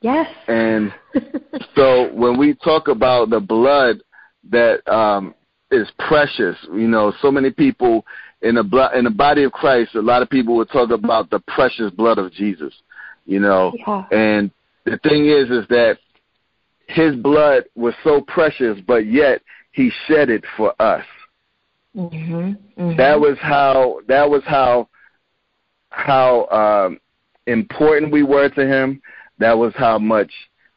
Yes. 0.00 0.28
And 0.46 0.92
so 1.74 2.12
when 2.12 2.38
we 2.38 2.54
talk 2.54 2.88
about 2.88 3.30
the 3.30 3.40
blood 3.40 4.00
that 4.50 4.86
um 4.92 5.34
is 5.70 5.88
precious, 5.98 6.56
you 6.72 6.88
know, 6.88 7.12
so 7.20 7.30
many 7.30 7.50
people 7.50 8.04
in 8.42 8.54
the 8.54 8.62
blood 8.62 8.94
in 8.96 9.04
the 9.04 9.10
body 9.10 9.44
of 9.44 9.52
Christ, 9.52 9.94
a 9.94 10.00
lot 10.00 10.22
of 10.22 10.30
people 10.30 10.56
would 10.56 10.70
talk 10.70 10.90
about 10.90 11.30
the 11.30 11.40
precious 11.40 11.90
blood 11.90 12.18
of 12.18 12.32
Jesus, 12.32 12.72
you 13.26 13.40
know. 13.40 13.72
Yeah. 13.76 14.04
And 14.10 14.50
the 14.84 14.98
thing 14.98 15.26
is, 15.26 15.50
is 15.50 15.68
that 15.68 15.98
his 16.88 17.14
blood 17.16 17.64
was 17.74 17.94
so 18.02 18.20
precious, 18.22 18.78
but 18.86 19.06
yet 19.06 19.42
he 19.72 19.90
shed 20.06 20.30
it 20.30 20.44
for 20.56 20.74
us. 20.80 21.04
Mm-hmm. 21.96 22.34
Mm-hmm. 22.34 22.96
That 22.96 23.18
was 23.20 23.38
how. 23.40 24.00
That 24.08 24.28
was 24.28 24.42
how. 24.44 24.88
How 25.90 26.46
um, 26.48 27.00
important 27.46 28.12
we 28.12 28.22
were 28.22 28.50
to 28.50 28.66
him. 28.66 29.00
That 29.38 29.56
was 29.56 29.72
how 29.76 29.98
much 29.98 30.30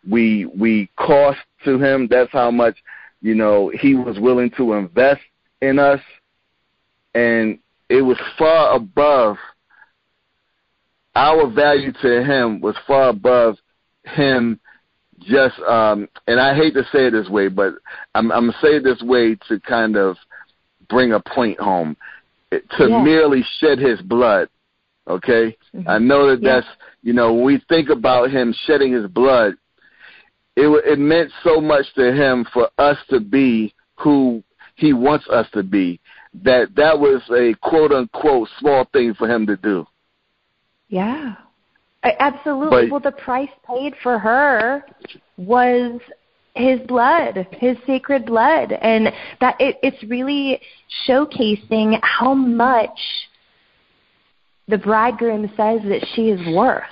we 0.09 0.45
we 0.45 0.89
cost 0.95 1.39
to 1.65 1.77
him. 1.77 2.07
That's 2.09 2.31
how 2.31 2.49
much 2.49 2.77
you 3.21 3.35
know 3.35 3.71
he 3.73 3.95
was 3.95 4.19
willing 4.19 4.51
to 4.57 4.73
invest 4.73 5.21
in 5.61 5.79
us 5.79 6.01
and 7.13 7.59
it 7.89 8.01
was 8.01 8.17
far 8.37 8.75
above 8.75 9.37
our 11.15 11.49
value 11.49 11.91
to 12.01 12.23
him 12.23 12.61
was 12.61 12.75
far 12.87 13.09
above 13.09 13.57
him 14.03 14.59
just 15.21 15.59
um 15.59 16.07
and 16.27 16.39
I 16.39 16.55
hate 16.55 16.73
to 16.73 16.83
say 16.91 17.07
it 17.07 17.11
this 17.11 17.29
way, 17.29 17.47
but 17.47 17.73
I'm 18.15 18.31
I'm 18.31 18.47
gonna 18.47 18.57
say 18.61 18.75
it 18.75 18.83
this 18.83 19.01
way 19.01 19.35
to 19.47 19.59
kind 19.61 19.95
of 19.95 20.17
bring 20.89 21.13
a 21.13 21.19
point 21.19 21.59
home. 21.59 21.95
To 22.51 22.89
yeah. 22.89 23.01
merely 23.01 23.45
shed 23.59 23.79
his 23.79 24.01
blood. 24.01 24.49
Okay? 25.07 25.57
Mm-hmm. 25.73 25.87
I 25.87 25.99
know 25.99 26.29
that 26.29 26.41
yeah. 26.41 26.55
that's 26.55 26.67
you 27.01 27.13
know, 27.13 27.33
when 27.33 27.45
we 27.45 27.61
think 27.69 27.89
about 27.89 28.29
him 28.29 28.53
shedding 28.65 28.93
his 28.93 29.07
blood, 29.07 29.55
it 30.55 30.67
it 30.85 30.99
meant 30.99 31.31
so 31.43 31.61
much 31.61 31.85
to 31.95 32.13
him 32.13 32.45
for 32.53 32.69
us 32.77 32.97
to 33.09 33.19
be 33.19 33.73
who 33.97 34.43
he 34.75 34.93
wants 34.93 35.27
us 35.29 35.47
to 35.53 35.63
be 35.63 35.99
that 36.43 36.69
that 36.75 36.97
was 36.97 37.21
a 37.31 37.53
quote 37.67 37.91
unquote 37.91 38.49
small 38.59 38.85
thing 38.93 39.13
for 39.13 39.29
him 39.29 39.45
to 39.47 39.57
do. 39.57 39.85
Yeah. 40.87 41.35
Uh, 42.03 42.09
absolutely. 42.19 42.89
But, 42.89 42.91
well, 42.91 42.99
the 42.99 43.17
price 43.17 43.49
paid 43.67 43.93
for 44.01 44.17
her 44.17 44.83
was 45.37 45.99
his 46.55 46.79
blood, 46.81 47.47
his 47.51 47.77
sacred 47.85 48.25
blood, 48.25 48.73
and 48.73 49.07
that 49.39 49.55
it, 49.59 49.77
it's 49.83 50.03
really 50.03 50.59
showcasing 51.07 51.99
how 52.01 52.33
much 52.33 52.99
the 54.67 54.77
bridegroom 54.77 55.47
says 55.57 55.81
that 55.83 56.05
she 56.13 56.29
is 56.29 56.55
worth. 56.55 56.83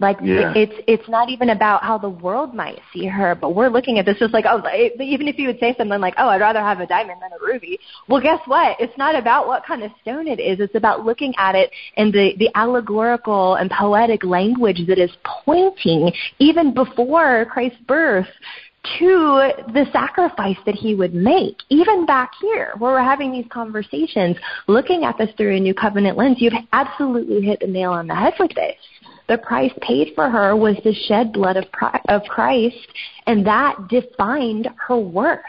Like 0.00 0.18
yeah. 0.22 0.52
it's 0.54 0.74
it's 0.86 1.08
not 1.08 1.28
even 1.28 1.50
about 1.50 1.82
how 1.82 1.98
the 1.98 2.08
world 2.08 2.54
might 2.54 2.78
see 2.92 3.06
her, 3.06 3.34
but 3.34 3.56
we're 3.56 3.68
looking 3.68 3.98
at 3.98 4.06
this 4.06 4.16
just 4.18 4.32
like 4.32 4.44
oh, 4.48 4.62
even 5.00 5.26
if 5.26 5.38
you 5.38 5.48
would 5.48 5.58
say 5.58 5.74
something 5.76 6.00
like 6.00 6.14
oh, 6.18 6.28
I'd 6.28 6.40
rather 6.40 6.60
have 6.60 6.78
a 6.78 6.86
diamond 6.86 7.20
than 7.20 7.32
a 7.32 7.44
ruby. 7.44 7.80
Well, 8.08 8.20
guess 8.20 8.38
what? 8.46 8.76
It's 8.78 8.96
not 8.96 9.16
about 9.16 9.48
what 9.48 9.66
kind 9.66 9.82
of 9.82 9.90
stone 10.02 10.28
it 10.28 10.38
is. 10.38 10.60
It's 10.60 10.76
about 10.76 11.04
looking 11.04 11.34
at 11.36 11.56
it 11.56 11.70
in 11.96 12.12
the 12.12 12.34
the 12.38 12.48
allegorical 12.54 13.56
and 13.56 13.68
poetic 13.70 14.22
language 14.22 14.82
that 14.86 14.98
is 14.98 15.10
pointing 15.44 16.12
even 16.38 16.72
before 16.72 17.46
Christ's 17.46 17.80
birth 17.88 18.28
to 18.98 19.50
the 19.72 19.84
sacrifice 19.92 20.56
that 20.64 20.74
he 20.76 20.94
would 20.94 21.12
make. 21.12 21.56
Even 21.68 22.06
back 22.06 22.30
here, 22.40 22.72
where 22.78 22.92
we're 22.92 23.02
having 23.02 23.32
these 23.32 23.46
conversations, 23.50 24.36
looking 24.68 25.04
at 25.04 25.18
this 25.18 25.28
through 25.36 25.56
a 25.56 25.60
new 25.60 25.74
covenant 25.74 26.16
lens, 26.16 26.36
you've 26.38 26.54
absolutely 26.72 27.42
hit 27.42 27.60
the 27.60 27.66
nail 27.66 27.90
on 27.92 28.06
the 28.06 28.14
head 28.14 28.34
with 28.38 28.54
this 28.54 28.76
the 29.28 29.38
price 29.38 29.72
paid 29.82 30.12
for 30.14 30.28
her 30.30 30.56
was 30.56 30.76
the 30.84 30.94
shed 31.06 31.32
blood 31.32 31.56
of, 31.56 31.64
of 32.08 32.22
Christ, 32.22 32.76
and 33.26 33.46
that 33.46 33.76
defined 33.88 34.68
her 34.86 34.98
worth. 34.98 35.40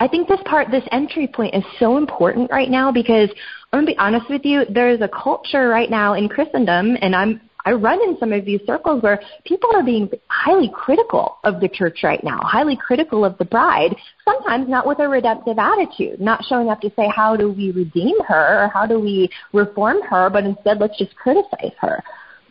I 0.00 0.08
think 0.08 0.28
this 0.28 0.40
part, 0.46 0.70
this 0.70 0.84
entry 0.90 1.28
point 1.28 1.54
is 1.54 1.64
so 1.78 1.96
important 1.96 2.50
right 2.50 2.70
now 2.70 2.90
because 2.90 3.28
I'm 3.72 3.84
going 3.84 3.86
to 3.86 3.92
be 3.92 3.98
honest 3.98 4.28
with 4.28 4.44
you, 4.44 4.64
there's 4.68 5.00
a 5.00 5.08
culture 5.08 5.68
right 5.68 5.90
now 5.90 6.14
in 6.14 6.28
Christendom, 6.28 6.96
and 7.00 7.14
I'm 7.14 7.40
I 7.64 7.70
run 7.70 8.02
in 8.02 8.18
some 8.18 8.32
of 8.32 8.44
these 8.44 8.60
circles 8.66 9.04
where 9.04 9.22
people 9.44 9.70
are 9.72 9.84
being 9.84 10.10
highly 10.26 10.68
critical 10.74 11.38
of 11.44 11.60
the 11.60 11.68
church 11.68 12.00
right 12.02 12.22
now, 12.24 12.40
highly 12.42 12.76
critical 12.76 13.24
of 13.24 13.38
the 13.38 13.44
bride, 13.44 13.94
sometimes 14.24 14.68
not 14.68 14.84
with 14.84 14.98
a 14.98 15.08
redemptive 15.08 15.60
attitude, 15.60 16.20
not 16.20 16.44
showing 16.48 16.70
up 16.70 16.80
to 16.80 16.90
say, 16.96 17.08
how 17.14 17.36
do 17.36 17.52
we 17.52 17.70
redeem 17.70 18.20
her? 18.24 18.64
Or 18.64 18.68
how 18.68 18.84
do 18.84 18.98
we 18.98 19.30
reform 19.52 20.02
her, 20.02 20.28
but 20.28 20.42
instead 20.42 20.80
let's 20.80 20.98
just 20.98 21.14
criticize 21.14 21.70
her 21.80 22.02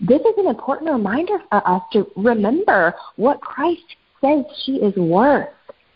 this 0.01 0.19
is 0.21 0.33
an 0.37 0.47
important 0.47 0.91
reminder 0.91 1.37
for 1.49 1.67
us 1.67 1.83
to 1.93 2.07
remember 2.15 2.93
what 3.17 3.39
Christ 3.41 3.81
says 4.19 4.43
she 4.65 4.73
is 4.73 4.95
worth. 4.95 5.49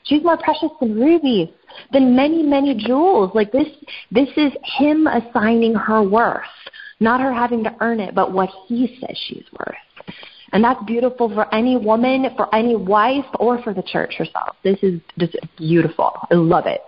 She's 0.04 0.24
more 0.24 0.38
precious 0.38 0.70
than 0.80 1.00
rubies, 1.00 1.50
than 1.92 2.16
many, 2.16 2.44
many 2.44 2.76
jewels. 2.76 3.32
Like 3.34 3.52
this, 3.52 3.68
this 4.12 4.30
is 4.38 4.52
Him 4.78 5.08
assigning 5.08 5.74
her 5.74 6.04
worth, 6.04 6.44
not 7.00 7.20
her 7.20 7.34
having 7.34 7.64
to 7.64 7.76
earn 7.82 8.00
it, 8.00 8.14
but 8.14 8.32
what 8.32 8.50
He 8.68 9.00
says 9.02 9.18
she's 9.28 9.46
worth. 9.58 9.76
And 10.52 10.64
that's 10.64 10.82
beautiful 10.86 11.28
for 11.30 11.54
any 11.54 11.76
woman, 11.76 12.28
for 12.38 12.54
any 12.54 12.76
wife, 12.76 13.26
or 13.40 13.62
for 13.64 13.74
the 13.74 13.82
church 13.82 14.14
herself. 14.18 14.56
This 14.64 14.78
is 14.84 15.02
just 15.18 15.36
beautiful. 15.58 16.12
I 16.32 16.36
love 16.36 16.68
it. 16.68 16.82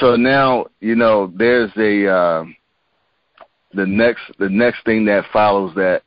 So 0.00 0.14
now, 0.14 0.66
you 0.80 0.94
know, 0.94 1.32
there's 1.34 1.70
a, 1.76 2.08
uh, 2.08 2.44
the 3.76 3.86
next 3.86 4.22
the 4.38 4.48
next 4.48 4.84
thing 4.84 5.04
that 5.06 5.24
follows 5.32 5.74
that 5.76 6.02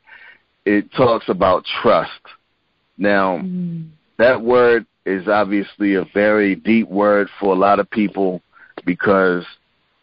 it 0.64 0.92
talks 0.92 1.28
about 1.28 1.64
trust. 1.82 2.10
Now, 2.98 3.38
mm. 3.38 3.88
that 4.18 4.40
word 4.40 4.86
is 5.06 5.26
obviously 5.26 5.94
a 5.94 6.04
very 6.12 6.54
deep 6.54 6.88
word 6.88 7.28
for 7.38 7.54
a 7.54 7.58
lot 7.58 7.80
of 7.80 7.90
people 7.90 8.42
because 8.84 9.44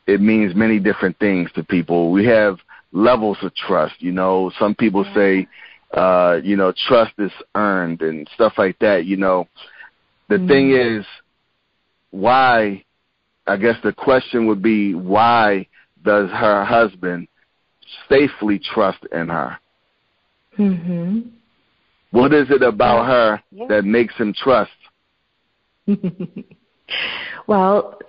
it 0.07 0.19
means 0.19 0.55
many 0.55 0.79
different 0.79 1.17
things 1.19 1.51
to 1.53 1.63
people. 1.63 2.11
We 2.11 2.25
have 2.25 2.57
levels 2.91 3.37
of 3.41 3.53
trust, 3.53 3.95
you 3.99 4.11
know. 4.11 4.51
Some 4.57 4.73
people 4.73 5.05
yeah. 5.05 5.13
say 5.13 5.47
uh, 5.93 6.39
you 6.43 6.55
know, 6.55 6.73
trust 6.87 7.13
is 7.17 7.31
earned 7.55 8.01
and 8.01 8.27
stuff 8.33 8.53
like 8.57 8.77
that, 8.79 9.05
you 9.05 9.17
know. 9.17 9.47
The 10.29 10.35
mm. 10.35 10.47
thing 10.47 10.71
is 10.71 11.05
why 12.11 12.83
I 13.45 13.57
guess 13.57 13.75
the 13.83 13.93
question 13.93 14.47
would 14.47 14.61
be 14.61 14.93
why 14.93 15.67
does 16.03 16.29
her 16.29 16.65
husband 16.65 17.27
safely 18.09 18.59
trust 18.59 18.99
in 19.11 19.29
her. 19.29 19.57
Mm-hmm. 20.57 21.19
What 22.11 22.33
is 22.33 22.49
it 22.49 22.61
about 22.61 23.05
her 23.05 23.43
yeah. 23.51 23.67
that 23.67 23.85
makes 23.85 24.15
him 24.15 24.33
trust? 24.33 24.71
well, 27.47 27.99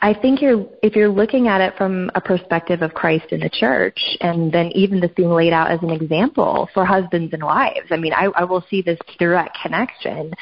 I 0.00 0.14
think 0.14 0.40
you're 0.40 0.66
if 0.82 0.96
you're 0.96 1.08
looking 1.08 1.48
at 1.48 1.60
it 1.60 1.74
from 1.76 2.10
a 2.14 2.20
perspective 2.20 2.82
of 2.82 2.94
Christ 2.94 3.26
in 3.30 3.40
the 3.40 3.50
church, 3.50 3.98
and 4.20 4.50
then 4.50 4.72
even 4.74 5.00
this 5.00 5.10
being 5.16 5.30
laid 5.30 5.52
out 5.52 5.70
as 5.70 5.80
an 5.82 5.90
example 5.90 6.68
for 6.74 6.84
husbands 6.84 7.32
and 7.32 7.42
wives. 7.42 7.86
I 7.90 7.96
mean, 7.96 8.12
I, 8.12 8.26
I 8.34 8.44
will 8.44 8.64
see 8.68 8.82
this 8.82 8.98
direct 9.18 9.56
connection. 9.62 10.32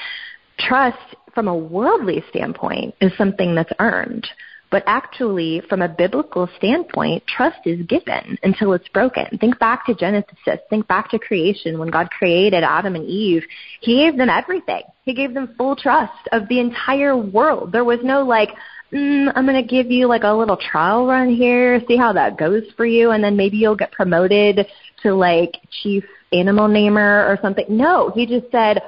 Trust 0.58 1.16
from 1.34 1.48
a 1.48 1.56
worldly 1.56 2.24
standpoint 2.30 2.94
is 3.00 3.12
something 3.18 3.54
that's 3.54 3.72
earned. 3.78 4.26
But 4.70 4.84
actually, 4.86 5.62
from 5.68 5.82
a 5.82 5.88
biblical 5.88 6.48
standpoint, 6.56 7.24
trust 7.26 7.58
is 7.64 7.84
given 7.86 8.38
until 8.44 8.72
it's 8.72 8.88
broken. 8.88 9.26
Think 9.40 9.58
back 9.58 9.84
to 9.86 9.94
Genesis. 9.94 10.60
Think 10.68 10.86
back 10.86 11.10
to 11.10 11.18
creation. 11.18 11.78
When 11.78 11.90
God 11.90 12.08
created 12.10 12.62
Adam 12.62 12.94
and 12.94 13.04
Eve, 13.04 13.42
He 13.80 13.96
gave 13.96 14.16
them 14.16 14.28
everything. 14.28 14.82
He 15.04 15.12
gave 15.12 15.34
them 15.34 15.54
full 15.58 15.74
trust 15.74 16.28
of 16.30 16.48
the 16.48 16.60
entire 16.60 17.16
world. 17.16 17.72
There 17.72 17.84
was 17.84 17.98
no 18.04 18.22
like, 18.22 18.50
mm, 18.92 19.32
I'm 19.34 19.44
going 19.44 19.60
to 19.60 19.68
give 19.68 19.90
you 19.90 20.06
like 20.06 20.22
a 20.22 20.32
little 20.32 20.56
trial 20.56 21.04
run 21.04 21.34
here, 21.34 21.80
see 21.88 21.96
how 21.96 22.12
that 22.12 22.38
goes 22.38 22.62
for 22.76 22.86
you, 22.86 23.10
and 23.10 23.24
then 23.24 23.36
maybe 23.36 23.56
you'll 23.56 23.74
get 23.74 23.90
promoted 23.90 24.66
to 25.02 25.14
like 25.14 25.56
chief 25.82 26.04
animal 26.32 26.68
namer 26.68 27.26
or 27.26 27.38
something. 27.42 27.66
No, 27.68 28.12
he 28.14 28.24
just 28.24 28.50
said, 28.52 28.82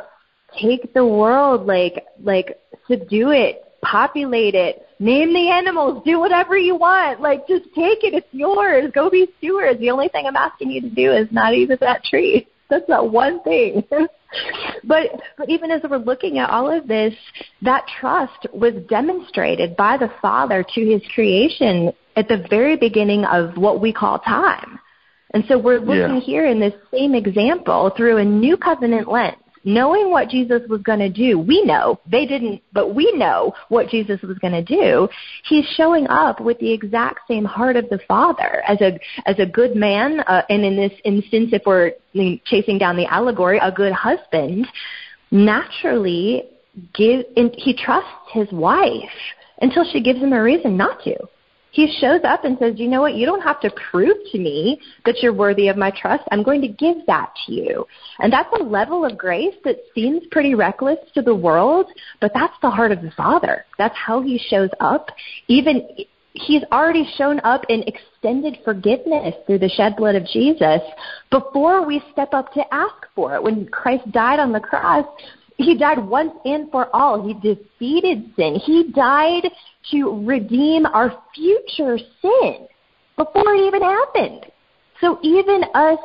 take 0.61 0.95
the 0.95 1.05
world, 1.05 1.67
like, 1.67 2.05
like 2.23 2.59
subdue 2.89 3.31
it, 3.31 3.65
populate 3.83 4.55
it, 4.55 4.87
name 5.03 5.35
the 5.35 5.51
animals, 5.51 6.03
do 6.05 6.21
whatever 6.21 6.57
you 6.57 6.77
want. 6.77 7.21
Like, 7.21 7.47
just 7.49 7.65
take 7.75 8.05
it. 8.05 8.15
It's 8.15 8.27
yours. 8.33 8.91
Go 8.95 9.11
be 9.11 9.29
stewards. 9.39 9.81
The 9.81 9.91
only 9.91 10.09
thing 10.09 10.27
I'm 10.27 10.37
asking 10.37 10.71
you 10.71 10.81
to 10.81 10.91
do 10.91 11.13
is 11.13 11.27
not 11.31 11.55
eat 11.55 11.71
of 11.71 11.81
that 11.81 12.05
tree. 12.05 12.47
That's 12.71 12.89
not 12.89 13.13
one 13.13 13.43
thing. 13.43 13.85
but 14.85 15.21
but 15.37 15.49
even 15.51 15.71
as 15.71 15.83
we're 15.89 15.99
looking 15.99 16.39
at 16.39 16.49
all 16.49 16.71
of 16.71 16.89
this, 16.89 17.13
that 17.61 17.85
trust 18.01 18.47
was 18.55 18.73
demonstrated 18.89 19.77
by 19.77 19.99
the 19.99 20.11
Father 20.23 20.65
to 20.75 20.81
his 20.81 21.03
creation 21.15 21.93
at 22.17 22.29
the 22.29 22.47
very 22.49 22.77
beginning 22.77 23.27
of 23.27 23.59
what 23.59 23.81
we 23.81 23.93
call 23.93 24.21
time. 24.21 24.79
And 25.35 25.45
so 25.49 25.59
we're 25.59 25.81
looking 25.81 26.17
yeah. 26.17 26.21
here 26.21 26.47
in 26.47 26.61
this 26.61 26.75
same 26.91 27.15
example 27.15 27.93
through 27.97 28.19
a 28.19 28.25
new 28.25 28.57
covenant 28.57 29.09
lens 29.09 29.37
knowing 29.65 30.11
what 30.11 30.29
Jesus 30.29 30.63
was 30.69 30.81
going 30.83 30.99
to 30.99 31.09
do, 31.09 31.39
we 31.39 31.63
know, 31.65 32.01
they 32.11 32.27
didn't, 32.27 32.63
but 32.73 32.95
we 32.95 33.13
know 33.17 33.55
what 33.69 33.89
Jesus 33.89 34.21
was 34.23 34.39
going 34.39 34.53
to 34.53 34.63
do. 34.63 35.09
He's 35.45 35.67
showing 35.77 36.07
up 36.09 36.41
with 36.41 36.59
the 36.59 36.73
exact 36.73 37.21
same 37.29 37.45
heart 37.45 37.77
of 37.77 37.89
the 37.89 38.01
Father 38.09 38.63
as 38.67 38.81
a, 38.81 38.99
as 39.27 39.39
a 39.39 39.47
good 39.47 39.77
man, 39.77 40.21
uh, 40.21 40.43
and 40.49 40.65
in 40.65 40.77
this 40.77 40.93
instance, 41.05 41.51
if 41.53 41.63
we're 41.67 41.93
chasing 42.45 42.79
down 42.79 42.97
the 42.97 43.07
allegory, 43.07 43.59
a 43.63 43.71
good 43.71 43.93
husband, 43.93 44.67
naturally 45.31 46.45
give, 46.95 47.25
and 47.37 47.55
he 47.57 47.75
trusts 47.75 48.09
his 48.33 48.51
wife 48.53 49.11
until 49.61 49.85
she 49.91 50.03
gives 50.03 50.21
him 50.21 50.33
a 50.33 50.43
reason 50.43 50.77
not 50.77 51.03
to. 51.05 51.15
He 51.73 51.91
shows 52.01 52.21
up 52.23 52.45
and 52.45 52.59
says, 52.59 52.75
you 52.77 52.87
know 52.87 53.01
what, 53.01 53.15
you 53.15 53.27
don't 53.27 53.41
have 53.41 53.61
to 53.63 53.71
prove 53.91 54.17
to 54.31 54.39
me 54.39 54.81
that 55.07 55.17
you're 55.23 55.33
worthy 55.33 55.69
of 55.69 55.77
my 55.77 55.91
trust. 55.91 56.23
I'm 56.31 56.43
going 56.43 56.61
to 56.61 56.69
give 56.69 56.99
that 57.07 57.33
to 57.47 57.53
you. 57.53 57.87
And 58.19 58.33
that's 58.33 58.49
a 58.61 58.63
level 58.63 59.05
of 59.05 59.17
grace 59.17 59.55
that 59.65 59.79
seems 59.95 60.23
pretty 60.31 60.55
reckless 60.55 60.99
to 61.15 61.23
the 61.23 61.35
world, 61.35 61.87
but 62.21 62.33
that's 62.35 62.55
the 62.61 62.71
heart 62.71 62.93
of 62.93 63.01
the 63.01 63.11
Father. 63.13 63.65
That's 63.79 63.97
how 63.97 64.21
he 64.21 64.39
shows 64.39 64.69
up. 64.81 65.09
Even 65.49 65.89
he's 66.35 66.63
already 66.73 67.09
shown 67.17 67.41
up 67.41 67.65
in 67.69 67.85
extended 67.85 68.59
forgiveness 68.65 69.35
through 69.47 69.59
the 69.59 69.69
shed 69.71 69.97
blood 69.97 70.15
of 70.15 70.27
Jesus 70.27 70.81
before 71.31 71.87
we 71.87 72.03
step 72.13 72.35
up 72.35 72.53
to 72.55 72.75
ask 72.75 72.95
for 73.15 73.35
it. 73.35 73.43
When 73.43 73.67
Christ 73.67 74.11
died 74.13 74.41
on 74.41 74.53
the 74.53 74.61
cross, 74.61 75.07
he 75.57 75.77
died 75.77 75.99
once 75.99 76.33
and 76.45 76.71
for 76.71 76.95
all. 76.95 77.27
He 77.27 77.35
defeated 77.35 78.33
sin. 78.37 78.57
He 78.65 78.91
died 78.93 79.51
to 79.91 80.25
redeem 80.25 80.87
our 80.87 81.23
future 81.35 81.99
sin 82.21 82.67
before 83.17 83.55
it 83.55 83.67
even 83.67 83.83
happened. 83.83 84.47
So 85.01 85.19
even 85.23 85.65
us 85.75 85.99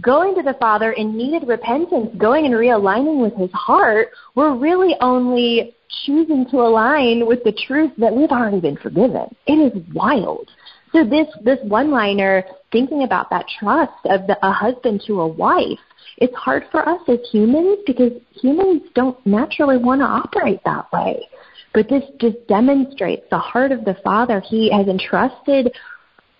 going 0.00 0.34
to 0.34 0.42
the 0.42 0.56
Father 0.58 0.92
in 0.92 1.16
needed 1.16 1.46
repentance, 1.46 2.10
going 2.18 2.46
and 2.46 2.54
realigning 2.54 3.22
with 3.22 3.34
His 3.34 3.52
heart, 3.52 4.08
we're 4.34 4.56
really 4.56 4.96
only 5.00 5.76
choosing 6.04 6.46
to 6.50 6.56
align 6.58 7.26
with 7.26 7.44
the 7.44 7.56
truth 7.66 7.92
that 7.98 8.14
we've 8.14 8.30
already 8.30 8.60
been 8.60 8.76
forgiven. 8.76 9.34
It 9.46 9.54
is 9.54 9.82
wild. 9.94 10.48
So 10.92 11.04
this 11.04 11.26
this 11.42 11.58
one 11.64 11.90
liner, 11.90 12.44
thinking 12.72 13.02
about 13.02 13.28
that 13.30 13.46
trust 13.58 13.92
of 14.06 14.26
the, 14.26 14.38
a 14.46 14.52
husband 14.52 15.02
to 15.06 15.20
a 15.20 15.26
wife, 15.26 15.78
it's 16.18 16.34
hard 16.34 16.64
for 16.70 16.88
us 16.88 17.00
as 17.08 17.18
humans 17.30 17.78
because 17.86 18.12
humans 18.40 18.82
don't 18.94 19.24
naturally 19.26 19.76
want 19.76 20.00
to 20.00 20.06
operate 20.06 20.60
that 20.64 20.92
way. 20.92 21.28
But 21.74 21.88
this 21.88 22.04
just 22.20 22.36
demonstrates 22.46 23.24
the 23.30 23.38
heart 23.38 23.72
of 23.72 23.84
the 23.84 23.96
Father. 24.04 24.40
He 24.40 24.70
has 24.70 24.86
entrusted 24.86 25.72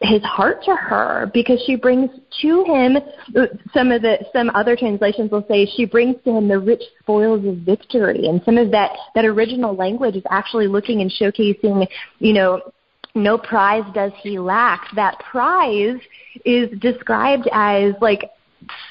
his 0.00 0.22
heart 0.22 0.62
to 0.64 0.74
her 0.74 1.30
because 1.32 1.62
she 1.66 1.76
brings 1.76 2.10
to 2.42 2.64
him 2.64 2.98
some 3.72 3.90
of 3.90 4.02
the 4.02 4.18
some 4.32 4.50
other 4.54 4.76
translations 4.76 5.30
will 5.30 5.44
say 5.48 5.66
she 5.76 5.84
brings 5.84 6.16
to 6.24 6.30
him 6.30 6.48
the 6.48 6.58
rich 6.58 6.82
spoils 7.00 7.44
of 7.46 7.56
victory 7.58 8.26
and 8.26 8.42
some 8.44 8.58
of 8.58 8.70
that 8.70 8.90
that 9.14 9.24
original 9.24 9.74
language 9.74 10.16
is 10.16 10.22
actually 10.30 10.66
looking 10.66 11.00
and 11.00 11.10
showcasing 11.10 11.86
you 12.18 12.32
know 12.32 12.60
no 13.14 13.38
prize 13.38 13.84
does 13.94 14.12
he 14.20 14.38
lack 14.38 14.88
that 14.94 15.18
prize 15.20 16.00
is 16.44 16.68
described 16.80 17.48
as 17.52 17.94
like 18.00 18.30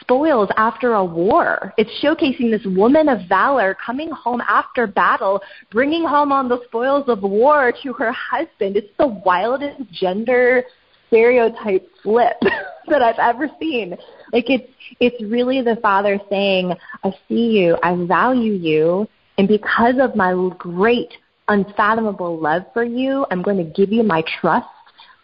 spoils 0.02 0.50
after 0.58 0.94
a 0.94 1.04
war. 1.04 1.74
It's 1.78 1.90
showcasing 2.04 2.52
this 2.52 2.66
woman 2.76 3.10
of 3.10 3.28
valor 3.28 3.76
coming 3.86 4.10
home 4.12 4.42
after 4.42 4.88
battle, 4.88 5.42
bringing 5.72 6.06
home 6.06 6.32
on 6.32 6.50
the 6.50 6.60
spoils 6.66 7.06
of 7.08 7.22
war 7.22 7.74
to 7.84 7.94
her 7.94 8.12
husband. 8.12 8.78
It's 8.78 8.96
the 8.98 9.08
wildest 9.08 9.82
gender 9.92 10.64
stereotype 11.08 11.88
flip 12.02 12.38
that 12.88 13.02
I've 13.02 13.20
ever 13.20 13.50
seen. 13.60 13.92
Like 14.32 14.50
it's 14.50 14.72
it's 15.00 15.22
really 15.24 15.62
the 15.62 15.78
father 15.82 16.20
saying, 16.30 16.74
I 17.04 17.12
see 17.28 17.52
you, 17.60 17.78
I 17.84 17.96
value 18.06 18.54
you, 18.54 19.08
and 19.38 19.48
because 19.48 19.96
of 20.00 20.16
my 20.16 20.34
great 20.58 21.14
unfathomable 21.48 22.40
love 22.40 22.64
for 22.74 22.84
you, 22.84 23.26
I'm 23.30 23.42
going 23.42 23.58
to 23.58 23.64
give 23.64 23.92
you 23.92 24.04
my 24.04 24.24
trust 24.40 24.68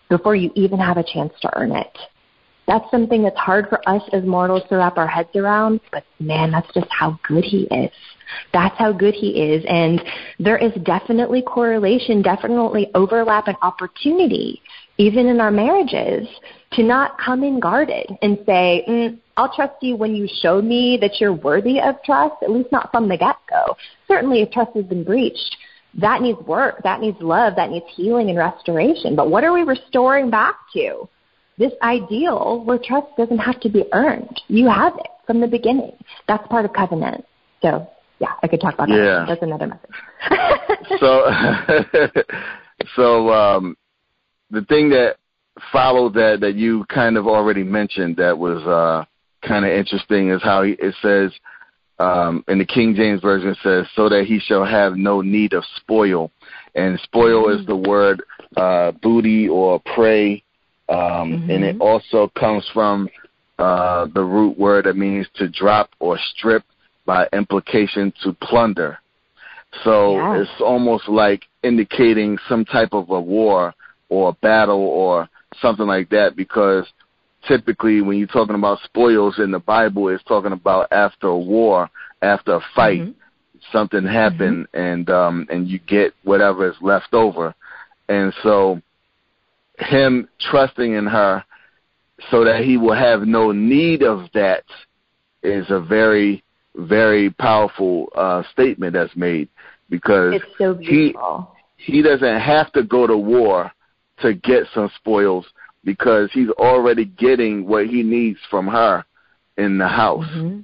before 0.09 0.35
you 0.35 0.51
even 0.55 0.79
have 0.79 0.97
a 0.97 1.03
chance 1.03 1.33
to 1.41 1.57
earn 1.57 1.71
it 1.71 1.97
that's 2.69 2.89
something 2.91 3.23
that's 3.23 3.37
hard 3.37 3.67
for 3.67 3.81
us 3.89 4.03
as 4.13 4.23
mortals 4.23 4.61
to 4.69 4.77
wrap 4.77 4.95
our 4.99 5.07
heads 5.07 5.35
around, 5.35 5.79
but 5.91 6.03
man, 6.19 6.51
that's 6.51 6.71
just 6.71 6.85
how 6.91 7.19
good 7.27 7.43
he 7.43 7.63
is. 7.71 7.91
That's 8.53 8.77
how 8.77 8.91
good 8.91 9.15
he 9.15 9.29
is. 9.41 9.65
And 9.67 9.99
there 10.37 10.57
is 10.57 10.71
definitely 10.83 11.41
correlation, 11.41 12.21
definitely 12.21 12.91
overlap 12.93 13.47
and 13.47 13.57
opportunity, 13.63 14.61
even 14.99 15.25
in 15.25 15.41
our 15.41 15.49
marriages, 15.49 16.27
to 16.73 16.83
not 16.83 17.17
come 17.17 17.43
in 17.43 17.59
guarded 17.59 18.07
and 18.21 18.37
say, 18.45 18.85
mm, 18.87 19.17
I'll 19.35 19.51
trust 19.55 19.81
you 19.81 19.95
when 19.95 20.15
you 20.15 20.27
show 20.41 20.61
me 20.61 20.95
that 21.01 21.19
you're 21.19 21.33
worthy 21.33 21.79
of 21.81 21.95
trust, 22.05 22.35
at 22.43 22.51
least 22.51 22.71
not 22.71 22.91
from 22.91 23.09
the 23.09 23.17
get-go. 23.17 23.75
Certainly 24.07 24.43
if 24.43 24.51
trust 24.51 24.75
has 24.75 24.85
been 24.85 25.03
breached, 25.03 25.57
that 25.95 26.21
needs 26.21 26.39
work, 26.41 26.83
that 26.83 27.01
needs 27.01 27.17
love, 27.19 27.55
that 27.55 27.71
needs 27.71 27.87
healing 27.95 28.29
and 28.29 28.37
restoration. 28.37 29.15
But 29.15 29.31
what 29.31 29.43
are 29.43 29.53
we 29.53 29.63
restoring 29.63 30.29
back 30.29 30.55
to? 30.73 31.09
This 31.59 31.73
ideal 31.83 32.63
where 32.63 32.79
trust 32.81 33.07
doesn't 33.17 33.37
have 33.37 33.59
to 33.59 33.69
be 33.69 33.83
earned. 33.91 34.41
You 34.47 34.69
have 34.69 34.93
it 34.97 35.07
from 35.27 35.41
the 35.41 35.47
beginning. 35.47 35.91
That's 36.27 36.47
part 36.47 36.65
of 36.65 36.73
covenant. 36.73 37.25
So 37.61 37.87
yeah, 38.19 38.33
I 38.41 38.47
could 38.47 38.61
talk 38.61 38.75
about 38.75 38.89
yeah. 38.89 38.95
that. 38.95 39.25
That's 39.27 39.43
another 39.43 39.67
message. 39.67 40.89
so 40.99 41.25
so 42.95 43.29
um 43.29 43.77
the 44.49 44.61
thing 44.65 44.89
that 44.89 45.17
followed 45.71 46.13
that 46.13 46.37
that 46.39 46.55
you 46.55 46.85
kind 46.85 47.17
of 47.17 47.27
already 47.27 47.63
mentioned 47.63 48.15
that 48.15 48.37
was 48.37 48.63
uh 48.63 49.05
kind 49.45 49.65
of 49.65 49.71
interesting 49.71 50.29
is 50.29 50.41
how 50.41 50.63
he, 50.63 50.71
it 50.79 50.95
says 51.01 51.31
um 51.99 52.43
in 52.47 52.57
the 52.57 52.65
King 52.65 52.95
James 52.95 53.21
version 53.21 53.49
it 53.49 53.57
says 53.61 53.85
so 53.95 54.07
that 54.07 54.23
he 54.25 54.39
shall 54.39 54.63
have 54.63 54.95
no 54.95 55.21
need 55.21 55.51
of 55.51 55.65
spoil 55.75 56.31
and 56.75 56.97
spoil 57.01 57.47
mm-hmm. 57.47 57.59
is 57.59 57.67
the 57.67 57.75
word 57.75 58.23
uh 58.55 58.91
booty 59.01 59.49
or 59.49 59.81
prey 59.93 60.41
um, 60.89 60.97
mm-hmm. 60.97 61.49
and 61.51 61.63
it 61.63 61.79
also 61.79 62.31
comes 62.39 62.67
from 62.73 63.09
uh, 63.59 64.07
the 64.13 64.23
root 64.23 64.57
word 64.57 64.85
that 64.85 64.97
means 64.97 65.27
to 65.35 65.47
drop 65.47 65.91
or 65.99 66.17
strip 66.35 66.63
by 67.05 67.27
implication 67.33 68.11
to 68.23 68.33
plunder. 68.33 68.97
So 69.83 70.15
yeah. 70.15 70.41
it's 70.41 70.61
almost 70.61 71.07
like 71.07 71.43
indicating 71.63 72.37
some 72.47 72.65
type 72.65 72.89
of 72.93 73.09
a 73.09 73.21
war 73.21 73.73
or 74.09 74.29
a 74.29 74.33
battle 74.33 74.81
or 74.81 75.29
something 75.61 75.85
like 75.85 76.09
that 76.09 76.35
because 76.35 76.87
typically 77.47 78.01
when 78.01 78.17
you're 78.17 78.27
talking 78.27 78.55
about 78.55 78.79
spoils 78.83 79.37
in 79.37 79.51
the 79.51 79.59
Bible, 79.59 80.09
it's 80.09 80.23
talking 80.23 80.53
about 80.53 80.91
after 80.91 81.27
a 81.27 81.37
war, 81.37 81.89
after 82.21 82.55
a 82.55 82.61
fight, 82.75 83.01
mm-hmm. 83.01 83.59
something 83.71 84.05
happened 84.05 84.67
mm-hmm. 84.73 84.81
and 84.81 85.09
um 85.09 85.47
and 85.49 85.67
you 85.67 85.79
get 85.79 86.13
whatever 86.23 86.67
is 86.67 86.75
left 86.81 87.13
over. 87.13 87.53
And 88.07 88.33
so 88.41 88.81
him 89.79 90.27
trusting 90.39 90.93
in 90.93 91.05
her 91.05 91.43
so 92.29 92.43
that 92.43 92.63
he 92.63 92.77
will 92.77 92.95
have 92.95 93.21
no 93.21 93.51
need 93.51 94.03
of 94.03 94.29
that 94.33 94.63
is 95.43 95.65
a 95.69 95.79
very 95.79 96.43
very 96.75 97.29
powerful 97.31 98.09
uh 98.15 98.43
statement 98.51 98.93
that's 98.93 99.15
made 99.15 99.49
because 99.89 100.41
so 100.57 100.75
he 100.75 101.15
he 101.77 102.01
doesn't 102.01 102.39
have 102.39 102.71
to 102.73 102.83
go 102.83 103.07
to 103.07 103.17
war 103.17 103.71
to 104.21 104.33
get 104.33 104.63
some 104.73 104.91
spoils 104.97 105.45
because 105.83 106.29
he's 106.33 106.49
already 106.51 107.05
getting 107.05 107.65
what 107.65 107.87
he 107.87 108.03
needs 108.03 108.39
from 108.49 108.67
her 108.67 109.05
in 109.57 109.77
the 109.77 109.87
house. 109.87 110.25
Mm-hmm. 110.25 110.61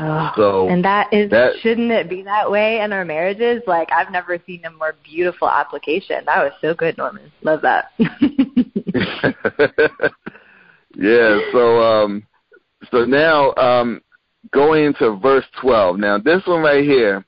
Oh, 0.00 0.32
so 0.34 0.68
and 0.68 0.84
that 0.84 1.12
is 1.12 1.30
that, 1.30 1.52
shouldn't 1.60 1.90
it 1.90 2.08
be 2.08 2.22
that 2.22 2.50
way 2.50 2.80
in 2.80 2.92
our 2.92 3.04
marriages? 3.04 3.62
Like 3.66 3.90
I've 3.92 4.10
never 4.10 4.38
seen 4.46 4.64
a 4.64 4.70
more 4.70 4.94
beautiful 5.04 5.48
application. 5.48 6.24
That 6.26 6.42
was 6.42 6.52
so 6.60 6.74
good, 6.74 6.96
Norman. 6.96 7.30
Love 7.42 7.60
that. 7.62 7.90
yeah, 10.96 11.38
so 11.52 11.80
um 11.80 12.26
so 12.90 13.04
now 13.04 13.54
um 13.56 14.00
going 14.52 14.86
into 14.86 15.16
verse 15.16 15.44
12. 15.60 15.98
Now 15.98 16.18
this 16.18 16.42
one 16.46 16.62
right 16.62 16.82
here 16.82 17.24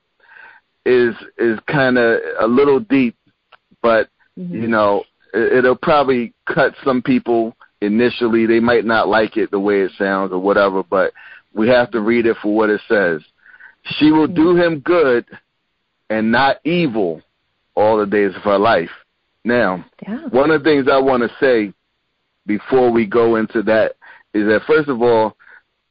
is 0.87 1.15
is 1.39 1.59
kind 1.67 1.99
of 1.99 2.21
a 2.41 2.47
little 2.47 2.81
deep 2.81 3.17
but 3.83 4.09
mm-hmm. 4.39 4.55
you 4.55 4.69
know, 4.69 5.05
it, 5.35 5.59
it'll 5.59 5.77
probably 5.77 6.33
cut 6.47 6.75
some 6.85 7.03
people 7.03 7.55
initially. 7.83 8.47
They 8.47 8.61
might 8.61 8.87
not 8.87 9.09
like 9.09 9.37
it 9.37 9.51
the 9.51 9.61
way 9.61 9.81
it 9.81 9.93
sounds 9.99 10.33
or 10.33 10.39
whatever, 10.39 10.83
but 10.83 11.13
we 11.55 11.69
have 11.69 11.91
to 11.93 12.01
read 12.01 12.27
it 12.27 12.37
for 12.43 12.55
what 12.55 12.71
it 12.71 12.81
says. 12.89 13.23
She 13.85 14.11
will 14.11 14.27
do 14.27 14.55
mm-hmm. 14.55 14.61
him 14.61 14.81
good 14.81 15.27
and 16.11 16.31
not 16.31 16.57
evil 16.65 17.23
all 17.75 17.99
the 17.99 18.07
days 18.07 18.35
of 18.37 18.43
her 18.43 18.59
life. 18.59 18.91
Now, 19.45 19.85
yeah. 20.07 20.29
one 20.29 20.51
of 20.51 20.63
the 20.63 20.71
things 20.71 20.87
I 20.91 20.99
want 20.99 21.23
to 21.23 21.31
say 21.41 21.73
before 22.47 22.91
we 22.91 23.07
go 23.07 23.37
into 23.37 23.63
that 23.63 23.93
is 24.35 24.47
that 24.47 24.63
first 24.67 24.89
of 24.89 25.03
all, 25.03 25.37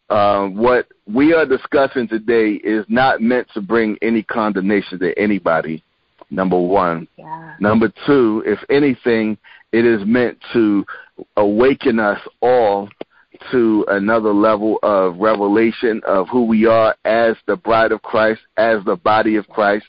uh, 0.10 0.48
what 0.48 0.88
we 1.08 1.34
are 1.34 1.46
discussing 1.46 2.08
today 2.08 2.52
is 2.64 2.86
not 2.90 3.22
meant 3.22 3.48
to 3.54 3.62
bring 3.62 3.98
any 4.02 4.24
condemnation 4.24 5.00
to 5.00 5.18
anybody. 5.18 5.84
Number 6.30 6.60
one. 6.60 7.08
Yeah. 7.18 7.56
Number 7.60 7.92
two, 8.06 8.44
if 8.46 8.60
anything, 8.70 9.38
it 9.72 9.86
is 9.86 10.02
meant 10.06 10.38
to 10.54 10.86
awaken 11.38 12.00
us 12.00 12.20
all 12.42 12.90
to 13.52 13.86
another 13.90 14.34
level 14.34 14.80
of 14.84 15.18
revelation 15.18 16.02
of 16.06 16.28
who 16.30 16.46
we 16.46 16.66
are 16.66 16.96
as 17.06 17.36
the 17.48 17.56
bride 17.56 17.92
of 17.92 18.02
Christ, 18.02 18.42
as 18.58 18.84
the 18.86 18.96
body 18.96 19.36
of 19.36 19.48
Christ, 19.48 19.86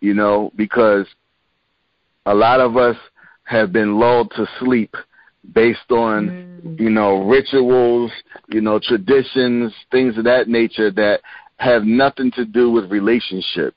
you 0.00 0.14
know, 0.14 0.52
because 0.56 1.06
a 2.26 2.34
lot 2.34 2.60
of 2.60 2.76
us 2.76 2.96
have 3.44 3.72
been 3.72 3.98
lulled 3.98 4.30
to 4.32 4.46
sleep 4.60 4.94
based 5.54 5.90
on 5.90 6.60
mm. 6.62 6.80
you 6.80 6.90
know 6.90 7.22
rituals, 7.24 8.10
you 8.48 8.60
know 8.60 8.78
traditions, 8.78 9.72
things 9.90 10.18
of 10.18 10.24
that 10.24 10.48
nature 10.48 10.90
that 10.90 11.20
have 11.56 11.84
nothing 11.84 12.30
to 12.32 12.44
do 12.44 12.70
with 12.70 12.90
relationship. 12.90 13.74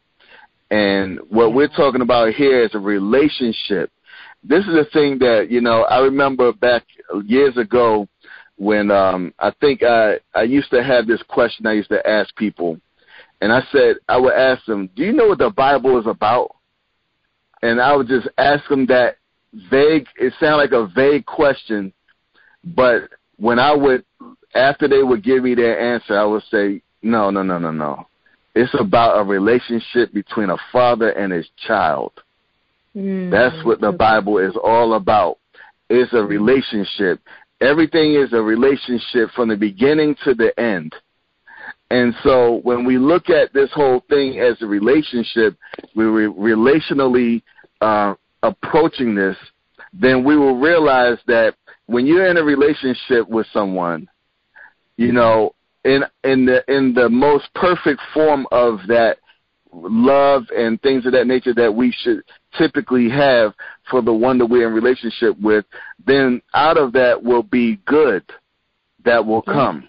And 0.69 1.19
what 1.29 1.53
we're 1.53 1.67
talking 1.67 2.01
about 2.01 2.33
here 2.33 2.63
is 2.63 2.75
a 2.75 2.79
relationship. 2.79 3.91
This 4.43 4.65
is 4.65 4.75
a 4.75 4.85
thing 4.91 5.19
that 5.19 5.47
you 5.49 5.61
know 5.61 5.83
I 5.83 5.99
remember 5.99 6.51
back 6.51 6.83
years 7.25 7.57
ago 7.57 8.07
when 8.61 8.91
um 8.91 9.33
I 9.39 9.51
think 9.59 9.81
I 9.81 10.19
I 10.35 10.43
used 10.43 10.69
to 10.69 10.83
have 10.83 11.07
this 11.07 11.23
question 11.27 11.65
I 11.65 11.73
used 11.73 11.89
to 11.89 12.07
ask 12.07 12.35
people, 12.35 12.79
and 13.41 13.51
I 13.51 13.61
said 13.71 13.95
I 14.07 14.17
would 14.17 14.35
ask 14.35 14.63
them, 14.65 14.87
"Do 14.95 15.03
you 15.03 15.13
know 15.13 15.27
what 15.29 15.39
the 15.39 15.49
Bible 15.49 15.99
is 15.99 16.05
about?" 16.05 16.55
And 17.63 17.81
I 17.81 17.95
would 17.95 18.07
just 18.07 18.27
ask 18.37 18.67
them 18.69 18.85
that 18.85 19.15
vague. 19.71 20.05
It 20.15 20.33
sounded 20.39 20.57
like 20.57 20.73
a 20.73 20.85
vague 20.93 21.25
question, 21.25 21.91
but 22.63 23.09
when 23.37 23.57
I 23.57 23.73
would, 23.73 24.05
after 24.53 24.87
they 24.87 25.01
would 25.01 25.23
give 25.23 25.43
me 25.43 25.55
their 25.55 25.79
answer, 25.79 26.15
I 26.15 26.25
would 26.25 26.43
say, 26.51 26.83
no, 27.01 27.31
no, 27.31 27.41
no, 27.41 27.57
no, 27.57 27.71
no. 27.71 28.05
It's 28.53 28.73
about 28.79 29.19
a 29.19 29.23
relationship 29.23 30.13
between 30.13 30.51
a 30.51 30.57
father 30.71 31.09
and 31.09 31.31
his 31.31 31.47
child. 31.67 32.11
Mm, 32.95 33.31
That's 33.31 33.65
what 33.65 33.81
the 33.81 33.91
Bible 33.91 34.37
is 34.37 34.53
all 34.63 34.93
about. 34.93 35.37
It's 35.89 36.13
a 36.13 36.23
relationship. 36.23 37.19
Everything 37.61 38.15
is 38.15 38.33
a 38.33 38.41
relationship 38.41 39.29
from 39.35 39.49
the 39.49 39.55
beginning 39.55 40.15
to 40.23 40.33
the 40.33 40.57
end. 40.59 40.93
And 41.91 42.13
so 42.23 42.61
when 42.63 42.85
we 42.85 42.97
look 42.97 43.29
at 43.29 43.53
this 43.53 43.69
whole 43.73 44.03
thing 44.09 44.39
as 44.39 44.61
a 44.61 44.65
relationship, 44.65 45.57
we're 45.93 46.29
relationally 46.29 47.43
uh, 47.81 48.15
approaching 48.43 49.13
this, 49.13 49.37
then 49.93 50.23
we 50.23 50.37
will 50.37 50.57
realize 50.57 51.17
that 51.27 51.55
when 51.87 52.05
you're 52.05 52.27
in 52.27 52.37
a 52.37 52.43
relationship 52.43 53.27
with 53.27 53.45
someone, 53.51 54.07
you 54.97 55.11
know, 55.11 55.53
in 55.83 56.03
in 56.23 56.45
the 56.45 56.63
in 56.73 56.93
the 56.93 57.09
most 57.09 57.53
perfect 57.55 57.99
form 58.13 58.47
of 58.51 58.79
that 58.87 59.17
love 59.73 60.43
and 60.55 60.81
things 60.81 61.05
of 61.05 61.13
that 61.13 61.27
nature 61.27 61.53
that 61.53 61.73
we 61.73 61.91
should 61.91 62.21
typically 62.57 63.09
have 63.09 63.53
for 63.91 64.01
the 64.01 64.13
one 64.13 64.39
that 64.39 64.47
we're 64.47 64.67
in 64.67 64.73
relationship 64.73 65.39
with, 65.39 65.65
then 66.07 66.41
out 66.55 66.77
of 66.77 66.93
that 66.93 67.21
will 67.21 67.43
be 67.43 67.75
good 67.85 68.23
that 69.05 69.23
will 69.23 69.41
come. 69.41 69.87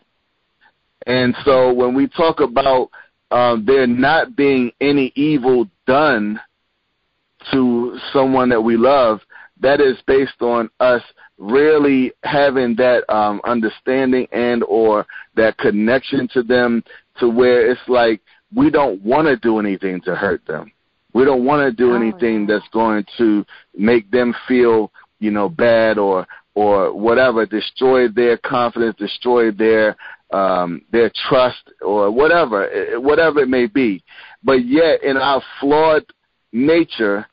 And 1.07 1.35
so 1.45 1.73
when 1.73 1.95
we 1.95 2.09
talk 2.09 2.41
about 2.41 2.91
um, 3.31 3.65
there 3.65 3.87
not 3.87 4.37
being 4.37 4.73
any 4.81 5.13
evil 5.15 5.69
done 5.87 6.39
to 7.51 7.99
someone 8.13 8.49
that 8.51 8.61
we 8.61 8.77
love, 8.77 9.21
that 9.61 9.81
is 9.81 9.97
based 10.07 10.41
on 10.41 10.69
us 10.81 11.03
really 11.39 12.13
having 12.25 12.77
that 12.77 13.05
um, 13.13 13.41
understanding 13.45 14.27
and 14.33 14.63
or 14.65 15.07
that 15.35 15.57
connection 15.59 16.29
to 16.29 16.43
them 16.43 16.83
to 17.19 17.29
where 17.29 17.71
it's 17.71 17.81
like 17.89 18.21
we 18.55 18.71
don't 18.71 19.03
want 19.03 19.27
to 19.27 19.37
do 19.37 19.59
anything 19.59 20.01
to 20.03 20.15
hurt 20.15 20.45
them. 20.47 20.71
We 21.15 21.25
don't 21.25 21.45
want 21.45 21.63
to 21.63 21.73
do 21.73 21.93
oh, 21.93 21.97
anything 21.97 22.47
that's 22.47 22.67
going 22.73 23.05
to 23.19 23.45
make 23.77 24.11
them 24.11 24.35
feel, 24.49 24.91
you 25.19 25.31
know, 25.31 25.49
bad 25.49 25.99
or 25.99 26.27
or 26.55 26.93
whatever, 26.93 27.47
destroy 27.47 28.09
their 28.09 28.37
confidence, 28.37 28.97
destroy 28.99 29.51
their 29.51 29.97
um, 30.33 30.83
their 30.91 31.11
trust 31.29 31.71
or 31.81 32.11
whatever, 32.11 32.69
whatever 32.99 33.41
it 33.41 33.49
may 33.49 33.67
be. 33.67 34.03
But 34.43 34.65
yet, 34.65 35.03
in 35.03 35.17
our 35.17 35.43
flawed 35.61 36.05
nature, 36.53 37.27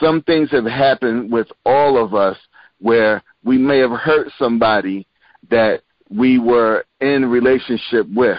some 0.00 0.22
things 0.22 0.50
have 0.52 0.64
happened 0.64 1.32
with 1.32 1.48
all 1.66 2.02
of 2.02 2.14
us 2.14 2.36
where 2.78 3.22
we 3.44 3.58
may 3.58 3.78
have 3.78 3.90
hurt 3.90 4.28
somebody 4.38 5.06
that 5.50 5.82
we 6.10 6.38
were 6.38 6.84
in 7.00 7.26
relationship 7.26 8.06
with. 8.14 8.38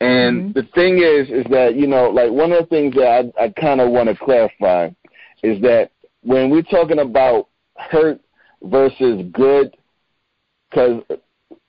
And 0.00 0.40
mm-hmm. 0.40 0.52
the 0.52 0.66
thing 0.74 0.98
is, 0.98 1.30
is 1.30 1.50
that, 1.50 1.74
you 1.74 1.86
know, 1.86 2.10
like 2.10 2.30
one 2.30 2.52
of 2.52 2.60
the 2.60 2.66
things 2.66 2.94
that 2.96 3.32
I, 3.38 3.44
I 3.44 3.48
kind 3.48 3.80
of 3.80 3.90
want 3.90 4.08
to 4.08 4.16
clarify 4.16 4.90
is 5.42 5.60
that 5.62 5.90
when 6.22 6.50
we're 6.50 6.62
talking 6.62 6.98
about 6.98 7.48
hurt 7.76 8.20
versus 8.62 9.24
good, 9.32 9.76
because 10.68 11.02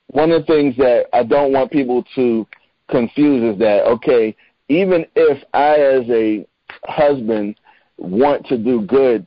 one 0.08 0.30
of 0.30 0.42
the 0.42 0.46
things 0.46 0.76
that 0.76 1.06
I 1.12 1.22
don't 1.22 1.52
want 1.52 1.70
people 1.70 2.04
to 2.16 2.46
confuse 2.90 3.54
is 3.54 3.58
that, 3.60 3.84
okay, 3.86 4.36
even 4.68 5.06
if 5.14 5.42
I, 5.54 5.76
as 5.76 6.08
a 6.10 6.46
husband, 6.84 7.58
want 7.96 8.46
to 8.46 8.58
do 8.58 8.82
good 8.82 9.26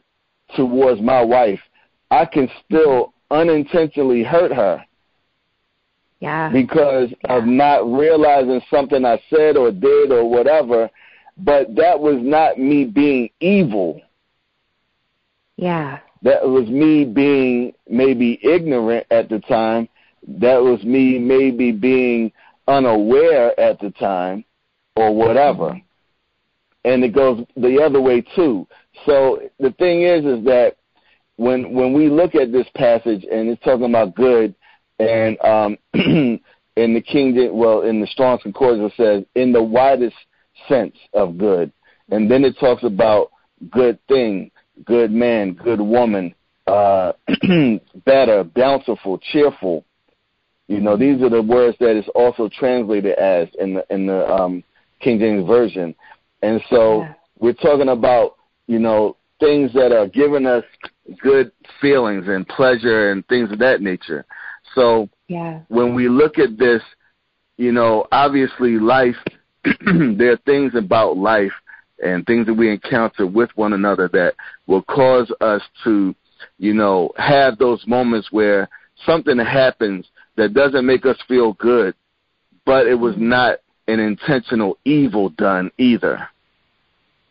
towards 0.56 1.02
my 1.02 1.24
wife, 1.24 1.60
I 2.10 2.26
can 2.26 2.50
still 2.66 3.14
unintentionally 3.32 4.24
hurt 4.24 4.52
her. 4.52 4.84
Yeah. 6.22 6.50
Because 6.50 7.10
yeah. 7.24 7.36
of 7.36 7.46
not 7.46 7.92
realizing 7.92 8.62
something 8.70 9.04
I 9.04 9.20
said 9.30 9.58
or 9.58 9.72
did 9.72 10.12
or 10.12 10.30
whatever, 10.30 10.90
but 11.38 11.76
that 11.76 12.00
was 12.00 12.18
not 12.20 12.60
me 12.60 12.86
being 12.86 13.30
evil. 13.40 14.00
Yeah. 15.58 16.00
That 16.22 16.48
was 16.48 16.68
me 16.70 17.06
being 17.06 17.74
maybe 17.90 18.40
ignorant 18.44 19.08
at 19.10 19.30
the 19.30 19.40
time. 19.40 19.90
That 20.28 20.62
was 20.62 20.84
me 20.84 21.18
maybe 21.18 21.72
being 21.72 22.32
unaware 22.68 23.60
at 23.60 23.80
the 23.80 23.90
time 23.90 24.46
or 24.96 25.16
whatever. 25.16 25.82
And 26.86 27.04
it 27.04 27.16
goes 27.16 27.44
the 27.56 27.82
other 27.84 28.00
way 28.00 28.24
too. 28.36 28.68
So 29.08 29.42
the 29.60 29.72
thing 29.72 30.04
is, 30.04 30.24
is 30.24 30.46
that 30.46 30.76
when 31.38 31.74
when 31.74 31.94
we 31.94 32.10
look 32.10 32.36
at 32.36 32.52
this 32.52 32.68
passage 32.76 33.26
and 33.32 33.50
it's 33.50 33.64
talking 33.64 33.90
about 33.90 34.16
good, 34.16 34.54
and 35.02 35.42
um, 35.42 35.78
in 36.76 36.94
the 36.94 37.02
King, 37.02 37.50
well, 37.54 37.82
in 37.82 38.00
the 38.00 38.08
Strong's 38.08 38.44
Concordance 38.44 38.94
it 38.98 39.02
says 39.02 39.26
in 39.36 39.52
the 39.52 39.64
widest 39.64 40.16
sense 40.68 40.96
of 41.14 41.38
good, 41.38 41.72
and 42.10 42.30
then 42.30 42.44
it 42.44 42.58
talks 42.60 42.84
about 42.84 43.32
good 43.70 44.00
thing, 44.08 44.52
good 44.86 45.12
man, 45.12 45.54
good 45.54 45.82
woman, 45.82 46.34
uh, 46.68 47.14
better, 48.06 48.44
bountiful, 48.44 49.18
cheerful. 49.18 49.86
You 50.68 50.80
know, 50.80 50.96
these 50.96 51.22
are 51.22 51.30
the 51.30 51.42
words 51.42 51.78
that 51.80 51.98
is 51.98 52.08
also 52.16 52.50
translated 52.50 53.14
as 53.18 53.48
in 53.60 53.74
the 53.74 53.86
in 53.90 54.06
the 54.06 54.26
um, 54.28 54.64
King 55.00 55.20
James 55.20 55.46
version. 55.46 55.96
And 56.42 56.62
so 56.70 57.02
yeah. 57.02 57.14
we're 57.40 57.54
talking 57.54 57.90
about, 57.90 58.36
you 58.68 58.80
know, 58.80 59.18
things 59.40 59.74
that 59.74 59.92
are 59.92 60.08
giving 60.08 60.46
us 60.46 60.64
good 61.22 61.52
feelings 61.82 62.26
and 62.28 62.48
pleasure 62.48 63.12
and 63.12 63.28
things 63.28 63.52
of 63.52 63.60
that 63.60 63.82
nature. 63.82 64.26
So 64.76 65.10
yeah. 65.28 65.62
when 65.68 65.96
we 65.96 66.10
look 66.10 66.38
at 66.38 66.58
this, 66.58 66.82
you 67.58 67.72
know, 67.72 68.08
obviously 68.12 68.80
life, 68.80 69.16
there 69.86 70.32
are 70.32 70.40
things 70.46 70.74
about 70.76 71.18
life 71.18 71.54
and 72.04 72.26
things 72.26 72.48
that 72.48 72.54
we 72.54 72.72
encounter 72.72 73.28
with 73.28 73.50
one 73.56 73.74
another 73.74 74.08
that 74.10 74.34
will 74.68 74.82
cause 74.84 75.32
us 75.42 75.62
to, 75.84 76.16
you 76.58 76.74
know, 76.74 77.12
have 77.18 77.58
those 77.58 77.86
moments 77.86 78.32
where 78.32 78.68
something 79.06 79.38
happens 79.38 80.08
that 80.36 80.54
doesn't 80.54 80.86
make 80.86 81.06
us 81.06 81.18
feel 81.28 81.54
good, 81.54 81.94
but 82.66 82.88
it 82.88 82.96
was 82.96 83.16
not 83.18 83.60
an 83.88 84.00
intentional 84.00 84.78
evil 84.86 85.30
done 85.30 85.72
either. 85.78 86.28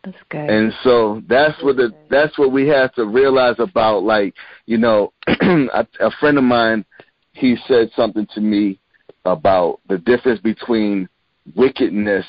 That's 0.03 0.17
good. 0.29 0.49
And 0.49 0.73
so 0.83 1.21
that's 1.27 1.61
what 1.61 1.75
the 1.75 1.93
that's 2.09 2.37
what 2.37 2.51
we 2.51 2.67
have 2.67 2.93
to 2.95 3.05
realize 3.05 3.55
about 3.59 4.03
like 4.03 4.33
you 4.65 4.77
know 4.77 5.13
a, 5.27 5.87
a 5.99 6.11
friend 6.19 6.37
of 6.37 6.43
mine 6.43 6.85
he 7.33 7.55
said 7.67 7.89
something 7.95 8.27
to 8.33 8.41
me 8.41 8.79
about 9.25 9.79
the 9.87 9.97
difference 9.97 10.39
between 10.41 11.07
wickedness 11.55 12.25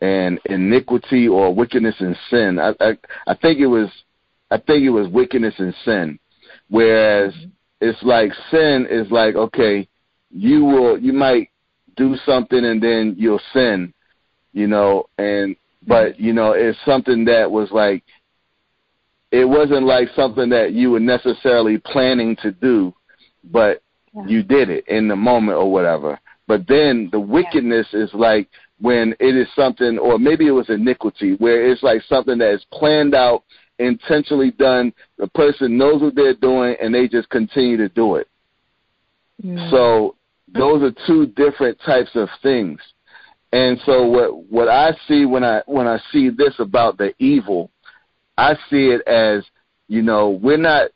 and 0.00 0.40
iniquity 0.46 1.28
or 1.28 1.54
wickedness 1.54 1.94
and 2.00 2.16
sin. 2.28 2.58
I 2.58 2.74
I, 2.80 2.98
I 3.26 3.34
think 3.34 3.60
it 3.60 3.66
was 3.66 3.88
I 4.50 4.58
think 4.58 4.84
it 4.84 4.90
was 4.90 5.08
wickedness 5.08 5.54
and 5.58 5.74
sin. 5.84 6.18
Whereas 6.68 7.34
mm-hmm. 7.34 7.48
it's 7.80 8.02
like 8.02 8.32
sin 8.50 8.86
is 8.90 9.10
like, 9.10 9.34
okay, 9.34 9.88
you 10.30 10.64
will 10.64 10.98
you 10.98 11.12
might 11.12 11.50
do 11.96 12.16
something 12.24 12.64
and 12.64 12.82
then 12.82 13.14
you'll 13.18 13.40
sin, 13.52 13.92
you 14.52 14.66
know, 14.66 15.08
and 15.18 15.56
but 15.86 16.14
mm-hmm. 16.14 16.24
you 16.24 16.32
know, 16.32 16.52
it's 16.52 16.78
something 16.84 17.24
that 17.26 17.50
was 17.50 17.70
like 17.70 18.04
it 19.30 19.48
wasn't 19.48 19.84
like 19.84 20.08
something 20.14 20.50
that 20.50 20.72
you 20.72 20.90
were 20.90 21.00
necessarily 21.00 21.78
planning 21.78 22.36
to 22.42 22.52
do, 22.52 22.94
but 23.44 23.81
yeah. 24.14 24.26
you 24.26 24.42
did 24.42 24.70
it 24.70 24.86
in 24.88 25.08
the 25.08 25.16
moment 25.16 25.58
or 25.58 25.70
whatever. 25.70 26.18
But 26.46 26.66
then 26.68 27.08
the 27.12 27.20
wickedness 27.20 27.88
yeah. 27.92 28.00
is 28.00 28.10
like 28.14 28.48
when 28.80 29.14
it 29.20 29.36
is 29.36 29.46
something, 29.54 29.98
or 29.98 30.18
maybe 30.18 30.46
it 30.46 30.52
was 30.52 30.68
iniquity, 30.68 31.34
where 31.34 31.70
it's 31.70 31.82
like 31.82 32.02
something 32.02 32.38
that 32.38 32.52
is 32.52 32.66
planned 32.72 33.14
out, 33.14 33.44
intentionally 33.78 34.50
done. 34.50 34.92
The 35.18 35.28
person 35.28 35.78
knows 35.78 36.02
what 36.02 36.14
they're 36.14 36.34
doing, 36.34 36.76
and 36.80 36.94
they 36.94 37.08
just 37.08 37.30
continue 37.30 37.76
to 37.76 37.88
do 37.88 38.16
it. 38.16 38.28
Mm. 39.44 39.70
So 39.70 40.16
those 40.52 40.82
are 40.82 40.94
two 41.06 41.26
different 41.26 41.78
types 41.84 42.10
of 42.14 42.28
things. 42.42 42.80
And 43.52 43.78
so 43.84 44.06
what 44.06 44.50
what 44.50 44.68
I 44.68 44.92
see 45.06 45.26
when 45.26 45.44
I 45.44 45.62
when 45.66 45.86
I 45.86 45.98
see 46.10 46.30
this 46.30 46.54
about 46.58 46.96
the 46.96 47.14
evil, 47.18 47.70
I 48.36 48.54
see 48.70 48.88
it 48.88 49.06
as 49.06 49.44
you 49.88 50.02
know 50.02 50.30
we're 50.30 50.56
not 50.56 50.90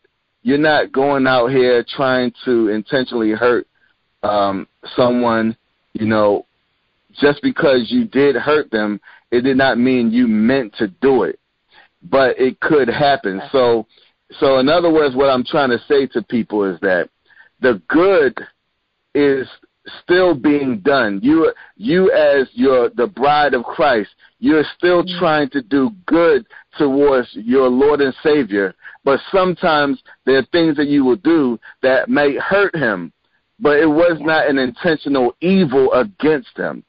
you're 0.46 0.58
not 0.58 0.92
going 0.92 1.26
out 1.26 1.48
here 1.48 1.84
trying 1.84 2.32
to 2.44 2.68
intentionally 2.68 3.32
hurt 3.32 3.66
um, 4.22 4.68
someone, 4.94 5.56
you 5.92 6.06
know, 6.06 6.46
just 7.20 7.42
because 7.42 7.88
you 7.88 8.04
did 8.04 8.36
hurt 8.36 8.70
them, 8.70 9.00
it 9.32 9.40
did 9.40 9.56
not 9.56 9.76
mean 9.76 10.12
you 10.12 10.28
meant 10.28 10.72
to 10.78 10.86
do 10.86 11.24
it, 11.24 11.40
but 12.04 12.38
it 12.38 12.60
could 12.60 12.86
happen. 12.86 13.42
So, 13.50 13.88
so 14.38 14.60
in 14.60 14.68
other 14.68 14.92
words, 14.92 15.16
what 15.16 15.30
I'm 15.30 15.42
trying 15.42 15.70
to 15.70 15.80
say 15.88 16.06
to 16.12 16.22
people 16.22 16.62
is 16.72 16.78
that 16.78 17.08
the 17.60 17.82
good 17.88 18.38
is 19.16 19.48
still 20.04 20.32
being 20.32 20.78
done. 20.78 21.18
You, 21.24 21.52
you 21.76 22.12
as 22.12 22.46
your 22.52 22.90
the 22.90 23.08
bride 23.08 23.52
of 23.52 23.64
Christ, 23.64 24.10
you're 24.38 24.64
still 24.78 25.02
mm-hmm. 25.02 25.18
trying 25.18 25.50
to 25.50 25.62
do 25.62 25.90
good 26.06 26.46
towards 26.78 27.28
your 27.32 27.68
Lord 27.68 28.00
and 28.00 28.14
Savior. 28.22 28.74
But 29.04 29.20
sometimes 29.32 30.02
there 30.24 30.38
are 30.38 30.46
things 30.52 30.76
that 30.76 30.88
you 30.88 31.04
will 31.04 31.16
do 31.16 31.58
that 31.82 32.08
may 32.08 32.36
hurt 32.36 32.74
Him, 32.74 33.12
but 33.60 33.78
it 33.78 33.86
was 33.86 34.18
not 34.20 34.48
an 34.48 34.58
intentional 34.58 35.36
evil 35.40 35.92
against 35.92 36.56
Him. 36.56 36.84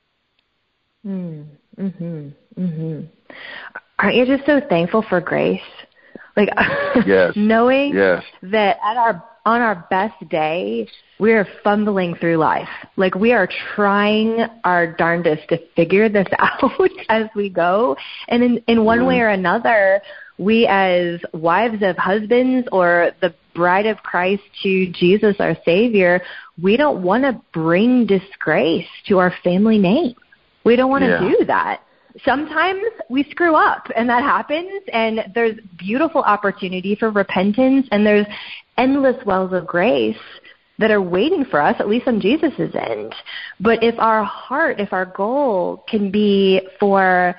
Mm, 1.06 1.46
mhm. 1.80 2.34
Mhm. 2.60 3.08
Aren't 4.00 4.16
you 4.16 4.26
just 4.26 4.46
so 4.46 4.60
thankful 4.68 5.04
for 5.08 5.22
grace? 5.22 5.62
Like 6.36 6.50
yes. 7.06 7.34
knowing 7.36 7.96
yes. 7.96 8.24
that 8.44 8.78
at 8.84 8.98
our 8.98 9.24
on 9.48 9.62
our 9.62 9.88
best 9.90 10.30
day, 10.30 10.86
we 11.20 11.32
are 11.32 11.48
fumbling 11.64 12.16
through 12.16 12.36
life. 12.36 12.68
Like 12.98 13.16
we 13.16 13.32
are 13.32 13.48
trying 13.76 14.46
our 14.66 14.94
darndest 14.94 15.48
to 15.50 15.58
figure 15.74 16.10
this 16.10 16.28
out 16.40 16.92
as 17.08 17.28
we 17.34 17.50
go. 17.50 17.96
And 18.28 18.44
in, 18.44 18.64
in 18.68 18.84
one 18.84 19.00
mm. 19.00 19.08
way 19.08 19.20
or 19.22 19.30
another, 19.30 20.02
we 20.38 20.68
as 20.68 21.22
wives 21.34 21.82
of 21.82 21.98
husbands 21.98 22.68
or 22.74 23.12
the 23.22 23.34
bride 23.56 23.86
of 23.86 23.98
Christ 24.04 24.44
to 24.64 24.92
Jesus 24.92 25.38
our 25.40 25.56
Savior, 25.64 26.22
we 26.62 26.76
don't 26.76 27.02
want 27.02 27.24
to 27.24 27.42
bring 27.54 28.06
disgrace 28.06 28.86
to 29.08 29.18
our 29.20 29.34
family 29.46 29.78
name. 29.78 30.14
We 30.66 30.76
don't 30.76 30.92
want 30.92 31.04
to 31.04 31.20
yeah. 31.22 31.30
do 31.38 31.46
that. 31.46 31.84
Sometimes 32.26 32.84
we 33.10 33.24
screw 33.30 33.56
up 33.56 33.88
and 33.96 34.10
that 34.10 34.24
happens 34.24 34.84
and 34.92 35.32
there's 35.34 35.58
beautiful 35.78 36.22
opportunity 36.22 36.96
for 36.96 37.12
repentance 37.12 37.88
and 37.92 38.06
there's 38.06 38.26
endless 38.78 39.24
wells 39.26 39.54
of 39.54 39.66
grace 39.68 40.18
that 40.80 40.92
are 40.92 41.02
waiting 41.02 41.44
for 41.46 41.62
us, 41.62 41.76
at 41.80 41.88
least 41.88 42.08
on 42.08 42.22
Jesus' 42.22 42.54
end. 42.76 43.14
But 43.60 43.84
if 43.84 43.98
our 43.98 44.24
heart, 44.24 44.80
if 44.80 44.94
our 44.94 45.06
goal 45.06 45.84
can 45.90 46.12
be 46.12 46.62
for, 46.80 47.36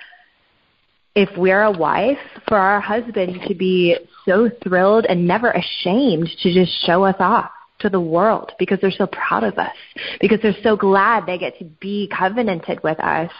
if 1.15 1.29
we're 1.37 1.63
a 1.63 1.71
wife, 1.71 2.19
for 2.49 2.57
our 2.57 2.81
husband 2.81 3.41
to 3.47 3.55
be 3.55 3.97
so 4.25 4.51
thrilled 4.63 5.07
and 5.07 5.27
never 5.27 5.53
ashamed 5.53 6.29
to 6.43 6.53
just 6.53 6.73
show 6.85 7.05
us 7.05 7.17
off 7.19 7.51
to 7.81 7.89
the 7.89 8.01
world 8.01 8.53
because 8.59 8.81
they're 8.81 8.91
so 8.91 9.07
proud 9.07 9.45
of 9.45 9.57
us, 9.57 9.77
because 10.21 10.41
they're 10.43 10.53
so 10.63 10.77
glad 10.77 11.25
they 11.27 11.39
get 11.39 11.57
to 11.59 11.65
be 11.65 12.11
covenanted 12.17 12.83
with 12.83 12.99
us. 12.99 13.31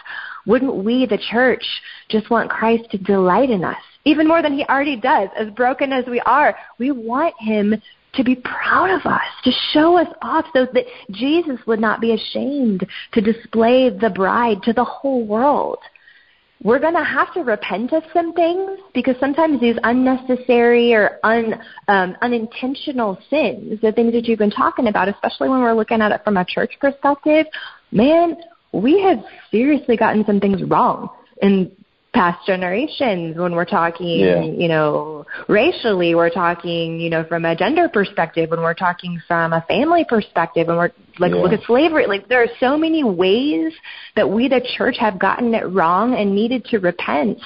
Wouldn't 0.45 0.83
we, 0.83 1.05
the 1.05 1.19
church, 1.31 1.65
just 2.09 2.29
want 2.29 2.49
Christ 2.49 2.89
to 2.91 2.97
delight 2.97 3.49
in 3.49 3.65
us? 3.65 3.75
Even 4.05 4.27
more 4.27 4.41
than 4.41 4.53
he 4.53 4.63
already 4.65 4.95
does. 4.95 5.29
As 5.37 5.49
broken 5.51 5.91
as 5.91 6.05
we 6.05 6.19
are, 6.21 6.55
we 6.77 6.91
want 6.91 7.35
him 7.39 7.81
to 8.13 8.23
be 8.23 8.35
proud 8.35 8.89
of 8.89 9.05
us, 9.05 9.21
to 9.43 9.51
show 9.71 9.97
us 9.97 10.07
off 10.21 10.45
so 10.53 10.65
that 10.73 10.85
Jesus 11.11 11.59
would 11.67 11.79
not 11.79 12.01
be 12.01 12.13
ashamed 12.13 12.87
to 13.13 13.21
display 13.21 13.89
the 13.89 14.09
bride 14.09 14.63
to 14.63 14.73
the 14.73 14.83
whole 14.83 15.25
world 15.25 15.79
we're 16.61 16.79
going 16.79 16.95
to 16.95 17.03
have 17.03 17.33
to 17.33 17.41
repent 17.41 17.93
of 17.93 18.03
some 18.13 18.33
things 18.33 18.79
because 18.93 19.15
sometimes 19.19 19.61
these 19.61 19.77
unnecessary 19.83 20.93
or 20.93 21.19
un, 21.23 21.55
um, 21.87 22.17
unintentional 22.21 23.17
sins, 23.29 23.79
the 23.81 23.93
things 23.93 24.11
that 24.11 24.25
you've 24.25 24.39
been 24.39 24.51
talking 24.51 24.87
about, 24.87 25.07
especially 25.07 25.47
when 25.47 25.61
we're 25.61 25.73
looking 25.73 26.01
at 26.01 26.11
it 26.11 26.21
from 26.23 26.35
a 26.35 26.43
church 26.43 26.73
perspective, 26.81 27.45
man, 27.91 28.35
we 28.73 29.01
have 29.01 29.23
seriously 29.51 29.95
gotten 29.95 30.25
some 30.25 30.39
things 30.39 30.61
wrong 30.63 31.09
in 31.41 31.71
past 32.13 32.45
generations 32.45 33.37
when 33.37 33.53
we're 33.53 33.65
talking, 33.65 34.19
yeah. 34.19 34.41
you 34.41 34.67
know, 34.67 35.25
racially, 35.47 36.15
we're 36.15 36.29
talking, 36.29 36.99
you 36.99 37.09
know, 37.09 37.23
from 37.25 37.45
a 37.45 37.55
gender 37.55 37.87
perspective, 37.87 38.49
when 38.49 38.61
we're 38.61 38.73
talking 38.73 39.21
from 39.27 39.53
a 39.53 39.61
family 39.67 40.05
perspective, 40.07 40.69
and 40.69 40.77
we're 40.77 40.91
like, 41.19 41.31
yeah. 41.31 41.37
look 41.37 41.53
at 41.53 41.63
slavery. 41.65 42.07
Like, 42.07 42.27
there 42.27 42.41
are 42.41 42.49
so 42.59 42.77
many 42.77 43.03
ways 43.03 43.73
that 44.15 44.29
we, 44.29 44.47
the 44.47 44.61
church, 44.75 44.97
have 44.99 45.19
gotten 45.19 45.53
it 45.53 45.67
wrong 45.69 46.15
and 46.15 46.33
needed 46.33 46.65
to 46.65 46.79
repent. 46.79 47.39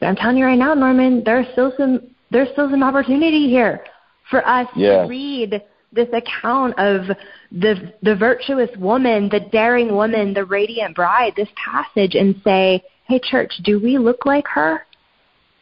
But 0.00 0.06
I'm 0.06 0.16
telling 0.16 0.36
you 0.36 0.46
right 0.46 0.58
now, 0.58 0.74
Norman, 0.74 1.22
there's 1.24 1.46
still 1.52 1.72
some, 1.76 2.00
there's 2.30 2.48
still 2.52 2.70
some 2.70 2.82
opportunity 2.82 3.48
here 3.48 3.84
for 4.30 4.46
us 4.46 4.66
yeah. 4.74 5.02
to 5.02 5.08
read 5.08 5.62
this 5.92 6.08
account 6.12 6.78
of 6.78 7.16
the 7.50 7.92
the 8.02 8.14
virtuous 8.14 8.68
woman, 8.76 9.28
the 9.30 9.40
daring 9.40 9.94
woman, 9.94 10.34
the 10.34 10.44
radiant 10.44 10.94
bride, 10.94 11.32
this 11.34 11.48
passage 11.56 12.14
and 12.14 12.34
say, 12.44 12.82
hey, 13.08 13.20
church, 13.22 13.52
do 13.64 13.80
we 13.80 13.98
look 13.98 14.26
like 14.26 14.46
her? 14.48 14.86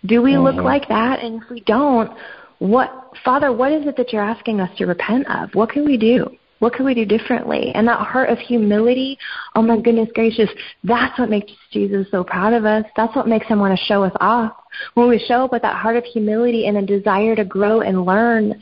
Do 0.04 0.20
we 0.20 0.32
mm-hmm. 0.32 0.42
look 0.42 0.64
like 0.64 0.88
that? 0.88 1.20
And 1.20 1.42
if 1.42 1.48
we 1.48 1.60
don't, 1.60 2.10
what, 2.58 3.10
Father, 3.24 3.52
what 3.52 3.72
is 3.72 3.86
it 3.86 3.96
that 3.96 4.12
you're 4.12 4.22
asking 4.22 4.60
us 4.60 4.70
to 4.78 4.86
repent 4.86 5.26
of? 5.28 5.54
What 5.54 5.70
can 5.70 5.84
we 5.84 5.96
do? 5.96 6.28
What 6.58 6.72
can 6.72 6.86
we 6.86 6.94
do 6.94 7.04
differently? 7.04 7.70
And 7.74 7.86
that 7.86 8.00
heart 8.00 8.30
of 8.30 8.38
humility, 8.38 9.18
oh 9.54 9.62
my 9.62 9.78
goodness 9.78 10.08
gracious, 10.14 10.48
that's 10.84 11.18
what 11.18 11.28
makes 11.28 11.52
Jesus 11.70 12.06
so 12.10 12.24
proud 12.24 12.54
of 12.54 12.64
us. 12.64 12.84
That's 12.96 13.14
what 13.14 13.28
makes 13.28 13.46
him 13.46 13.60
want 13.60 13.78
to 13.78 13.84
show 13.84 14.02
us 14.02 14.12
off. 14.20 14.52
When 14.94 15.08
we 15.08 15.22
show 15.28 15.44
up 15.44 15.52
with 15.52 15.62
that 15.62 15.76
heart 15.76 15.96
of 15.96 16.04
humility 16.04 16.66
and 16.66 16.78
a 16.78 16.82
desire 16.82 17.36
to 17.36 17.44
grow 17.44 17.82
and 17.82 18.06
learn, 18.06 18.60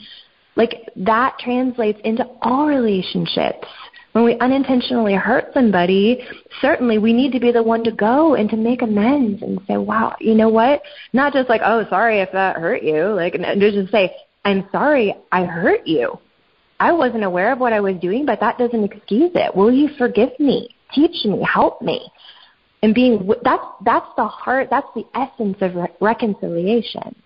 like 0.57 0.89
that 0.97 1.39
translates 1.39 2.01
into 2.05 2.26
all 2.43 2.66
relationships 2.66 3.68
when 4.15 4.25
we 4.25 4.39
unintentionally 4.39 5.15
hurt 5.15 5.47
somebody, 5.53 6.25
certainly 6.61 6.99
we 6.99 7.12
need 7.12 7.33
to 7.33 7.41
be 7.41 7.51
the 7.51 7.62
one 7.62 7.83
to 7.83 7.91
go 7.91 8.37
and 8.37 8.49
to 8.49 8.57
make 8.57 8.81
amends 8.81 9.43
and 9.43 9.59
say, 9.67 9.77
wow, 9.77 10.15
you 10.21 10.37
know 10.37 10.49
what? 10.49 10.83
Not 11.12 11.33
just 11.33 11.49
like, 11.49 11.62
oh, 11.65 11.85
sorry 11.91 12.21
if 12.21 12.31
that 12.31 12.57
hurt 12.57 12.85
you. 12.85 13.07
Like, 13.07 13.35
and 13.35 13.61
just 13.61 13.91
say, 13.91 14.15
I'm 14.45 14.69
sorry 14.71 15.17
I 15.33 15.45
hurt 15.45 15.85
you. 15.85 16.17
I 16.79 16.93
wasn't 16.93 17.25
aware 17.25 17.53
of 17.53 17.59
what 17.59 17.73
I 17.73 17.81
was 17.81 17.97
doing, 17.97 18.25
but 18.25 18.39
that 18.39 18.57
doesn't 18.57 18.85
excuse 18.85 19.33
it. 19.35 19.53
Will 19.53 19.73
you 19.73 19.89
forgive 19.99 20.31
me? 20.39 20.69
Teach 20.95 21.25
me, 21.25 21.45
help 21.53 21.83
me. 21.83 22.09
And 22.85 22.95
being 22.95 23.29
that's 23.43 23.65
that's 23.85 24.07
the 24.17 24.29
heart, 24.29 24.69
that's 24.71 24.87
the 24.95 25.05
essence 25.15 25.57
of 25.61 25.75
re- 25.75 25.89
reconciliation. 26.01 27.17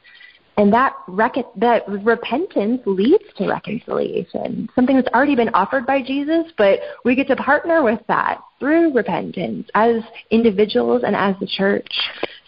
And 0.58 0.72
that, 0.72 0.96
rec- 1.06 1.36
that 1.54 1.88
repentance 1.88 2.82
leads 2.84 3.22
to 3.36 3.48
reconciliation, 3.48 4.68
something 4.74 4.96
that's 4.96 5.08
already 5.14 5.36
been 5.36 5.50
offered 5.50 5.86
by 5.86 6.02
Jesus, 6.02 6.52
but 6.58 6.80
we 7.04 7.14
get 7.14 7.28
to 7.28 7.36
partner 7.36 7.84
with 7.84 8.00
that 8.08 8.40
through 8.58 8.92
repentance 8.92 9.68
as 9.76 10.02
individuals 10.32 11.04
and 11.06 11.14
as 11.14 11.36
the 11.38 11.46
church. 11.46 11.86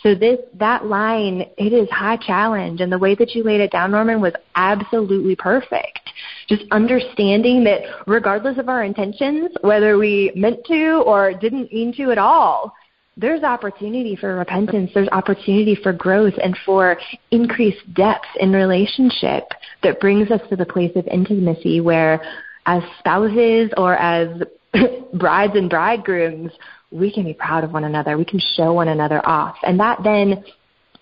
So 0.02 0.16
this, 0.16 0.40
that 0.54 0.86
line, 0.86 1.46
it 1.56 1.72
is 1.72 1.88
high 1.90 2.16
challenge, 2.16 2.80
and 2.80 2.90
the 2.90 2.98
way 2.98 3.14
that 3.14 3.30
you 3.36 3.44
laid 3.44 3.61
it 3.61 3.70
down, 3.70 3.92
Norman, 3.92 4.20
was 4.20 4.32
absolutely 4.56 5.36
perfect. 5.36 6.00
Just 6.48 6.64
understanding 6.72 7.62
that 7.62 7.82
regardless 8.08 8.58
of 8.58 8.68
our 8.68 8.82
intentions, 8.82 9.52
whether 9.61 9.98
we 9.98 10.32
meant 10.34 10.64
to 10.66 11.04
or 11.06 11.32
didn't 11.32 11.72
mean 11.72 11.94
to 11.94 12.11
at 12.11 12.18
all, 12.18 12.74
there's 13.21 13.43
opportunity 13.43 14.16
for 14.16 14.37
repentance, 14.37 14.91
there's 14.95 15.09
opportunity 15.12 15.75
for 15.75 15.93
growth 15.93 16.35
and 16.43 16.57
for 16.64 16.97
increased 17.31 17.93
depth 17.95 18.27
in 18.39 18.53
relationship 18.53 19.45
that 19.83 20.01
brings 20.01 20.31
us 20.31 20.41
to 20.49 20.57
the 20.57 20.64
place 20.64 20.93
of 20.97 21.07
intimacy 21.07 21.81
where 21.81 22.23
as 22.66 22.83
spouses 22.99 23.71
or 23.77 23.97
as 23.97 24.43
brides 25.14 25.55
and 25.55 25.68
bridegrooms, 25.68 26.51
we 26.91 27.12
can 27.12 27.25
be 27.25 27.35
proud 27.35 27.62
of 27.62 27.73
one 27.73 27.85
another. 27.85 28.16
We 28.16 28.25
can 28.25 28.41
show 28.57 28.73
one 28.73 28.89
another 28.89 29.27
off. 29.27 29.57
And 29.62 29.79
that 29.81 30.03
then 30.03 30.45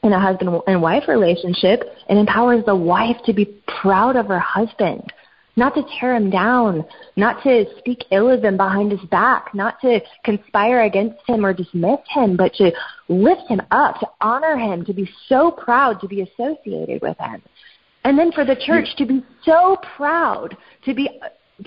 in 0.03 0.12
a 0.12 0.21
husband 0.21 0.61
and 0.66 0.83
wife 0.83 1.05
relationship, 1.09 1.83
it 2.09 2.16
empowers 2.16 2.64
the 2.64 2.77
wife 2.77 3.16
to 3.27 3.33
be 3.33 3.47
proud 3.81 4.16
of 4.16 4.27
her 4.27 4.39
husband, 4.39 5.12
not 5.59 5.74
to 5.74 5.82
tear 5.98 6.14
him 6.14 6.30
down, 6.30 6.84
not 7.16 7.42
to 7.42 7.66
speak 7.78 8.04
ill 8.12 8.30
of 8.30 8.44
him 8.44 8.56
behind 8.56 8.92
his 8.92 9.00
back, 9.11 9.54
not 9.54 9.80
to 9.80 10.00
conspire 10.24 10.82
against 10.82 11.18
him 11.26 11.44
or 11.44 11.52
dismiss 11.52 12.00
him, 12.09 12.36
but 12.36 12.54
to 12.54 12.72
lift 13.09 13.42
him 13.48 13.61
up, 13.70 13.98
to 14.00 14.06
honor 14.20 14.56
him, 14.56 14.84
to 14.84 14.94
be 14.94 15.11
so 15.28 15.50
proud 15.50 16.00
to 16.00 16.09
be 16.09 16.22
associated 16.22 17.02
with 17.02 17.18
him. 17.18 17.42
And 18.04 18.18
then 18.18 18.32
for 18.32 18.44
the 18.44 18.56
church 18.56 18.88
to 18.96 19.06
be 19.06 19.22
so 19.44 19.76
proud 19.96 20.56
to 20.84 20.94
be 20.94 21.11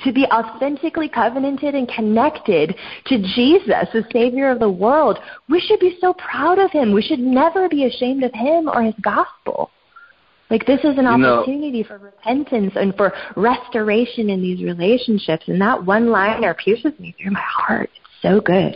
to 0.04 0.14
be 0.14 0.26
authentically 0.26 1.10
covenanted 1.10 1.76
and 1.76 1.88
connected 1.90 2.76
to 3.08 3.18
Jesus, 3.36 3.88
the 3.92 4.06
Savior 4.14 4.50
of 4.50 4.60
the 4.60 4.70
world. 4.70 5.20
We 5.50 5.60
should 5.60 5.82
be 5.82 5.98
so 6.00 6.14
proud 6.14 6.60
of 6.60 6.72
Him. 6.72 6.94
We 6.94 7.02
should 7.02 7.20
never 7.20 7.68
be 7.68 7.86
ashamed 7.86 8.24
of 8.24 8.32
Him 8.34 8.70
or 8.70 8.84
His 8.84 8.96
gospel. 9.02 9.70
Like 10.52 10.66
this 10.66 10.82
is 10.82 10.98
an 10.98 11.06
you 11.06 11.26
opportunity 11.26 11.82
know, 11.82 11.88
for 11.88 11.98
repentance 11.98 12.74
and 12.76 12.94
for 12.96 13.14
restoration 13.38 14.30
in 14.30 14.42
these 14.42 14.62
relationships. 14.62 15.46
And 15.48 15.62
that 15.62 15.84
one 15.84 16.12
liner 16.12 16.54
pierces 16.54 16.92
me 17.00 17.16
through 17.18 17.32
my 17.32 17.40
heart. 17.40 17.90
It's 17.96 18.22
so 18.22 18.42
good. 18.42 18.76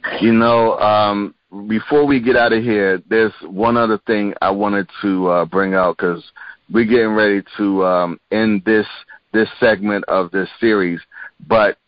you 0.20 0.32
know, 0.32 0.78
um, 0.78 1.34
before 1.66 2.06
we 2.06 2.20
get 2.20 2.36
out 2.36 2.52
of 2.52 2.62
here, 2.62 3.02
there's 3.08 3.32
one 3.42 3.78
other 3.78 3.98
thing 4.06 4.34
I 4.42 4.50
wanted 4.50 4.86
to 5.00 5.28
uh, 5.28 5.44
bring 5.46 5.72
out 5.72 5.96
because 5.96 6.22
we're 6.70 6.84
getting 6.84 7.14
ready 7.14 7.42
to 7.56 7.84
um, 7.84 8.20
end 8.30 8.62
this 8.66 8.86
this 9.32 9.48
segment 9.60 10.04
of 10.08 10.30
this 10.30 10.48
series, 10.60 11.00
but 11.48 11.78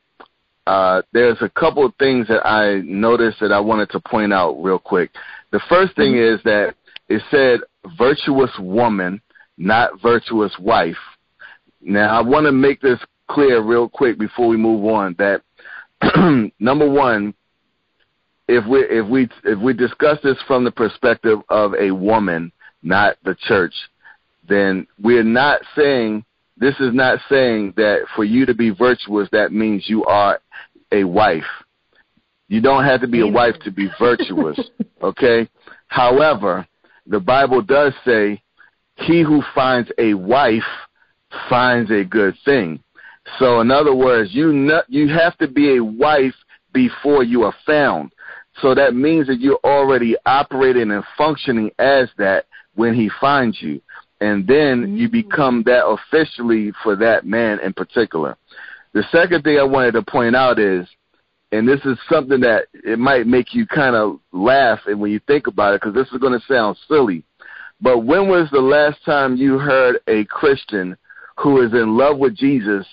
uh, 0.67 1.03
there's 1.13 1.37
a 1.43 1.51
couple 1.51 1.85
of 1.85 1.95
things 1.97 2.27
that 2.29 2.47
I 2.47 2.81
noticed 2.87 3.39
that 3.41 3.53
I 3.53 3.61
wanted 3.61 3.91
to 3.91 4.01
point 4.01 4.33
out 4.33 4.55
real 4.63 4.79
quick. 4.79 5.11
The 5.53 5.61
first 5.69 5.95
thing 5.95 6.17
is 6.17 6.41
that 6.45 6.75
it 7.09 7.23
said 7.31 7.61
virtuous 7.99 8.51
woman, 8.59 9.21
not 9.59 10.01
virtuous 10.01 10.53
wife. 10.59 10.97
Now 11.81 12.19
I 12.19 12.23
want 12.23 12.47
to 12.47 12.53
make 12.53 12.81
this 12.81 12.99
clear 13.29 13.63
real 13.63 13.89
quick 13.89 14.19
before 14.19 14.49
we 14.49 14.57
move 14.57 14.85
on 14.85 15.17
that 15.19 15.43
number 16.59 16.89
one, 16.89 17.35
if 18.49 18.67
we 18.67 18.81
if 18.81 19.07
we 19.09 19.29
if 19.45 19.59
we 19.59 19.73
discuss 19.73 20.19
this 20.23 20.37
from 20.47 20.65
the 20.65 20.71
perspective 20.71 21.41
of 21.49 21.75
a 21.75 21.91
woman, 21.91 22.53
not 22.83 23.17
the 23.25 23.35
church, 23.47 23.75
then 24.49 24.87
we're 25.03 25.23
not 25.23 25.61
saying 25.77 26.25
this 26.57 26.75
is 26.81 26.95
not 26.95 27.19
saying 27.29 27.75
that 27.77 28.07
for 28.15 28.25
you 28.25 28.47
to 28.47 28.55
be 28.55 28.71
virtuous, 28.71 29.29
that 29.33 29.53
means 29.53 29.89
you 29.89 30.05
are 30.05 30.41
a 30.93 31.05
wife. 31.05 31.43
You 32.49 32.61
don't 32.61 32.85
have 32.85 33.01
to 33.01 33.09
be 33.09 33.21
a 33.21 33.27
wife 33.27 33.57
to 33.65 33.71
be 33.71 33.89
virtuous, 33.99 34.61
okay? 35.03 35.49
However, 35.89 36.67
the 37.07 37.21
Bible 37.21 37.63
does 37.63 37.93
say, 38.05 38.43
he 38.97 39.23
who 39.23 39.43
finds 39.55 39.91
a 39.99 40.15
wife 40.15 40.63
finds 41.49 41.91
a 41.91 42.05
good 42.05 42.35
thing. 42.45 42.81
So 43.39 43.61
in 43.61 43.71
other 43.71 43.95
words, 43.95 44.31
you 44.33 44.53
not, 44.53 44.85
you 44.89 45.09
have 45.09 45.37
to 45.39 45.49
be 45.49 45.77
a 45.77 45.85
wife 45.85 46.35
before 46.73 47.25
you 47.25 47.43
are 47.43 47.55
found. 47.67 48.13
So 48.61 48.75
that 48.75 48.95
means 48.95 49.27
that 49.27 49.41
you're 49.41 49.59
already 49.65 50.17
operating 50.27 50.93
and 50.93 51.05
functioning 51.19 51.71
as 51.79 52.09
that 52.19 52.47
when 52.75 52.95
he 52.95 53.11
finds 53.21 53.61
you 53.61 53.81
and 54.21 54.47
then 54.47 54.83
mm-hmm. 54.83 54.97
you 54.97 55.09
become 55.09 55.63
that 55.67 55.85
officially 55.87 56.73
for 56.83 56.97
that 56.97 57.27
man 57.27 57.61
in 57.61 57.73
particular. 57.73 58.37
The 58.93 59.05
second 59.11 59.43
thing 59.43 59.59
I 59.59 59.65
wanted 59.65 59.93
to 59.93 60.03
point 60.03 60.37
out 60.37 60.59
is, 60.59 60.87
and 61.55 61.69
this 61.69 61.81
is 61.85 61.99
something 62.11 62.41
that 62.41 62.67
it 62.73 62.99
might 62.99 63.27
make 63.27 63.55
you 63.55 63.67
kind 63.67 63.95
of 63.95 64.19
laugh 64.33 64.81
and 64.87 65.01
when 65.01 65.11
you 65.11 65.21
think 65.27 65.47
about 65.47 65.75
it, 65.75 65.81
because 65.81 65.95
this 65.95 66.09
is 66.13 66.19
going 66.19 66.39
to 66.39 66.47
sound 66.47 66.77
silly. 66.89 67.25
But 67.81 67.99
when 68.01 68.29
was 68.29 68.49
the 68.51 68.61
last 68.61 69.05
time 69.05 69.37
you 69.37 69.59
heard 69.59 70.01
a 70.09 70.25
Christian 70.27 70.97
who 71.37 71.63
is 71.63 71.73
in 71.73 71.97
love 71.97 72.19
with 72.19 72.37
Jesus 72.37 72.87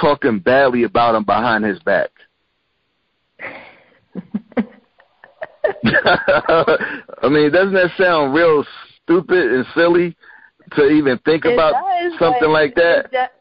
talking 0.00 0.38
badly 0.38 0.84
about 0.84 1.14
him 1.14 1.24
behind 1.24 1.64
his 1.64 1.78
back? 1.80 2.10
I 3.40 3.58
mean, 7.28 7.50
doesn't 7.50 7.74
that 7.74 7.90
sound 7.98 8.34
real 8.34 8.64
stupid 9.02 9.52
and 9.52 9.66
silly? 9.74 10.16
to 10.72 10.88
even 10.88 11.18
think 11.18 11.44
it 11.44 11.54
about 11.54 11.74
does, 11.74 12.18
something 12.18 12.48
like 12.48 12.74
that? 12.74 13.32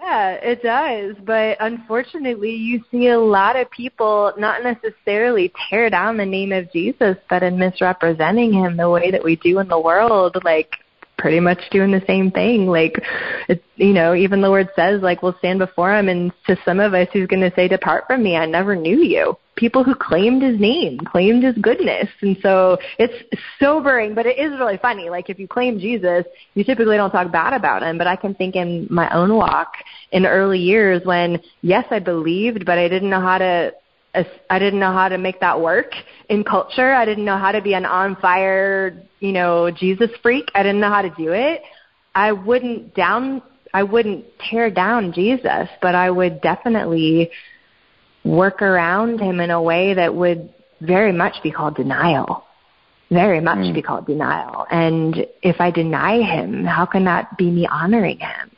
Yeah, 0.00 0.32
it 0.32 0.62
does. 0.62 1.16
But 1.24 1.56
unfortunately, 1.60 2.54
you 2.54 2.82
see 2.90 3.08
a 3.08 3.18
lot 3.18 3.56
of 3.56 3.70
people 3.70 4.32
not 4.36 4.62
necessarily 4.62 5.52
tear 5.68 5.90
down 5.90 6.16
the 6.16 6.26
name 6.26 6.52
of 6.52 6.70
Jesus, 6.72 7.16
but 7.28 7.42
in 7.42 7.58
misrepresenting 7.58 8.52
him 8.52 8.76
the 8.76 8.90
way 8.90 9.10
that 9.10 9.22
we 9.22 9.36
do 9.36 9.58
in 9.60 9.68
the 9.68 9.78
world, 9.78 10.36
like 10.44 10.72
pretty 11.16 11.40
much 11.40 11.58
doing 11.70 11.92
the 11.92 12.02
same 12.06 12.30
thing. 12.30 12.66
Like, 12.66 13.00
it's, 13.48 13.64
you 13.76 13.92
know, 13.92 14.14
even 14.14 14.40
the 14.40 14.50
word 14.50 14.68
says, 14.74 15.00
like, 15.00 15.22
we'll 15.22 15.38
stand 15.38 15.58
before 15.58 15.96
him, 15.96 16.08
and 16.08 16.32
to 16.46 16.56
some 16.64 16.80
of 16.80 16.92
us, 16.94 17.08
he's 17.12 17.26
going 17.26 17.48
to 17.48 17.54
say, 17.54 17.68
Depart 17.68 18.04
from 18.06 18.22
me, 18.22 18.36
I 18.36 18.46
never 18.46 18.74
knew 18.74 18.98
you. 18.98 19.36
People 19.56 19.84
who 19.84 19.94
claimed 19.94 20.42
his 20.42 20.58
name, 20.58 20.98
claimed 20.98 21.44
his 21.44 21.56
goodness. 21.58 22.08
And 22.22 22.36
so 22.42 22.78
it's 22.98 23.14
sobering, 23.60 24.14
but 24.14 24.26
it 24.26 24.38
is 24.38 24.58
really 24.58 24.78
funny. 24.78 25.10
Like, 25.10 25.30
if 25.30 25.38
you 25.38 25.46
claim 25.46 25.78
Jesus, 25.78 26.24
you 26.54 26.64
typically 26.64 26.96
don't 26.96 27.10
talk 27.10 27.30
bad 27.30 27.52
about 27.52 27.82
him. 27.82 27.96
But 27.96 28.06
I 28.06 28.16
can 28.16 28.34
think 28.34 28.56
in 28.56 28.86
my 28.90 29.08
own 29.14 29.34
walk 29.34 29.74
in 30.12 30.26
early 30.26 30.58
years 30.58 31.02
when, 31.04 31.40
yes, 31.62 31.84
I 31.90 32.00
believed, 32.00 32.66
but 32.66 32.78
I 32.78 32.88
didn't 32.88 33.10
know 33.10 33.20
how 33.20 33.38
to 33.38 33.72
I 34.48 34.58
didn't 34.58 34.78
know 34.78 34.92
how 34.92 35.08
to 35.08 35.18
make 35.18 35.40
that 35.40 35.60
work 35.60 35.92
in 36.28 36.44
culture. 36.44 36.94
I 36.94 37.04
didn't 37.04 37.24
know 37.24 37.36
how 37.36 37.50
to 37.50 37.60
be 37.60 37.74
an 37.74 37.84
on 37.84 38.16
fire, 38.16 39.02
you 39.20 39.32
know, 39.32 39.70
Jesus 39.70 40.10
freak. 40.22 40.48
I 40.54 40.62
didn't 40.62 40.80
know 40.80 40.88
how 40.88 41.02
to 41.02 41.10
do 41.10 41.32
it. 41.32 41.62
I 42.14 42.30
wouldn't 42.30 42.94
down 42.94 43.42
I 43.72 43.82
wouldn't 43.82 44.24
tear 44.38 44.70
down 44.70 45.12
Jesus, 45.12 45.68
but 45.82 45.96
I 45.96 46.08
would 46.08 46.40
definitely 46.40 47.30
work 48.24 48.62
around 48.62 49.20
him 49.20 49.40
in 49.40 49.50
a 49.50 49.62
way 49.62 49.94
that 49.94 50.14
would 50.14 50.52
very 50.80 51.12
much 51.12 51.42
be 51.42 51.50
called 51.50 51.76
denial. 51.76 52.44
Very 53.10 53.40
much 53.40 53.58
mm. 53.58 53.74
be 53.74 53.82
called 53.82 54.06
denial. 54.06 54.66
And 54.70 55.26
if 55.42 55.60
I 55.60 55.70
deny 55.70 56.20
him, 56.22 56.64
how 56.64 56.86
can 56.86 57.04
that 57.04 57.36
be 57.36 57.50
me 57.50 57.66
honoring 57.66 58.18
him? 58.18 58.50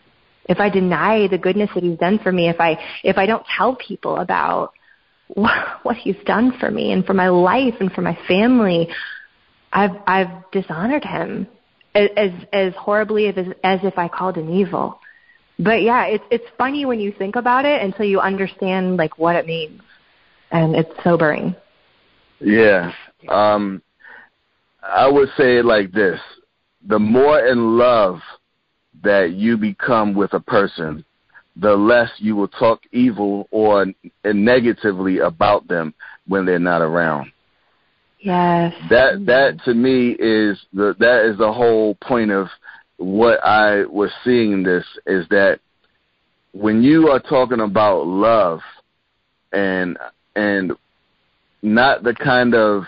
If 0.48 0.60
I 0.60 0.70
deny 0.70 1.26
the 1.26 1.38
goodness 1.38 1.70
that 1.74 1.82
he's 1.82 1.98
done 1.98 2.20
for 2.20 2.30
me, 2.30 2.48
if 2.48 2.60
I 2.60 2.78
if 3.02 3.18
I 3.18 3.26
don't 3.26 3.44
tell 3.56 3.74
people 3.74 4.16
about 4.16 4.72
what 5.26 5.96
he's 5.96 6.16
done 6.24 6.56
for 6.60 6.70
me 6.70 6.92
and 6.92 7.04
for 7.04 7.14
my 7.14 7.28
life 7.28 7.74
and 7.80 7.90
for 7.90 8.02
my 8.02 8.16
family, 8.28 8.88
I've 9.72 9.96
I've 10.06 10.50
dishonored 10.52 11.04
him 11.04 11.48
as 11.94 12.30
as 12.52 12.72
horribly 12.74 13.26
as 13.26 13.34
as 13.64 13.80
if 13.82 13.98
I 13.98 14.08
called 14.08 14.36
him 14.36 14.50
evil. 14.50 15.00
But 15.58 15.82
yeah, 15.82 16.04
it's 16.06 16.24
it's 16.30 16.44
funny 16.58 16.84
when 16.84 17.00
you 17.00 17.12
think 17.12 17.36
about 17.36 17.64
it 17.64 17.82
until 17.82 18.04
you 18.04 18.20
understand 18.20 18.96
like 18.96 19.18
what 19.18 19.36
it 19.36 19.46
means, 19.46 19.80
and 20.50 20.74
it's 20.76 20.90
sobering. 21.02 21.56
Yeah, 22.40 22.92
um, 23.28 23.82
I 24.82 25.08
would 25.08 25.30
say 25.36 25.58
it 25.58 25.64
like 25.64 25.92
this: 25.92 26.20
the 26.86 26.98
more 26.98 27.46
in 27.46 27.78
love 27.78 28.20
that 29.02 29.32
you 29.32 29.56
become 29.56 30.14
with 30.14 30.34
a 30.34 30.40
person, 30.40 31.04
the 31.56 31.74
less 31.74 32.10
you 32.18 32.36
will 32.36 32.48
talk 32.48 32.82
evil 32.92 33.48
or 33.50 33.86
negatively 34.24 35.18
about 35.20 35.66
them 35.68 35.94
when 36.26 36.44
they're 36.44 36.58
not 36.58 36.82
around. 36.82 37.32
Yes. 38.18 38.74
That 38.90 39.24
that 39.26 39.60
to 39.64 39.74
me 39.74 40.10
is 40.10 40.58
the 40.72 40.94
that 40.98 41.30
is 41.30 41.38
the 41.38 41.52
whole 41.52 41.94
point 41.96 42.30
of 42.30 42.48
what 42.98 43.44
I 43.44 43.84
was 43.84 44.10
seeing 44.24 44.52
in 44.52 44.62
this 44.62 44.84
is 45.06 45.26
that 45.28 45.60
when 46.52 46.82
you 46.82 47.08
are 47.08 47.20
talking 47.20 47.60
about 47.60 48.06
love 48.06 48.60
and 49.52 49.98
and 50.34 50.72
not 51.62 52.02
the 52.02 52.14
kind 52.14 52.54
of 52.54 52.84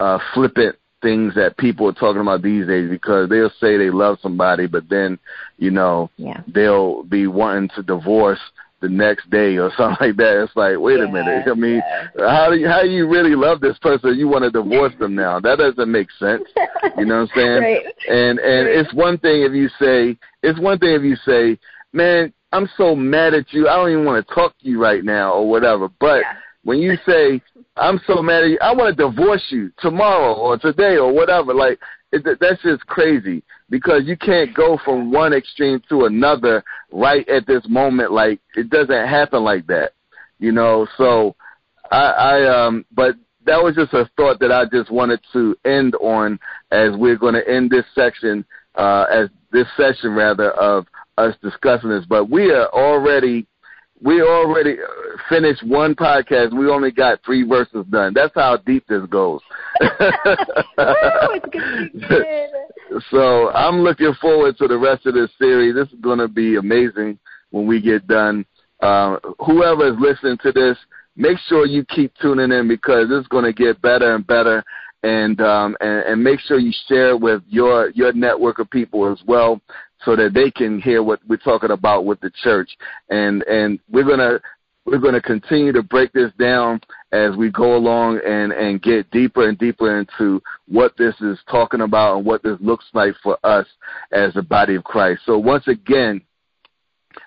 uh 0.00 0.18
flippant 0.34 0.76
things 1.00 1.34
that 1.34 1.56
people 1.56 1.88
are 1.88 1.92
talking 1.92 2.20
about 2.20 2.42
these 2.42 2.66
days 2.66 2.90
because 2.90 3.28
they'll 3.28 3.52
say 3.60 3.76
they 3.76 3.90
love 3.90 4.18
somebody, 4.20 4.66
but 4.66 4.88
then, 4.88 5.18
you 5.56 5.70
know, 5.70 6.10
yeah. 6.16 6.42
they'll 6.52 7.04
be 7.04 7.26
wanting 7.26 7.70
to 7.76 7.82
divorce 7.82 8.40
the 8.80 8.88
next 8.88 9.28
day 9.30 9.56
or 9.56 9.70
something 9.76 10.08
like 10.08 10.16
that. 10.16 10.42
It's 10.42 10.56
like, 10.56 10.78
wait 10.78 10.98
yeah, 10.98 11.06
a 11.06 11.12
minute. 11.12 11.48
I 11.48 11.54
mean, 11.54 11.82
yeah. 12.16 12.30
how 12.30 12.50
do 12.50 12.56
you, 12.56 12.68
how 12.68 12.82
do 12.82 12.88
you 12.88 13.08
really 13.08 13.34
love 13.34 13.60
this 13.60 13.78
person? 13.78 14.18
You 14.18 14.28
want 14.28 14.44
to 14.44 14.50
divorce 14.50 14.92
them 14.98 15.14
now? 15.16 15.40
That 15.40 15.58
doesn't 15.58 15.90
make 15.90 16.08
sense. 16.18 16.44
You 16.96 17.04
know 17.04 17.22
what 17.22 17.30
I'm 17.30 17.36
saying? 17.36 17.62
right. 17.62 17.84
And 18.08 18.38
and 18.38 18.66
right. 18.66 18.76
it's 18.76 18.92
one 18.94 19.18
thing 19.18 19.42
if 19.42 19.52
you 19.52 19.68
say 19.78 20.18
it's 20.42 20.58
one 20.60 20.78
thing 20.78 20.90
if 20.90 21.02
you 21.02 21.16
say, 21.16 21.58
man, 21.92 22.32
I'm 22.52 22.68
so 22.76 22.94
mad 22.94 23.34
at 23.34 23.52
you. 23.52 23.68
I 23.68 23.76
don't 23.76 23.90
even 23.90 24.04
want 24.04 24.26
to 24.26 24.34
talk 24.34 24.58
to 24.58 24.68
you 24.68 24.80
right 24.80 25.04
now 25.04 25.32
or 25.32 25.48
whatever. 25.48 25.88
But 26.00 26.20
yeah. 26.20 26.32
when 26.64 26.78
you 26.78 26.96
say, 27.06 27.42
I'm 27.76 28.00
so 28.06 28.22
mad 28.22 28.44
at 28.44 28.50
you. 28.50 28.58
I 28.62 28.72
want 28.72 28.96
to 28.96 29.10
divorce 29.10 29.44
you 29.50 29.70
tomorrow 29.78 30.34
or 30.34 30.58
today 30.58 30.96
or 30.96 31.12
whatever. 31.12 31.54
Like 31.54 31.78
it, 32.12 32.38
that's 32.40 32.62
just 32.62 32.86
crazy 32.86 33.42
because 33.70 34.02
you 34.06 34.16
can't 34.16 34.54
go 34.54 34.78
from 34.84 35.12
one 35.12 35.32
extreme 35.32 35.82
to 35.88 36.06
another 36.06 36.64
right 36.90 37.28
at 37.28 37.46
this 37.46 37.62
moment. 37.68 38.12
Like 38.12 38.40
it 38.56 38.70
doesn't 38.70 39.08
happen 39.08 39.44
like 39.44 39.66
that, 39.66 39.92
you 40.38 40.52
know. 40.52 40.86
So 40.96 41.36
I, 41.90 41.96
I 41.96 42.66
um, 42.66 42.84
but 42.94 43.16
that 43.44 43.62
was 43.62 43.74
just 43.74 43.92
a 43.94 44.08
thought 44.16 44.40
that 44.40 44.52
I 44.52 44.64
just 44.70 44.90
wanted 44.90 45.20
to 45.32 45.56
end 45.64 45.94
on 45.96 46.38
as 46.70 46.90
we're 46.96 47.16
going 47.16 47.34
to 47.34 47.48
end 47.48 47.70
this 47.70 47.84
section, 47.94 48.44
uh, 48.74 49.04
as 49.10 49.28
this 49.52 49.66
session 49.76 50.12
rather 50.12 50.50
of 50.52 50.86
us 51.16 51.34
discussing 51.42 51.90
this. 51.90 52.04
But 52.06 52.30
we 52.30 52.50
are 52.52 52.68
already 52.68 53.46
we 54.00 54.22
already 54.22 54.76
finished 55.28 55.66
one 55.66 55.94
podcast. 55.94 56.56
We 56.56 56.68
only 56.68 56.90
got 56.90 57.20
three 57.24 57.42
verses 57.42 57.84
done. 57.90 58.12
That's 58.14 58.34
how 58.34 58.58
deep 58.58 58.86
this 58.88 59.02
goes. 59.10 59.40
so 63.10 63.50
I'm 63.50 63.80
looking 63.80 64.14
forward 64.20 64.56
to 64.58 64.68
the 64.68 64.78
rest 64.78 65.06
of 65.06 65.14
this 65.14 65.30
series. 65.38 65.74
This 65.74 65.88
is 65.88 66.00
going 66.00 66.18
to 66.18 66.28
be 66.28 66.56
amazing 66.56 67.18
when 67.50 67.66
we 67.66 67.80
get 67.80 68.06
done. 68.06 68.44
Uh, 68.80 69.16
whoever 69.44 69.88
is 69.88 69.96
listening 69.98 70.38
to 70.42 70.52
this, 70.52 70.76
make 71.16 71.38
sure 71.48 71.66
you 71.66 71.84
keep 71.86 72.12
tuning 72.20 72.52
in 72.52 72.68
because 72.68 73.08
it's 73.10 73.26
going 73.28 73.44
to 73.44 73.52
get 73.52 73.82
better 73.82 74.14
and 74.14 74.26
better. 74.26 74.62
And, 75.04 75.40
um, 75.40 75.76
and 75.80 76.04
and 76.06 76.24
make 76.24 76.40
sure 76.40 76.58
you 76.58 76.72
share 76.88 77.10
it 77.10 77.20
with 77.20 77.42
your 77.48 77.90
your 77.90 78.12
network 78.12 78.58
of 78.58 78.68
people 78.68 79.10
as 79.10 79.22
well 79.26 79.60
so 80.04 80.16
that 80.16 80.34
they 80.34 80.50
can 80.50 80.80
hear 80.80 81.02
what 81.02 81.20
we're 81.28 81.36
talking 81.36 81.70
about 81.70 82.04
with 82.04 82.20
the 82.20 82.30
church. 82.42 82.70
And 83.08 83.42
and 83.44 83.78
we're 83.90 84.04
gonna 84.04 84.40
we're 84.84 84.98
gonna 84.98 85.20
continue 85.20 85.72
to 85.72 85.82
break 85.82 86.12
this 86.12 86.32
down 86.38 86.80
as 87.12 87.36
we 87.36 87.50
go 87.50 87.76
along 87.76 88.20
and 88.26 88.52
and 88.52 88.82
get 88.82 89.10
deeper 89.10 89.48
and 89.48 89.58
deeper 89.58 89.98
into 90.00 90.42
what 90.66 90.96
this 90.96 91.14
is 91.20 91.38
talking 91.50 91.82
about 91.82 92.16
and 92.16 92.26
what 92.26 92.42
this 92.42 92.58
looks 92.60 92.86
like 92.92 93.14
for 93.22 93.38
us 93.44 93.66
as 94.12 94.32
the 94.34 94.42
body 94.42 94.74
of 94.74 94.84
Christ. 94.84 95.22
So 95.26 95.38
once 95.38 95.68
again. 95.68 96.22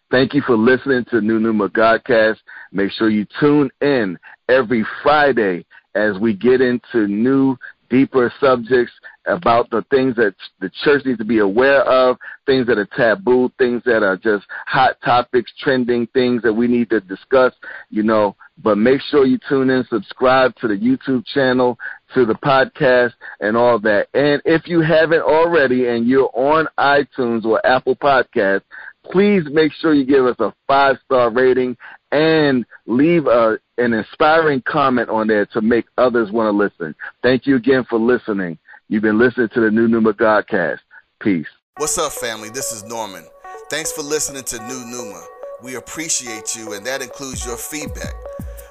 Thank 0.10 0.34
you 0.34 0.42
for 0.42 0.56
listening 0.58 1.06
to 1.10 1.22
New 1.22 1.40
Numa 1.40 1.70
Godcast. 1.70 2.38
Make 2.72 2.92
sure 2.92 3.10
you 3.10 3.26
tune 3.40 3.70
in 3.82 4.18
every 4.48 4.86
Friday 5.02 5.66
as 5.96 6.18
we 6.20 6.36
get 6.36 6.62
into 6.62 7.08
new 7.08 7.58
deeper 7.92 8.34
subjects 8.40 8.94
about 9.28 9.70
the 9.70 9.86
things 9.92 10.16
that 10.16 10.34
the 10.62 10.72
church 10.84 11.06
needs 11.06 11.20
to 11.20 11.26
be 11.26 11.40
aware 11.40 11.84
of, 11.84 12.18
things 12.46 12.66
that 12.66 12.78
are 12.78 12.88
taboo, 12.98 13.52
things 13.60 13.84
that 13.86 14.02
are 14.02 14.18
just 14.18 14.46
hot 14.66 14.96
topics, 15.04 15.52
trending 15.60 16.08
things 16.08 16.42
that 16.42 16.54
we 16.54 16.68
need 16.68 16.90
to 16.90 17.02
discuss, 17.02 17.54
you 17.90 18.02
know. 18.02 18.36
But 18.64 18.78
make 18.78 19.02
sure 19.02 19.26
you 19.26 19.38
tune 19.48 19.70
in, 19.70 19.86
subscribe 19.90 20.56
to 20.58 20.68
the 20.68 20.76
YouTube 20.76 21.26
channel, 21.26 21.78
to 22.14 22.26
the 22.26 22.36
podcast, 22.36 23.14
and 23.42 23.58
all 23.58 23.78
that. 23.80 24.08
And 24.14 24.42
if 24.46 24.68
you 24.68 24.82
haven't 24.82 25.22
already 25.22 25.88
and 25.88 26.08
you're 26.08 26.32
on 26.34 26.68
iTunes 26.80 27.44
or 27.44 27.64
Apple 27.66 27.96
Podcasts, 27.98 28.64
please 29.04 29.44
make 29.52 29.74
sure 29.74 29.94
you 29.94 30.06
give 30.06 30.26
us 30.26 30.38
a 30.40 30.54
five 30.68 30.96
star 31.06 31.30
rating 31.30 31.76
and 32.12 32.66
leave 32.86 33.28
a, 33.28 33.58
an 33.78 33.94
inspiring 33.94 34.62
comment 34.62 35.10
on 35.10 35.28
there 35.28 35.46
to 35.48 35.62
make 35.62 35.86
others 35.98 36.32
want 36.32 36.48
to 36.48 36.58
listen. 36.58 36.96
Thank 37.24 37.48
you 37.48 37.56
again 37.56 37.86
for 37.90 38.00
listening. 38.00 38.58
You've 38.90 39.04
been 39.04 39.18
listening 39.18 39.50
to 39.54 39.62
the 39.62 39.72
New 39.72 39.88
Numa 39.88 40.14
Godcast. 40.14 40.80
Peace. 41.22 41.48
What's 41.78 41.98
up, 41.98 42.12
family? 42.12 42.50
This 42.50 42.72
is 42.72 42.84
Norman. 42.84 43.24
Thanks 43.70 43.92
for 43.92 44.02
listening 44.02 44.44
to 44.44 44.60
New 44.68 44.86
Numa. 44.86 45.24
We 45.64 45.76
appreciate 45.76 46.56
you, 46.56 46.74
and 46.74 46.86
that 46.86 47.02
includes 47.02 47.46
your 47.46 47.56
feedback. 47.56 48.14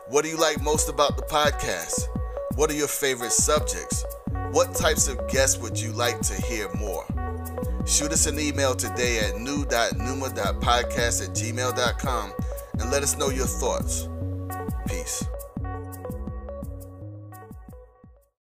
What 0.09 0.25
do 0.25 0.31
you 0.31 0.37
like 0.37 0.61
most 0.61 0.89
about 0.89 1.17
the 1.17 1.23
podcast? 1.23 2.09
What 2.57 2.71
are 2.71 2.75
your 2.75 2.89
favorite 2.89 3.33
subjects? 3.33 4.05
What 4.51 4.75
types 4.75 5.09
of 5.09 5.27
guests 5.29 5.59
would 5.59 5.81
you 5.81 5.93
like 5.93 6.21
to 6.23 6.35
hear 6.43 6.69
more? 6.75 7.07
Shoot 7.87 8.13
us 8.13 8.27
an 8.27 8.39
email 8.39 8.75
today 8.75 9.21
at 9.21 9.39
new.numa.podcast 9.39 11.23
at 11.23 11.31
gmail.com 11.31 12.33
and 12.79 12.91
let 12.91 13.03
us 13.03 13.17
know 13.17 13.31
your 13.31 13.47
thoughts. 13.47 14.09
Peace. 14.87 15.25